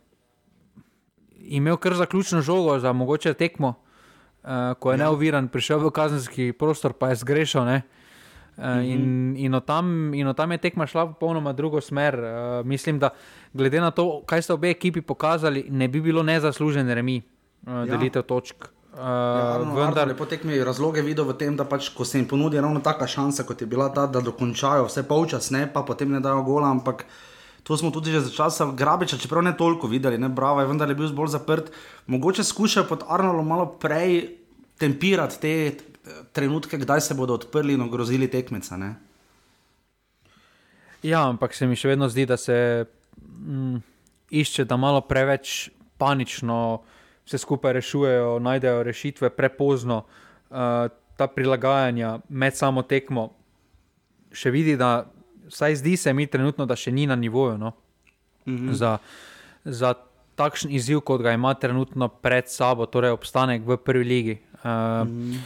[1.39, 3.75] imel kar zaključno žogo za mogoče tekmo,
[4.47, 5.05] uh, ko je ja.
[5.05, 7.63] neuviran, prišel v kazenski prostor, pa je zgrešil.
[7.63, 7.81] Uh,
[8.57, 8.85] -hmm.
[8.85, 12.15] in, in, od tam, in od tam je tekma šla v popolnoma drugo smer.
[12.15, 13.11] Uh, mislim, da
[13.53, 17.23] glede na to, kaj so obe ekipi pokazali, ne bi bilo nezaslužen remi,
[17.67, 18.27] uh, delitev ja.
[18.27, 18.69] točk.
[18.97, 22.61] Uh, ja, vendar, lepo tekmi razloge videl v tem, da pač, ko se jim ponudi
[22.61, 26.21] ravno taka šansa, kot je bila ta, da dokončajo vse polčas, ne pa potem ne
[26.21, 26.71] dajo gola.
[26.71, 27.05] Ampak
[27.67, 30.89] to smo tudi že za časa Grabiča, čeprav ne toliko videli, ne bravo, je vendar
[30.89, 31.73] je bil bolj zaprt.
[32.07, 34.39] Mogoče skušajo pod Arnoldom malo prej
[34.79, 35.53] tempirati te
[36.33, 38.77] trenutke, kdaj se bodo odprli in ogrozili tekmeca.
[38.77, 38.95] Ne?
[41.03, 42.87] Ja, ampak se mi še vedno zdi, da se
[43.19, 43.83] mm,
[44.31, 46.85] išče, da malo preveč panično
[47.27, 50.05] vse skupaj rešujejo, najdejo rešitve prepozno.
[50.51, 50.87] Uh,
[51.17, 53.31] ta prilagajanja med samo tekmo
[54.31, 55.09] še vidi, da
[55.47, 57.73] vsaj zdi se mi trenutno, da še ni na nivoju no?
[58.47, 58.73] -hmm.
[58.73, 58.99] za,
[59.65, 59.95] za
[60.37, 64.39] takšen izziv, kot ga ima trenutno pred sabo, torej obstanek v prvi ligi.
[64.55, 65.39] Uh, mm -hmm.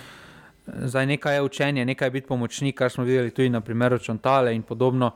[0.66, 4.54] Zdaj nekaj je učenje, nekaj je biti pomočnik, kar smo videli tudi na primeru Čontale
[4.54, 5.10] in podobno,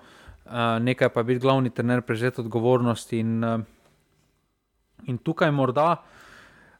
[0.44, 3.12] uh, nekaj pa je biti glavni trener, prevzeti odgovornost.
[3.12, 3.60] In, uh,
[5.06, 6.02] in tukaj morda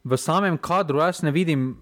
[0.05, 1.77] v samem kadru, jaz ne vidim,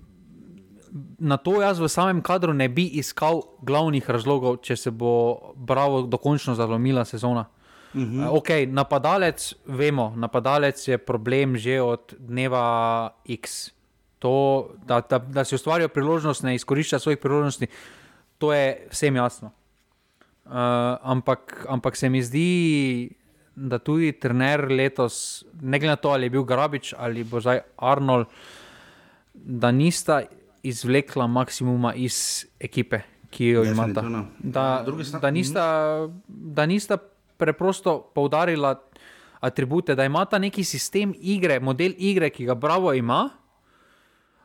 [1.19, 6.03] na to jaz v samem kadru ne bi iskal glavnih razlogov, če se bo Bravo
[6.03, 7.47] dokončno zalomila sezona.
[7.95, 8.29] Uh -huh.
[8.29, 13.71] uh, ok, napadalec, vemo, napadalec je problem že od dneva X
[14.23, 17.67] to, da, da, da si ustvarijo priložnost, ne izkorišča svojih priložnosti,
[18.39, 19.51] to je vsem jasno.
[20.47, 20.53] Uh,
[21.03, 23.11] ampak, ampak se mi zdi,
[23.55, 27.61] da tudi trener letos, ne glede na to, ali je bil Grabič ali bo zdaj
[27.77, 28.27] Arnold,
[29.35, 30.23] da nista
[30.63, 34.03] izvlekla maksimuma iz ekipe, ki jo imata.
[34.39, 34.85] Da,
[35.21, 35.65] da, nista,
[36.29, 36.97] da nista
[37.37, 38.77] preprosto poudarila
[39.41, 43.29] atribute, da imata neki sistem igre, model igre, ki ga Bravo ima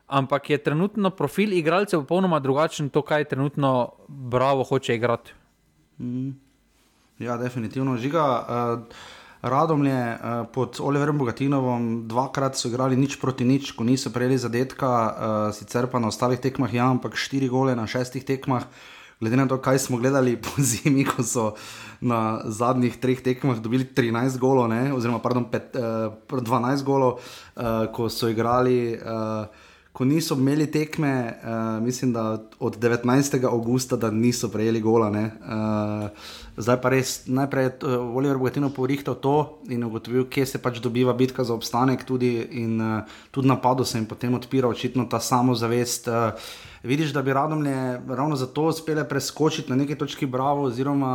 [0.08, 5.32] ampak je trenutno profil igralcev popolnoma drugačen, to, kaj trenutno Bravo hoče igrati.
[5.98, 6.30] Mm.
[7.18, 7.96] Ja, definitivno.
[7.96, 8.96] Žiga, uh,
[9.42, 14.38] radom je uh, pod Oliverjem Bogatinom, dvakrat so igrali nič proti nič, ko niso prejeli
[14.38, 15.10] zadetka, uh,
[15.54, 18.66] sicer pa na ostalih tekmah, ja, ampak štiri gole na šestih tekmah.
[19.18, 21.54] Glede na to, kaj smo gledali po zimi, ko so
[22.00, 27.18] na zadnjih treh tekmah dobili 13 golov, oziroma pardon, pet, uh, 12 golov,
[27.54, 28.94] uh, ko so igrali.
[28.98, 29.67] Uh,
[29.98, 33.44] ko niso imeli tekme, uh, mislim, da od 19.
[33.44, 35.08] augusta, da niso prejeli gola.
[35.10, 36.10] Uh,
[36.56, 40.78] zdaj pa res najprej je uh, Oliver Bogatino porihtal to in ugotovil, kje se pač
[40.78, 42.30] dobiva bitka za obstanek, tudi,
[42.62, 46.06] in uh, tudi napadu se jim potem odpira očitno ta samozavest.
[46.06, 46.50] Uh,
[46.86, 51.14] vidiš, da bi radom le ravno zato uspele preskočiti na neki točki bravo, oziroma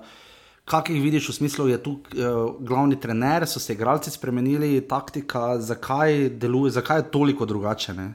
[0.00, 0.25] uh,
[0.66, 4.80] Kaj jih vidiš v smislu, da je tu uh, glavni trener, so se igralci spremenili,
[4.88, 7.94] taktika, zakaj deluje, zakaj je toliko drugače?
[7.94, 8.06] Ne?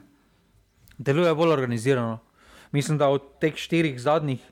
[0.97, 2.17] Deluje bolj organizirano.
[2.71, 4.43] Mislim, da od teh štirih zadnjih,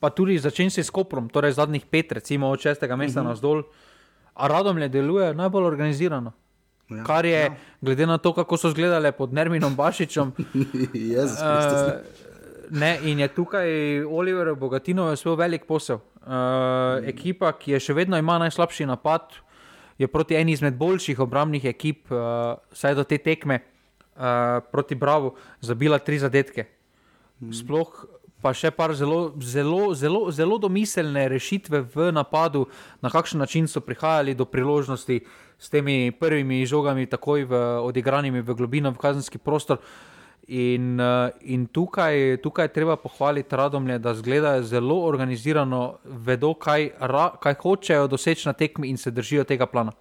[0.00, 3.28] pa tudi začenj se s Koprom, torej zadnjih pet, recimo od šestega mesta uh -huh.
[3.30, 3.62] na zdol,
[4.34, 6.32] a radom le deluje najbolj organizirano.
[6.90, 7.56] Ja, Kar je, ja.
[7.80, 10.32] glede na to, kako so izgledale pod Nerminom Bašičem.
[11.16, 11.92] Jezus, uh,
[12.70, 15.98] ne, in je tukaj Oliver Bogatino svoj velik posel.
[16.28, 19.38] Uh, ekipa, ki je še vedno ima najslabši napad,
[19.96, 25.38] je proti eni izmed boljših obrambnih ekip, uh, vsaj do te tekme, uh, proti Bravo,
[25.64, 26.66] zabila tri zadetke.
[27.40, 27.54] Mm.
[27.56, 28.04] Sploh
[28.44, 32.66] pa še par zelo, zelo, zelo, zelo domiselne rešitve v napadu,
[33.00, 35.22] na kakšen način so prihajali do priložnosti
[35.58, 39.80] s temi prvimi žogami, takoj v, odigranimi v globino, v kazenski prostor.
[39.80, 40.17] Uh,
[40.48, 46.90] In, uh, in tukaj, tukaj je treba pohvaliti radomlje, da zgledajo zelo organizirano, vedo, kaj,
[47.00, 49.92] ra, kaj hočejo doseči na tekmi in se držijo tega plana.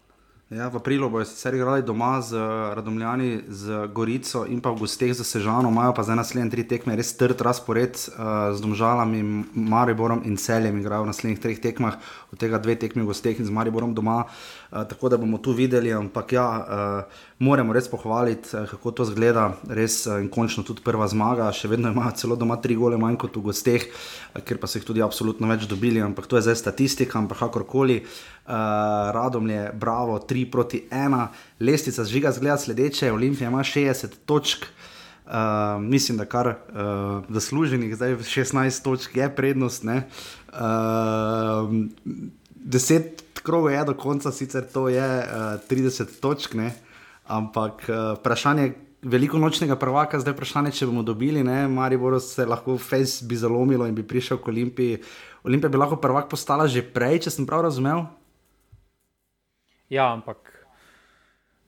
[0.47, 2.39] Ja, v aprilu bojo sicer igrali doma z
[2.79, 6.95] Radomljani, z Gorico in pa v gosteh za Sežano, imajo pa zdaj naslednje tri tekme,
[6.95, 9.19] res trd razpored uh, z Domžalami,
[9.51, 11.99] Mariborom in Celjem igrajo v naslednjih treh tekmah,
[12.31, 14.23] od tega dve tekmi v gosteh in z Mariborom doma.
[14.23, 14.31] Uh,
[14.69, 19.53] tako da bomo tu videli, ampak ja, uh, moramo res pohvaliti, uh, kako to zgleda,
[19.69, 23.37] res in končno tudi prva zmaga, še vedno imajo celo doma tri gole manj kot
[23.39, 23.87] v gosteh,
[24.43, 28.01] ker pa so jih tudi absolutno več dobili, ampak to je zdaj statistika, ampak kakorkoli.
[28.47, 28.53] Uh,
[29.15, 31.27] radom je bravo, 3 proti 1,
[31.59, 34.67] lestvica zžiga zgleda sledeče, Olimpija ima 60 točk.
[35.27, 36.55] Uh, mislim, da kar uh,
[37.29, 39.83] zasluženih, zdaj 16 točk je prednost.
[39.83, 39.91] Uh,
[42.55, 46.73] 10 krogov je do konca, sicer to je uh, 30 točk, ne?
[47.27, 52.77] ampak uh, vprašanje veliko nočnega prvaka, zdaj vprašanje, če bomo dobili, ne, Maribor se lahko
[52.81, 55.01] face bi zalomilo in bi prišel k Olimpiji.
[55.47, 58.07] Olimpija bi lahko prvak postala že prej, če sem prav razumel.
[59.89, 60.51] Ja, ampak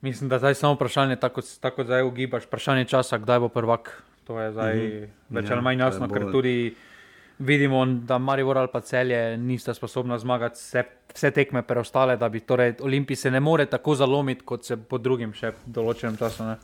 [0.04, 3.94] mislim, da zdaj samo vprašanje, tako kot zdaj ugibaš, vprašanje časa, kdaj bo prvak.
[4.28, 5.08] To je zdaj mm -hmm.
[5.30, 6.74] več ja, ali manj jasno, ker tudi
[7.40, 10.82] vidimo, da Marijo ali pa celje nista sposobna zmagati vse,
[11.14, 14.98] vse tekme preostale, da bi torej Olimpij se ne more tako zalomiti, kot se po
[14.98, 16.44] drugim še določenem času.
[16.44, 16.56] Ne.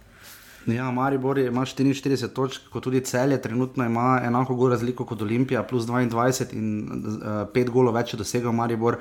[0.67, 5.63] Ja, Maribor ima 44 točk, kot tudi celje, trenutno ima enako gol razliko kot Olimpija,
[5.63, 8.99] plus 22 in uh, eh, 5 golov več je dosegel Maribor,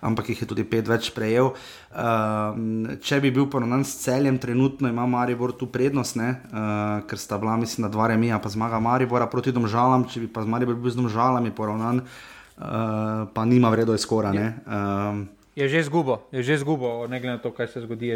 [0.00, 1.50] ampak jih je tudi 5 več prejel.
[1.90, 7.38] Uh, če bi bil ponovno s celjem, trenutno ima Maribor tu prednost, uh, ker sta
[7.38, 10.78] bila, mislim, da dva remija, pa zmaga Maribora proti domžalam, če bi pa z Maribor
[10.78, 14.30] bil z domžalami poravnan, uh, pa nima vredo izkora.
[14.38, 15.26] Je, uh,
[15.58, 18.14] je že zgubo, je že zgubo, ne glede na to, kaj se zgodi.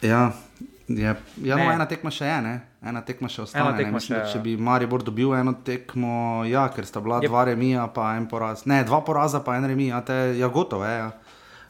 [0.00, 0.32] Ja,
[0.98, 1.14] je,
[1.44, 2.54] ja no, ena tekma še je, ne?
[2.82, 3.74] ena tekma še ostane.
[3.78, 4.44] Tekma Mislim, še, če ja.
[4.44, 8.64] bi Maribor dobil eno tekmo, ja, ker sta bila je, dva remija, pa en poraz.
[8.70, 10.88] Ne, dva poraza, pa en remija, te je ja, gotovo.
[10.88, 11.10] Ja.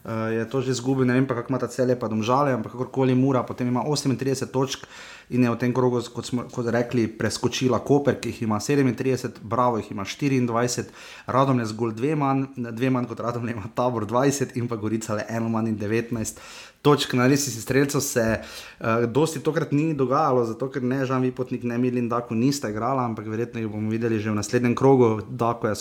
[0.00, 2.72] Uh, je to že zgubil, ne vem pa kako ima ta celje, pa domžale, ampak
[2.72, 4.88] kakorkoli mura, potem ima 38 točk
[5.28, 9.44] in je v tem krogu, kot smo kot rekli, preskočila Koper, ki jih ima 37,
[9.44, 10.88] Bravo jih ima 24,
[11.26, 15.20] Radom je zgolj dve manj, dve manj kot Radom ima Tabor 20 in pa Gorica
[15.20, 16.40] le eno manj in 19
[16.80, 21.28] točk na res si streljcev se uh, dosti tokrat ni dogajalo, zato ker ne Žan
[21.28, 25.20] Vipotnik, ne Milin Dako nista igrala, ampak verjetno jih bomo videli že v naslednjem krogu,
[25.28, 25.74] Dako je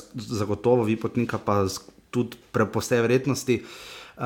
[0.43, 1.63] zagotovo Vipotnika pa
[2.11, 3.63] tudi po vsej verjetnosti.
[3.63, 3.88] Uh,
[4.19, 4.25] Uh,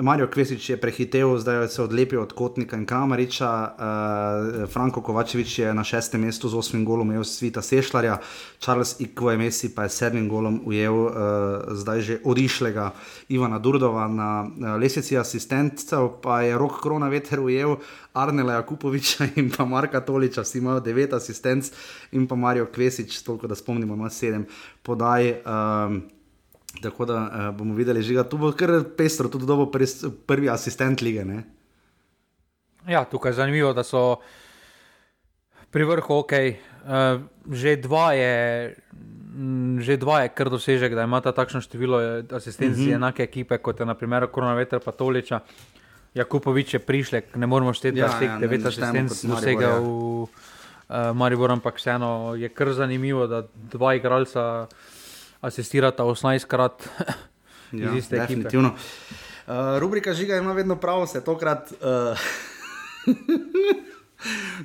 [0.00, 5.74] Marijo Kvesič je prehitev, zdaj se odlepil od Kotnika in Kamariča, uh, Franko Kovačevič je
[5.74, 8.16] na šestem mestu z osmim golom ujel svita Sešljarja,
[8.58, 11.12] Charles Ikvo Messi pa je sedmim golom ujel uh,
[11.68, 12.90] zdaj že odišlega
[13.28, 14.08] Ivana Durdova.
[14.08, 17.76] Na uh, lesici asistentcev, pa je rok krona veter ujel
[18.14, 21.68] Arnela Jakupoviča in pa Marka Toliča, vsi imajo devet asistenc
[22.12, 24.46] in pa Marijo Kvesič, toliko da spomnimo, ima sedem
[24.82, 25.30] podaj.
[25.44, 26.15] Uh,
[26.82, 29.70] Tako da uh, bomo videli, že tu bo kar pestro, tudi dobro,
[30.26, 31.24] prvi asistent lige.
[31.24, 31.44] Ne?
[32.88, 34.20] Ja, tukaj je zanimivo, da so
[35.70, 36.32] pri vrhu ok.
[36.32, 36.38] Uh,
[36.86, 37.18] eh,
[37.50, 38.34] že dva je.
[39.76, 42.92] Že dva je kar dosežek, da ima ta takšno število asistencij, uh mhm.
[42.92, 42.96] -huh.
[42.96, 45.40] enake ekipe kot je naprimer Koronaveter, pa Toliča.
[46.14, 49.78] Jakupovič je prišel, ne moremo šteti, da ja, je ja, devet asistencij dosegel ja.
[49.80, 50.28] v uh,
[51.14, 54.66] Maribor, ampak vseeno je kar zanimivo, da dva igralca
[55.46, 56.82] asistirata 18krat
[57.72, 58.58] iz ja, iste ekipe.
[58.58, 61.72] Uh, rubrika žiga ima vedno prav, se tokrat.
[61.72, 62.18] Uh,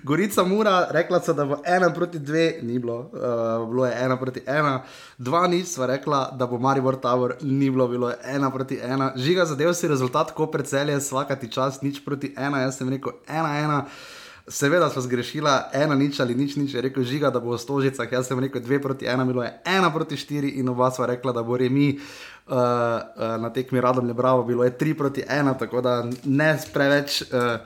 [0.03, 4.17] Gorica mora, rekla so, da bo ena proti dve, ni bilo, uh, bilo je ena
[4.17, 4.83] proti ena,
[5.17, 9.11] dva nič, sva rekla, da bo Maribor Tower, ni bilo, bilo je ena proti ena.
[9.15, 13.57] Žiga zadev si rezultat, ko predselje, vsakati čas, nič proti ena, jaz sem rekel ena
[13.59, 13.85] ena.
[14.47, 18.09] Seveda smo zgrešila, ena nič ali nič, nič je rekel žiga, da bo v stožicah.
[18.09, 21.31] Jaz sem rekel dve proti ena, bilo je ena proti štiri in oba sva rekla,
[21.31, 21.99] da bo remi.
[22.51, 26.57] Uh, uh, na tekmi radom je bravo, bilo je tri proti ena, tako da ne
[26.73, 27.21] preveč.
[27.21, 27.61] Uh,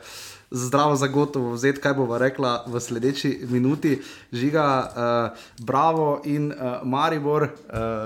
[0.52, 4.02] zdravo zagotovo vzeti, kaj bova rekla v sledeči minuti.
[4.32, 7.50] Žiga, uh, Bravo in uh, Maribor uh,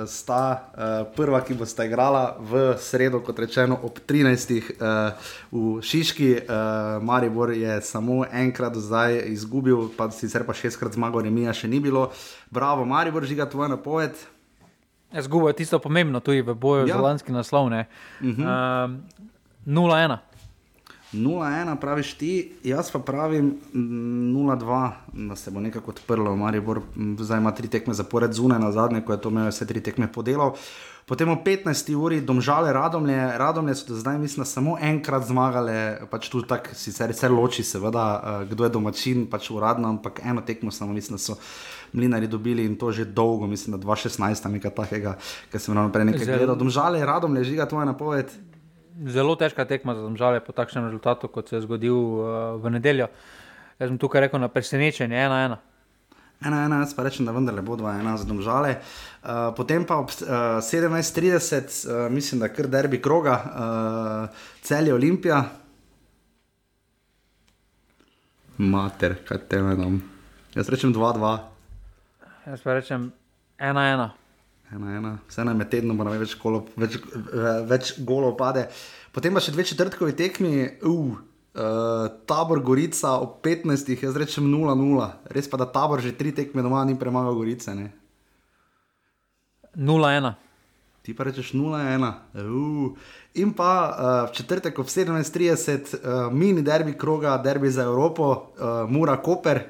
[0.07, 4.55] sta uh, prva, ki bosta igrala v sredo, kot rečeno, ob 13.
[4.79, 5.13] Uh,
[5.51, 6.31] v Šiški.
[6.33, 11.79] Uh, Maribor je samo enkrat zdaj izgubil, pa sicer pa šestkrat zmagal, Remija še ni
[11.79, 12.09] bilo.
[12.51, 14.15] Bravo, Maribor, žiga tvoja napoved.
[15.09, 16.95] Zgubo je tisto pomembno, tudi v boju ja.
[16.95, 17.65] za lanski naslov.
[17.65, 17.73] Uh
[18.21, 18.45] -huh.
[18.85, 19.29] uh,
[19.65, 20.28] 0-1.
[21.13, 26.35] 0-1, praviš ti, jaz pa pravim 0-2, da se bo nekako odprlo.
[26.35, 26.81] Maribor
[27.19, 30.11] zdaj ima tri tekme zapored zunaj, na zadnje, ko je to imel vse tri tekme
[30.11, 30.53] podelal.
[31.09, 31.95] Potem o 15.
[31.97, 37.29] uri domžale radomlje, radomlje so zdaj, mislim, samo enkrat zmagale, pač tu tako sicer se
[37.29, 41.37] loči, seveda, uh, kdo je domačin, pač uradno, ampak eno tekmo samo, mislim, da so
[41.93, 45.15] mlinari dobili in to že dolgo, mislim, da 2016, nekaj takega,
[45.49, 46.55] kar sem ravno prej nekaj gledal.
[46.55, 48.29] Domžale radomlje, žiga tvoja napoved
[49.07, 52.27] zelo težka tekma za države po takšnem rezultatu, kot se je zgodil uh,
[52.61, 53.07] v nedeljo.
[53.79, 55.57] Jaz sem tukaj rekel na presenečenje, ena ena.
[56.39, 58.77] Ena, ena, jaz pa rečem, da vendar le bo dva, ena za domžale.
[59.23, 64.93] Uh, potem pa ob uh, 17:30, uh, mislim, da kar derbi kroga, uh, cel je
[64.93, 65.43] Olimpija.
[68.57, 70.01] Mater, kaj te imenujem.
[70.55, 71.37] Jaz rečem 2-2.
[72.47, 73.11] Jaz pa rečem
[73.59, 74.18] 1-1
[74.75, 75.17] ena, ena.
[75.27, 76.99] vse na tednu, mora več, kolo, več,
[77.69, 78.67] več golo pade.
[79.15, 80.51] Potem pa še dve četrtkovi tekmi,
[80.85, 81.15] uh,
[81.57, 85.07] uh, tabor Gorica ob 15, jaz rečem 0-0.
[85.33, 87.73] Res pa da tabor že tri tekme doma ni premagal Gorice.
[89.73, 90.35] 0-1.
[91.05, 92.05] Ti pa rečeš 0-1.
[92.37, 92.93] Uh.
[93.41, 93.93] In pa uh,
[94.29, 99.65] v četrtek ob 17:30, uh, mini derbi kroga, derbi za Evropo, uh, Mura Koper.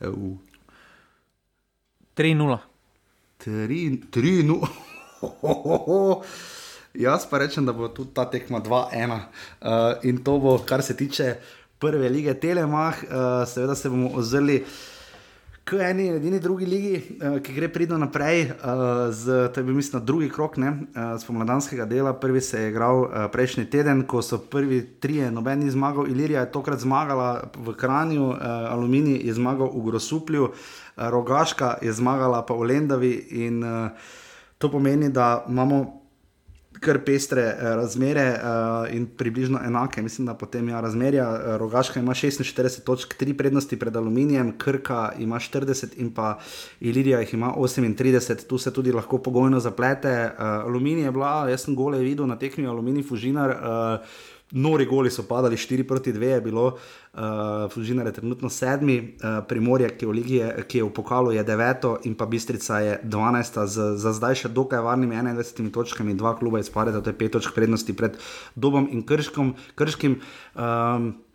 [0.00, 0.36] Uh.
[2.16, 2.75] 3-0
[3.46, 4.60] tri, tri, no.
[7.06, 9.12] Jaz pa rečem, da bo tudi ta tekma 2-1.
[9.12, 9.20] Uh,
[9.60, 11.34] eh, in to bo, kar se tiče
[11.78, 14.64] prve lige Telemach, uh, seveda se bomo ozrli.
[15.66, 19.74] K eni, edini drugi ligi, uh, ki gre pridno naprej, uh, z, to je bil,
[19.74, 22.12] mislim, drugi krok ne, uh, spomladanskega dela.
[22.14, 26.06] Prvi se je igral uh, prejšnji teden, ko so prvi trije, noben ni zmagal.
[26.06, 28.38] Ilirija je tokrat zmagala v Kranju, uh,
[28.70, 30.44] Aluminij je zmagal v Grosuplju.
[30.44, 33.12] Uh, Rogaška je zmagala pa v Lendavi
[33.42, 33.90] in uh,
[34.62, 36.05] to pomeni, da imamo
[36.80, 40.02] kar pestre uh, razmere uh, in približno enake.
[40.02, 41.28] Mislim, da potem ja, razmerja.
[41.30, 46.38] Uh, Rogaška ima 46 točk, 3 prednosti pred Aluminijem, Krka ima 40 in pa
[46.80, 50.30] Ilirija jih ima 38, tu se tudi lahko pogojno zaplete.
[50.38, 53.50] Uh, Aluminij je bila, jaz sem gole videl na tekmi Aluminij Fužinar.
[53.50, 57.20] Uh, Nori goli so padali, 4 proti 2 je bilo, uh,
[57.72, 60.06] Fužinar je trenutno sedmi, uh, Primorje, ki,
[60.68, 63.66] ki je v pokalu, je deveto in pa Bistrica je 12.
[63.66, 67.58] Z, za zdaj še dokaj varnimi 21 točkami, dva kluba izpadeta, to je 5 točk
[67.58, 68.14] prednosti pred
[68.54, 70.20] Dobom in Krškom, Krškim.
[70.54, 71.26] Um,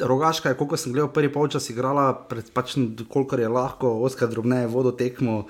[0.00, 2.74] Rogaška je, koliko sem gledal, prvi polčas igrala, pač
[3.08, 5.46] koliko je lahko, oskar drobneje vodo tekmo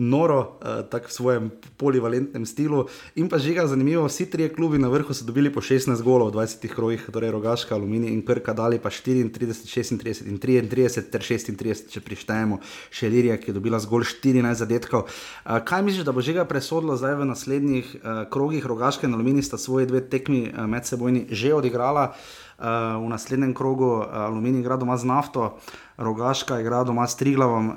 [0.00, 1.44] noro, uh, tako v svojem
[1.76, 2.88] polivalentnem stilu.
[3.20, 6.40] In pa žiga, zanimivo, vsi trije klubi na vrhu so dobili po 16 golov v
[6.40, 11.92] 20 krojih, torej Rogaška, Aluminij in Krka, dali pa 34, 36 in 33 ter 36,
[11.92, 15.04] če prištejemo še Lirija, ki je dobila zgolj 14 zadetkov.
[15.04, 18.64] Uh, kaj misliš, da bo žiga presodilo zdaj v naslednjih uh, krogih?
[18.64, 22.16] Rogaška in Aluminij sta svoje dve tekmi uh, med sebojni že odigrala.
[22.16, 25.58] Uh, v naslednjem krogu uh, Aluminij igra doma z nafto,
[25.96, 27.74] Rogaška igra doma s Triglavom, uh,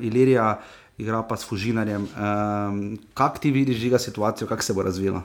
[0.00, 0.60] Ilirija
[0.98, 2.02] igra pa s Fužinarjem.
[2.02, 5.22] Uh, kako ti vidiš žiga situacijo, kako se bo razvila?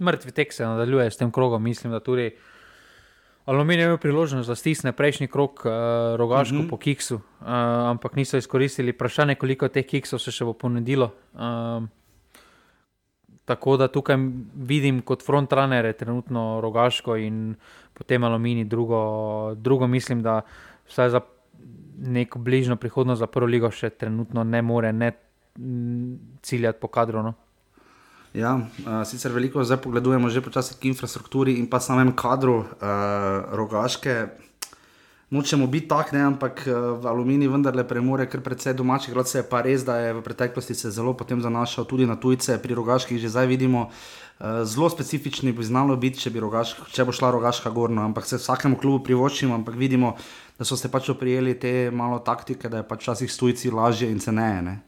[0.00, 1.62] Mrtvi tek se nadaljuje s tem krogom.
[1.62, 2.30] Mislim, da tudi
[3.48, 5.72] Aluminij je imel priložnost, da stisne prejšnji krog uh,
[6.16, 6.66] Rogaško uh mhm.
[6.66, 6.70] -huh.
[6.70, 7.46] po kiksu, uh,
[7.90, 8.92] ampak niso izkoristili.
[8.92, 11.10] Vprašanje, koliko teh kiksov se še bo ponudilo.
[11.34, 11.40] Uh,
[13.48, 14.16] Tako da tukaj
[14.54, 17.54] vidim kot frontrunner, je trenutno rogaško in
[17.96, 18.98] potem aluminij, drugo,
[19.56, 20.40] drugo mislim, da
[20.88, 21.20] vsaj za
[21.98, 25.12] neko bližnjo prihodnost za prvo ligo še trenutno ne more ne
[26.42, 27.22] ciljati po kadru.
[27.22, 27.32] No.
[28.34, 32.68] Ja, uh, sicer veliko zdaj pogledujemo že počasi k infrastrukturi in pa samem kadru uh,
[33.56, 34.26] rogaške
[35.30, 39.44] nočemo biti tak, ne, ampak eh, v aluminiju vendarle premore kar precej domačih gradcev.
[39.50, 43.20] Pa res, da je v preteklosti se zelo potem zanašal tudi na tujce, pri rogaških
[43.20, 43.90] že zdaj vidimo.
[44.38, 48.22] Uh, zelo specifični bi znalo biti, če, bi rogaš, če bo šla rogaška gorna, ampak
[48.22, 50.14] se vsakemu klubu privoščimo, ampak vidimo,
[50.54, 54.06] da so se pač oprijeli te malo taktike, da je pač včasih s tujci lažje
[54.06, 54.78] in ceneje.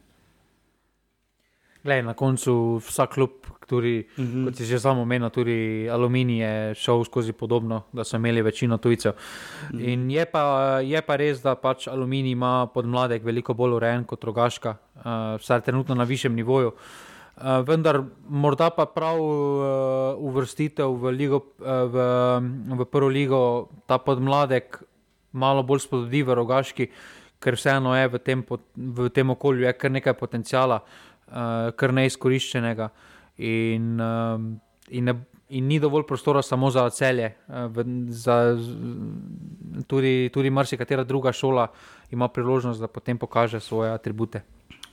[1.81, 3.31] Glej, na koncu vsak klub,
[3.67, 4.45] tudi, uh -huh.
[4.45, 8.79] kot si že samo omenil, tudi Aluminij je šel skozi podobno, da so imeli večino
[8.79, 9.13] tujcev.
[9.13, 9.89] Uh -huh.
[9.89, 10.41] In je pa,
[10.81, 15.03] je pa res, da pač Aluminij ima pod mladek veliko bolj urejen kot Rogaška, uh,
[15.39, 16.73] vsaj trenutno na višjem nivoju.
[17.37, 21.97] Uh, vendar morda pa prav uh, uvrstitev v, ligo, uh, v,
[22.77, 24.83] v prvo ligo ta podmladek
[25.33, 26.89] malo bolj spodbudi v Rogaški,
[27.41, 28.45] ker vseeno je v tem,
[28.77, 30.83] v tem okolju kar nekaj potencijala.
[31.31, 32.89] Uh, kar neizkoriščenega.
[33.39, 34.41] In, uh,
[34.91, 35.15] in, ne,
[35.49, 37.33] in ni dovolj prostora samo za celje.
[37.47, 38.57] Uh, za,
[39.87, 41.69] tudi tudi marsikatera druga šola
[42.11, 44.43] ima priložnost, da potem pokaže svoje atribute.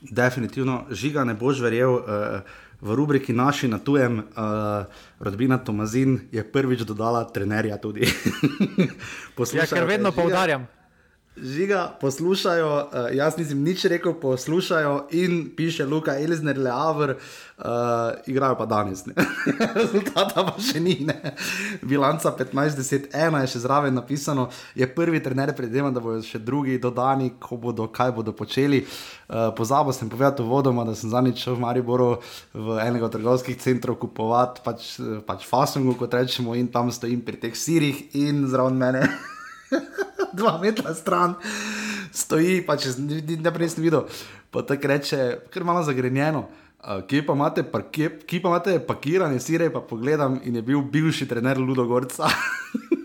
[0.01, 1.93] Definitivno, žiga ne boš verjel.
[1.93, 2.41] Uh,
[2.81, 4.85] V rubriki Naši na tujem, uh,
[5.19, 8.05] rodbina Tomazin je prvič dodala trenerja tudi.
[9.57, 10.67] ja, ker vedno poudarjam.
[11.41, 17.09] Žiga, poslušajo, uh, jaz nisem nič rekel, poslušajo in piše Luka Elizner, Leaver,
[17.57, 17.65] uh,
[18.25, 19.03] igrajo pa danes.
[19.75, 20.97] Rezultata pa še ni.
[21.05, 21.35] Ne?
[21.85, 27.35] Bilanca 15-10-1 je še zraven napisano, je prvi trener, predvidevam, da bodo še drugi dodani,
[27.39, 28.81] ko bodo kaj bodo počeli.
[29.29, 32.11] Uh, Pozabil sem povedati vodoma, da sem zadnjič v Mariboru
[32.53, 34.91] v enega od trgovskih centrov kupovati pač,
[35.29, 39.05] pač fasungu, kot rečemo, in tam stojim pri teh sirih in zraven mene.
[40.39, 41.35] dva metra stran,
[42.13, 44.07] stoji, pa če ne prej nisem videl,
[44.51, 45.19] pa tako reče,
[45.53, 46.47] ker malo zagrenjeno.
[46.77, 50.81] Uh, kje pa imate, kje, kje pa imate pakirane sire, pa pogledam in je bil
[50.81, 52.29] bivši trener Ludogorca.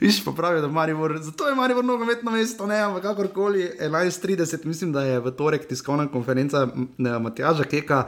[0.00, 4.92] Viš pa pravijo, da Maribor, zato je Maribor nogometno mesto, ne, ampak kakorkoli, 11.30, mislim,
[4.92, 6.68] da je v torek tiskovna konferenca
[6.98, 8.04] Matjaža Keka,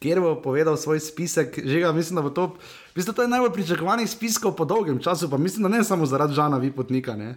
[0.00, 2.56] kjer bo povedal svoj spisek, že ga mislim, da bo to.
[2.94, 6.06] Mislim, da to je najbolj pričakovanih spiskov po dolgem času, pa mislim, da ne samo
[6.06, 7.16] zaradi Žana Vipotnika.
[7.16, 7.36] Ne?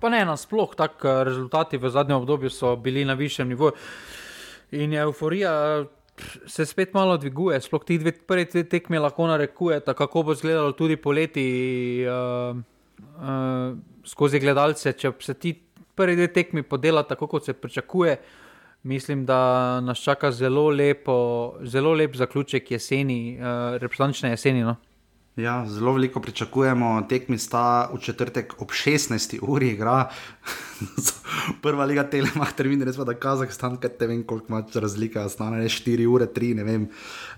[0.00, 3.72] Pa ne, nasploh, tako eh, rezultati v zadnjem obdobju so bili na višjem nivoju.
[4.70, 5.84] In euforija
[6.46, 10.72] se spet malo dviguje, sploh ti dve prvi dve tekmi lahko narekujete, kako bo izgledalo
[10.72, 14.92] tudi poleti uh, uh, skozi gledalce.
[14.92, 15.54] Če se ti
[15.94, 18.39] prvi dve tekmi podela tako, kot se pričakuje, uh,
[18.82, 24.62] mislim, da nas čaka zelo, lepo, zelo lep zaključek jeseni, uh, reprezentančne jeseni.
[24.62, 24.76] No?
[25.36, 29.38] Ja, zelo veliko pričakujemo, tekmi sta v četrtek ob 16.
[29.42, 30.10] uri, igra
[31.62, 35.64] prva liga Telemach, termin, res pa da Kazahstan, kaj te vem, koliko ima razlika, stane
[35.64, 36.82] 4 ure, 3, ne vem.
[36.82, 37.29] Uh,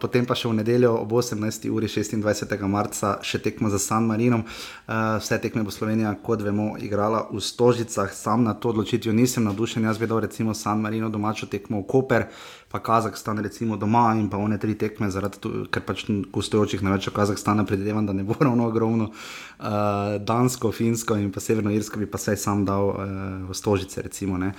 [0.00, 1.70] potem pa še v nedeljo ob 18.
[1.72, 2.56] uri 26.
[2.68, 4.44] marca še tekma za San Marinom.
[4.44, 9.48] Uh, vse tekme bo Slovenija, kot vemo, igrala v Stožicah, sam na to odločitvijo nisem
[9.48, 12.26] navdušen, jaz bi dal recimo San Marino domačo tekmo v Koper
[12.70, 17.10] pa Kazahstan, recimo doma in pa one tri tekme, zaradi tega, ker pač gostujočih največ
[17.10, 19.10] v Kazahstanu, predvidevam, da ne bo ravno ogromno.
[19.10, 23.02] Uh, Dansko, Finsko in pa Severno Irsko bi pa se sam dal uh,
[23.50, 24.38] v Stožice, recimo.
[24.38, 24.52] Um,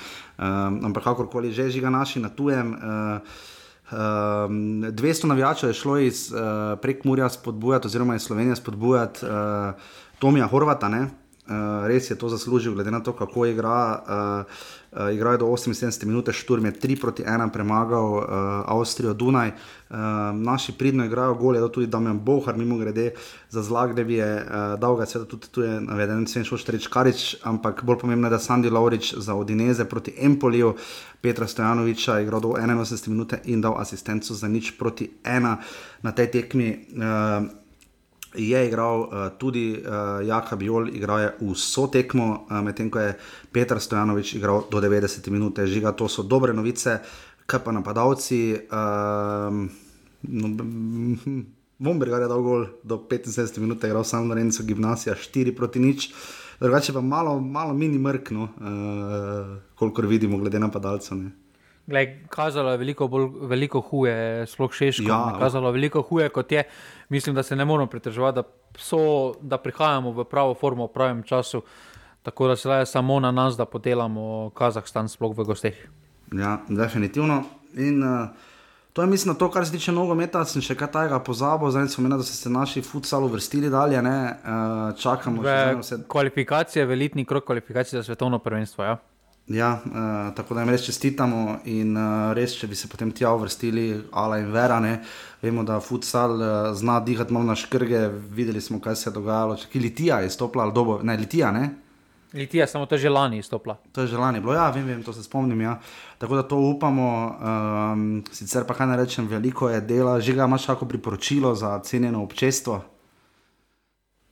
[0.91, 2.75] ampak kakorkoli že žiga naši na tujem.
[2.75, 3.59] Uh,
[3.91, 6.39] Um, 200 navijačev je šlo iz uh,
[6.81, 9.31] prek Murja spodbujati, oziroma iz Slovenije spodbujati uh,
[10.19, 10.89] Tomija Horvata,
[11.51, 13.99] uh, res je to zaslužil, glede na to, kako igra.
[13.99, 18.23] Uh, uh, igrajo do 78 minut, šturm je 3 proti 1 premagal uh,
[18.65, 19.51] Avstrijo Dunaj.
[19.89, 19.97] Uh,
[20.33, 23.11] naši pridno igrajo gol, je tudi Damien Bohar, mimo grede
[23.49, 26.87] za zlag, da bi je uh, dal ga, seveda tudi tu je naveden Sven Šošterič
[26.87, 30.75] Karič, ampak bolj pomembno je, da Sandy Laurič za Odineze proti Empoliju,
[31.21, 35.55] Petra Stojanoviča je igral do 81 minut in dal asistenco za nič proti 1
[36.01, 36.85] na tej tekmi.
[36.95, 37.60] Uh,
[38.35, 43.15] je igral uh, tudi uh, Jaka Biol, igral je vso tekmo, uh, medtem ko je
[43.51, 45.59] Petr Stojanovič igral do 90 minut.
[45.59, 46.99] Žiga, to so dobre novice,
[47.45, 48.55] kaj pa napadalci.
[48.71, 49.67] Uh,
[50.21, 50.47] no,
[51.81, 56.13] Bombergar je dal gol do 75 minut, igral samo na Rencu gimnazija 4 proti nič.
[56.61, 61.15] Drugače pa malo, malo mini mrkno, uh, kolikor vidimo, glede na padalce.
[61.87, 65.09] Glej, kazalo je veliko, bolj, veliko huje, sploh šeško.
[65.09, 66.63] Ja, kazalo je veliko huje, kot je.
[67.11, 68.43] Mislim, da se ne moramo pritoževati, da,
[69.41, 71.61] da prihajamo v pravo formo v pravem času.
[72.23, 75.75] Tako da se je samo na nas, da podelamo Kazahstan, sploh v gosteh.
[76.31, 77.43] Ja, definitivno.
[77.75, 78.29] In uh,
[78.93, 81.73] to je, mislim, to, kar se tiče nogometa, sem še kaj tajega pozabil.
[81.75, 83.99] Zdaj smo menili, da so se naši futsali vrstili dalje.
[83.99, 86.03] Uh, čakamo, da se vse.
[86.07, 88.87] Kvalifikacije, velitni krok kvalifikacije za svetovno prvenstvo.
[88.87, 88.97] Ja.
[89.47, 93.33] Ja, uh, tako da jim res čestitamo in uh, res, če bi se potem tja
[93.35, 94.99] uvrstili, ala in vera, ne,
[95.41, 99.57] vemo, da futsal uh, zna dihati malo na škrge, videli smo, kaj se je dogajalo,
[99.57, 101.65] če litija je stopila, ali dobo, ne, litija, ne.
[102.33, 103.75] Litija, samo to je že lani stopila.
[103.91, 105.75] To je že lani bilo, ja, vem, vem, to se spomnim, ja.
[106.21, 110.47] Tako da to upamo, um, sicer pa kaj ne rečem, veliko je dela, že ga
[110.47, 112.79] imaš kako priporočilo za cenjeno občestvo?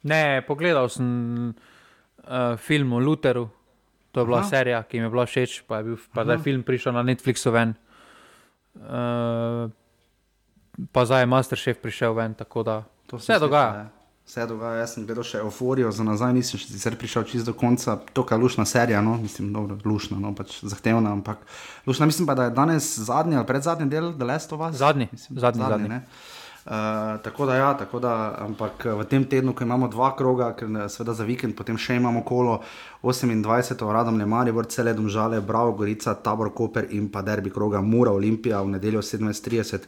[0.08, 1.10] Ne, pogledal sem
[1.50, 3.50] uh, film o Luteru
[4.12, 4.50] To je bila Aha.
[4.50, 7.54] serija, ki mi je bila všeč, pa je, bil, pa je film prišel na Netflixu
[7.54, 7.76] ven.
[8.76, 9.70] Uh,
[10.92, 13.74] pa zdaj je Masterchef prišel ven, tako da to vse dogaja.
[13.76, 13.88] Ja.
[14.30, 17.54] Vse dogaja, jaz sem gledal še euforijo, za nazaj nisem še sicer prišel čist do
[17.58, 21.42] konca, to je lušna serija, no, mislim, dobro, lušna, no, pač zahtevna, ampak
[21.90, 24.78] lušna, mislim pa, da je danes zadnji ali predzadnji del The Last of Us.
[24.78, 25.90] Zadnji, mislim, zadnji, zadnji.
[25.90, 26.02] zadnji.
[26.70, 30.68] Uh, tako da, ja, tako da, ampak v tem tednu, ko imamo dva kroga, ker
[30.94, 32.60] seveda za vikend, potem še imamo kolo
[33.02, 37.82] 28, radom ne mari, vrce le domžale, Bravo, Gorica, Tabor, Koper in pa derbi kroga
[37.82, 39.88] Mura, Olimpija v nedeljo 17:30.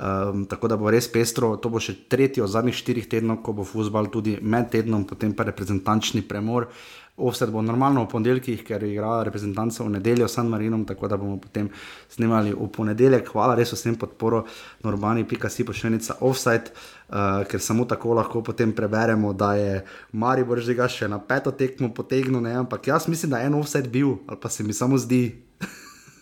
[0.00, 3.52] Um, tako da bo res pestro, to bo še tretji od zadnjih štirih tednov, ko
[3.52, 6.70] bo futbal tudi med tednom, potem pa reprezentančni premor.
[7.16, 11.16] Offset bo normalno v ponedeljkih, ker igra reprezentance v nedeljo s San Marinom, tako da
[11.16, 11.70] bomo potem
[12.12, 13.30] snimali v ponedeljek.
[13.32, 14.42] Hvala res vsem podporo,
[14.84, 16.68] normani, pika si pošiljnica offset,
[17.08, 19.80] uh, ker samo tako lahko potem preberemo, da je
[20.12, 22.54] Maribor že ga še na peto tekmo potegnil, ne?
[22.62, 25.42] ampak jaz mislim, da je en offset bil, ali pa se mi samo zdi.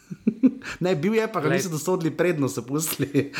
[0.84, 3.30] ne, bil je, pa ga niso dosodili predno, so pustili.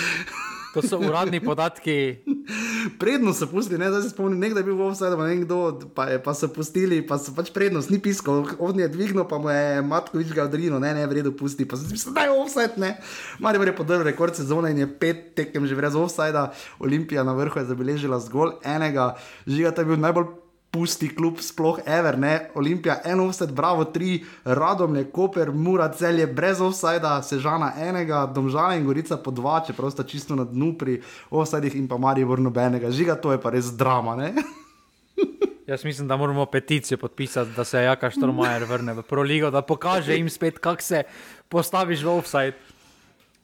[0.75, 2.27] To so uradni podatki.
[3.01, 5.59] Predno so pustili, ne, zdaj se spomnim, nekdo je bil v offsajdu, ne kdo,
[5.95, 9.55] pa, pa so pustili, pa so pač prednost, ni piskal, ovni je dvignil, pa mu
[9.55, 12.35] je Matkovič ga odrinil, ne, ne, v redu pusti, pa so si mislili, da je
[12.35, 12.91] offsajd, ne.
[13.39, 16.51] Mari je podal rekord sezone in je pet tekem že brez offsajda,
[16.83, 19.15] Olimpija na vrhu je zabeležila zgolj enega,
[19.47, 20.44] žiga, to je bil najbolj
[20.75, 22.51] pusti klub, sploh Ever, ne?
[22.59, 28.75] Olimpija, en offset, bravo, tri, radom je Koper, mura celje, brez offsajda, sežana enega, domžala
[28.75, 30.99] in gorica po dva, čeprav sta čisto na dnu pri
[31.31, 32.91] offsajdih in pa Marijo vrnobenega.
[32.91, 34.35] Žiga, to je pa res drama, ne?
[35.71, 39.63] Jaz mislim, da moramo peticijo podpisati, da se Jaka Štromajer vrne v Pro Ligo, da
[39.63, 41.03] pokaže jim spet, kako se
[41.49, 42.74] postaviš v offside.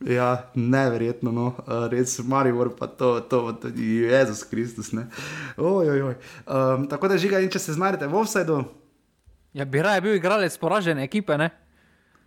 [0.00, 1.46] Ja, neverjetno, no.
[1.92, 4.92] res Maribor, pa to, to, to je Jezus Kristus.
[5.56, 6.14] Oj, oj, oj.
[6.46, 8.62] Um, tako da žiga, in če se znajdete v offsajdu.
[9.52, 11.50] Ja, bi raje bil igralec poražene ekipe, ne?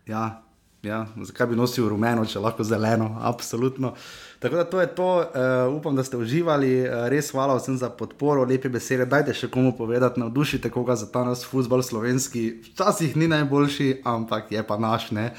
[0.06, 0.44] Ja,
[0.86, 3.96] ja, zakaj bi nosil rumeno, če lahko zeleno, absolutno.
[4.44, 7.90] Tako da to je to, uh, upam, da ste uživali, uh, res hvala vsem za
[7.90, 9.10] podporo, lepe besede.
[9.10, 12.46] Dajte še komu povedati, navdušite koga za ta naš futbol slovenski.
[12.70, 15.32] Včasih ni najboljši, ampak je pa naš, ne.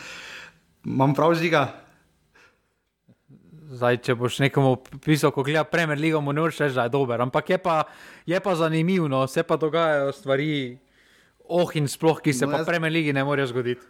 [0.82, 1.83] Imam prav žiga.
[3.74, 6.94] Zdaj, če boš nekomu pisal, ko gleda Premier League, mu ne moreš reči, da je
[6.94, 7.18] dober.
[7.24, 7.82] Ampak je pa,
[8.26, 9.26] je pa zanimivo, no.
[9.26, 10.78] se pa dogajajo stvari,
[11.48, 13.82] oh in sploh, ki se no, pa v Premier League ne morejo zgoditi.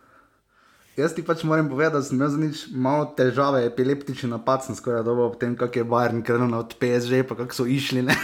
[0.95, 5.03] Jaz ti pač moram povedati, da sem imel zanič malo težave, epileptični napad, sem skoraj
[5.03, 8.05] dobro ob tem, kako je Bayern krenil od PSG, pa kako so išli.
[8.07, 8.15] Ne,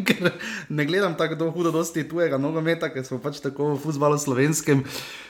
[0.80, 4.80] ne gledam tako hudo, dosti tujega nogometa, ker smo pač tako v futbalu slovenskem.
[4.80, 5.29] Uh,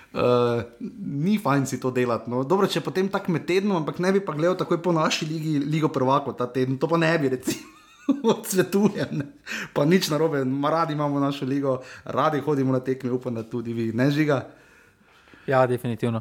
[1.01, 2.31] ni fajn si to delati.
[2.31, 2.43] No.
[2.45, 5.59] Dobro, če potem tako med tednom, ampak ne bi pa gledal takoj po naši ligi,
[5.63, 7.77] ligo prvako ta teden, to pa ne bi recimo.
[8.33, 9.23] Odsvetujem,
[9.71, 13.93] pa nič narobe, radi imamo našo ligo, radi hodimo na tekme, upam, da tudi vi,
[13.95, 14.49] ne žiga.
[15.47, 16.21] Ja, definitivno.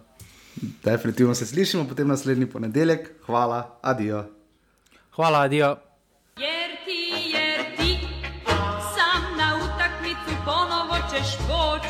[0.84, 3.10] Definitivno se slišimo potem naslednji ponedeljek.
[3.26, 4.26] Hvala, adijo.
[5.16, 5.89] Hvala, adijo.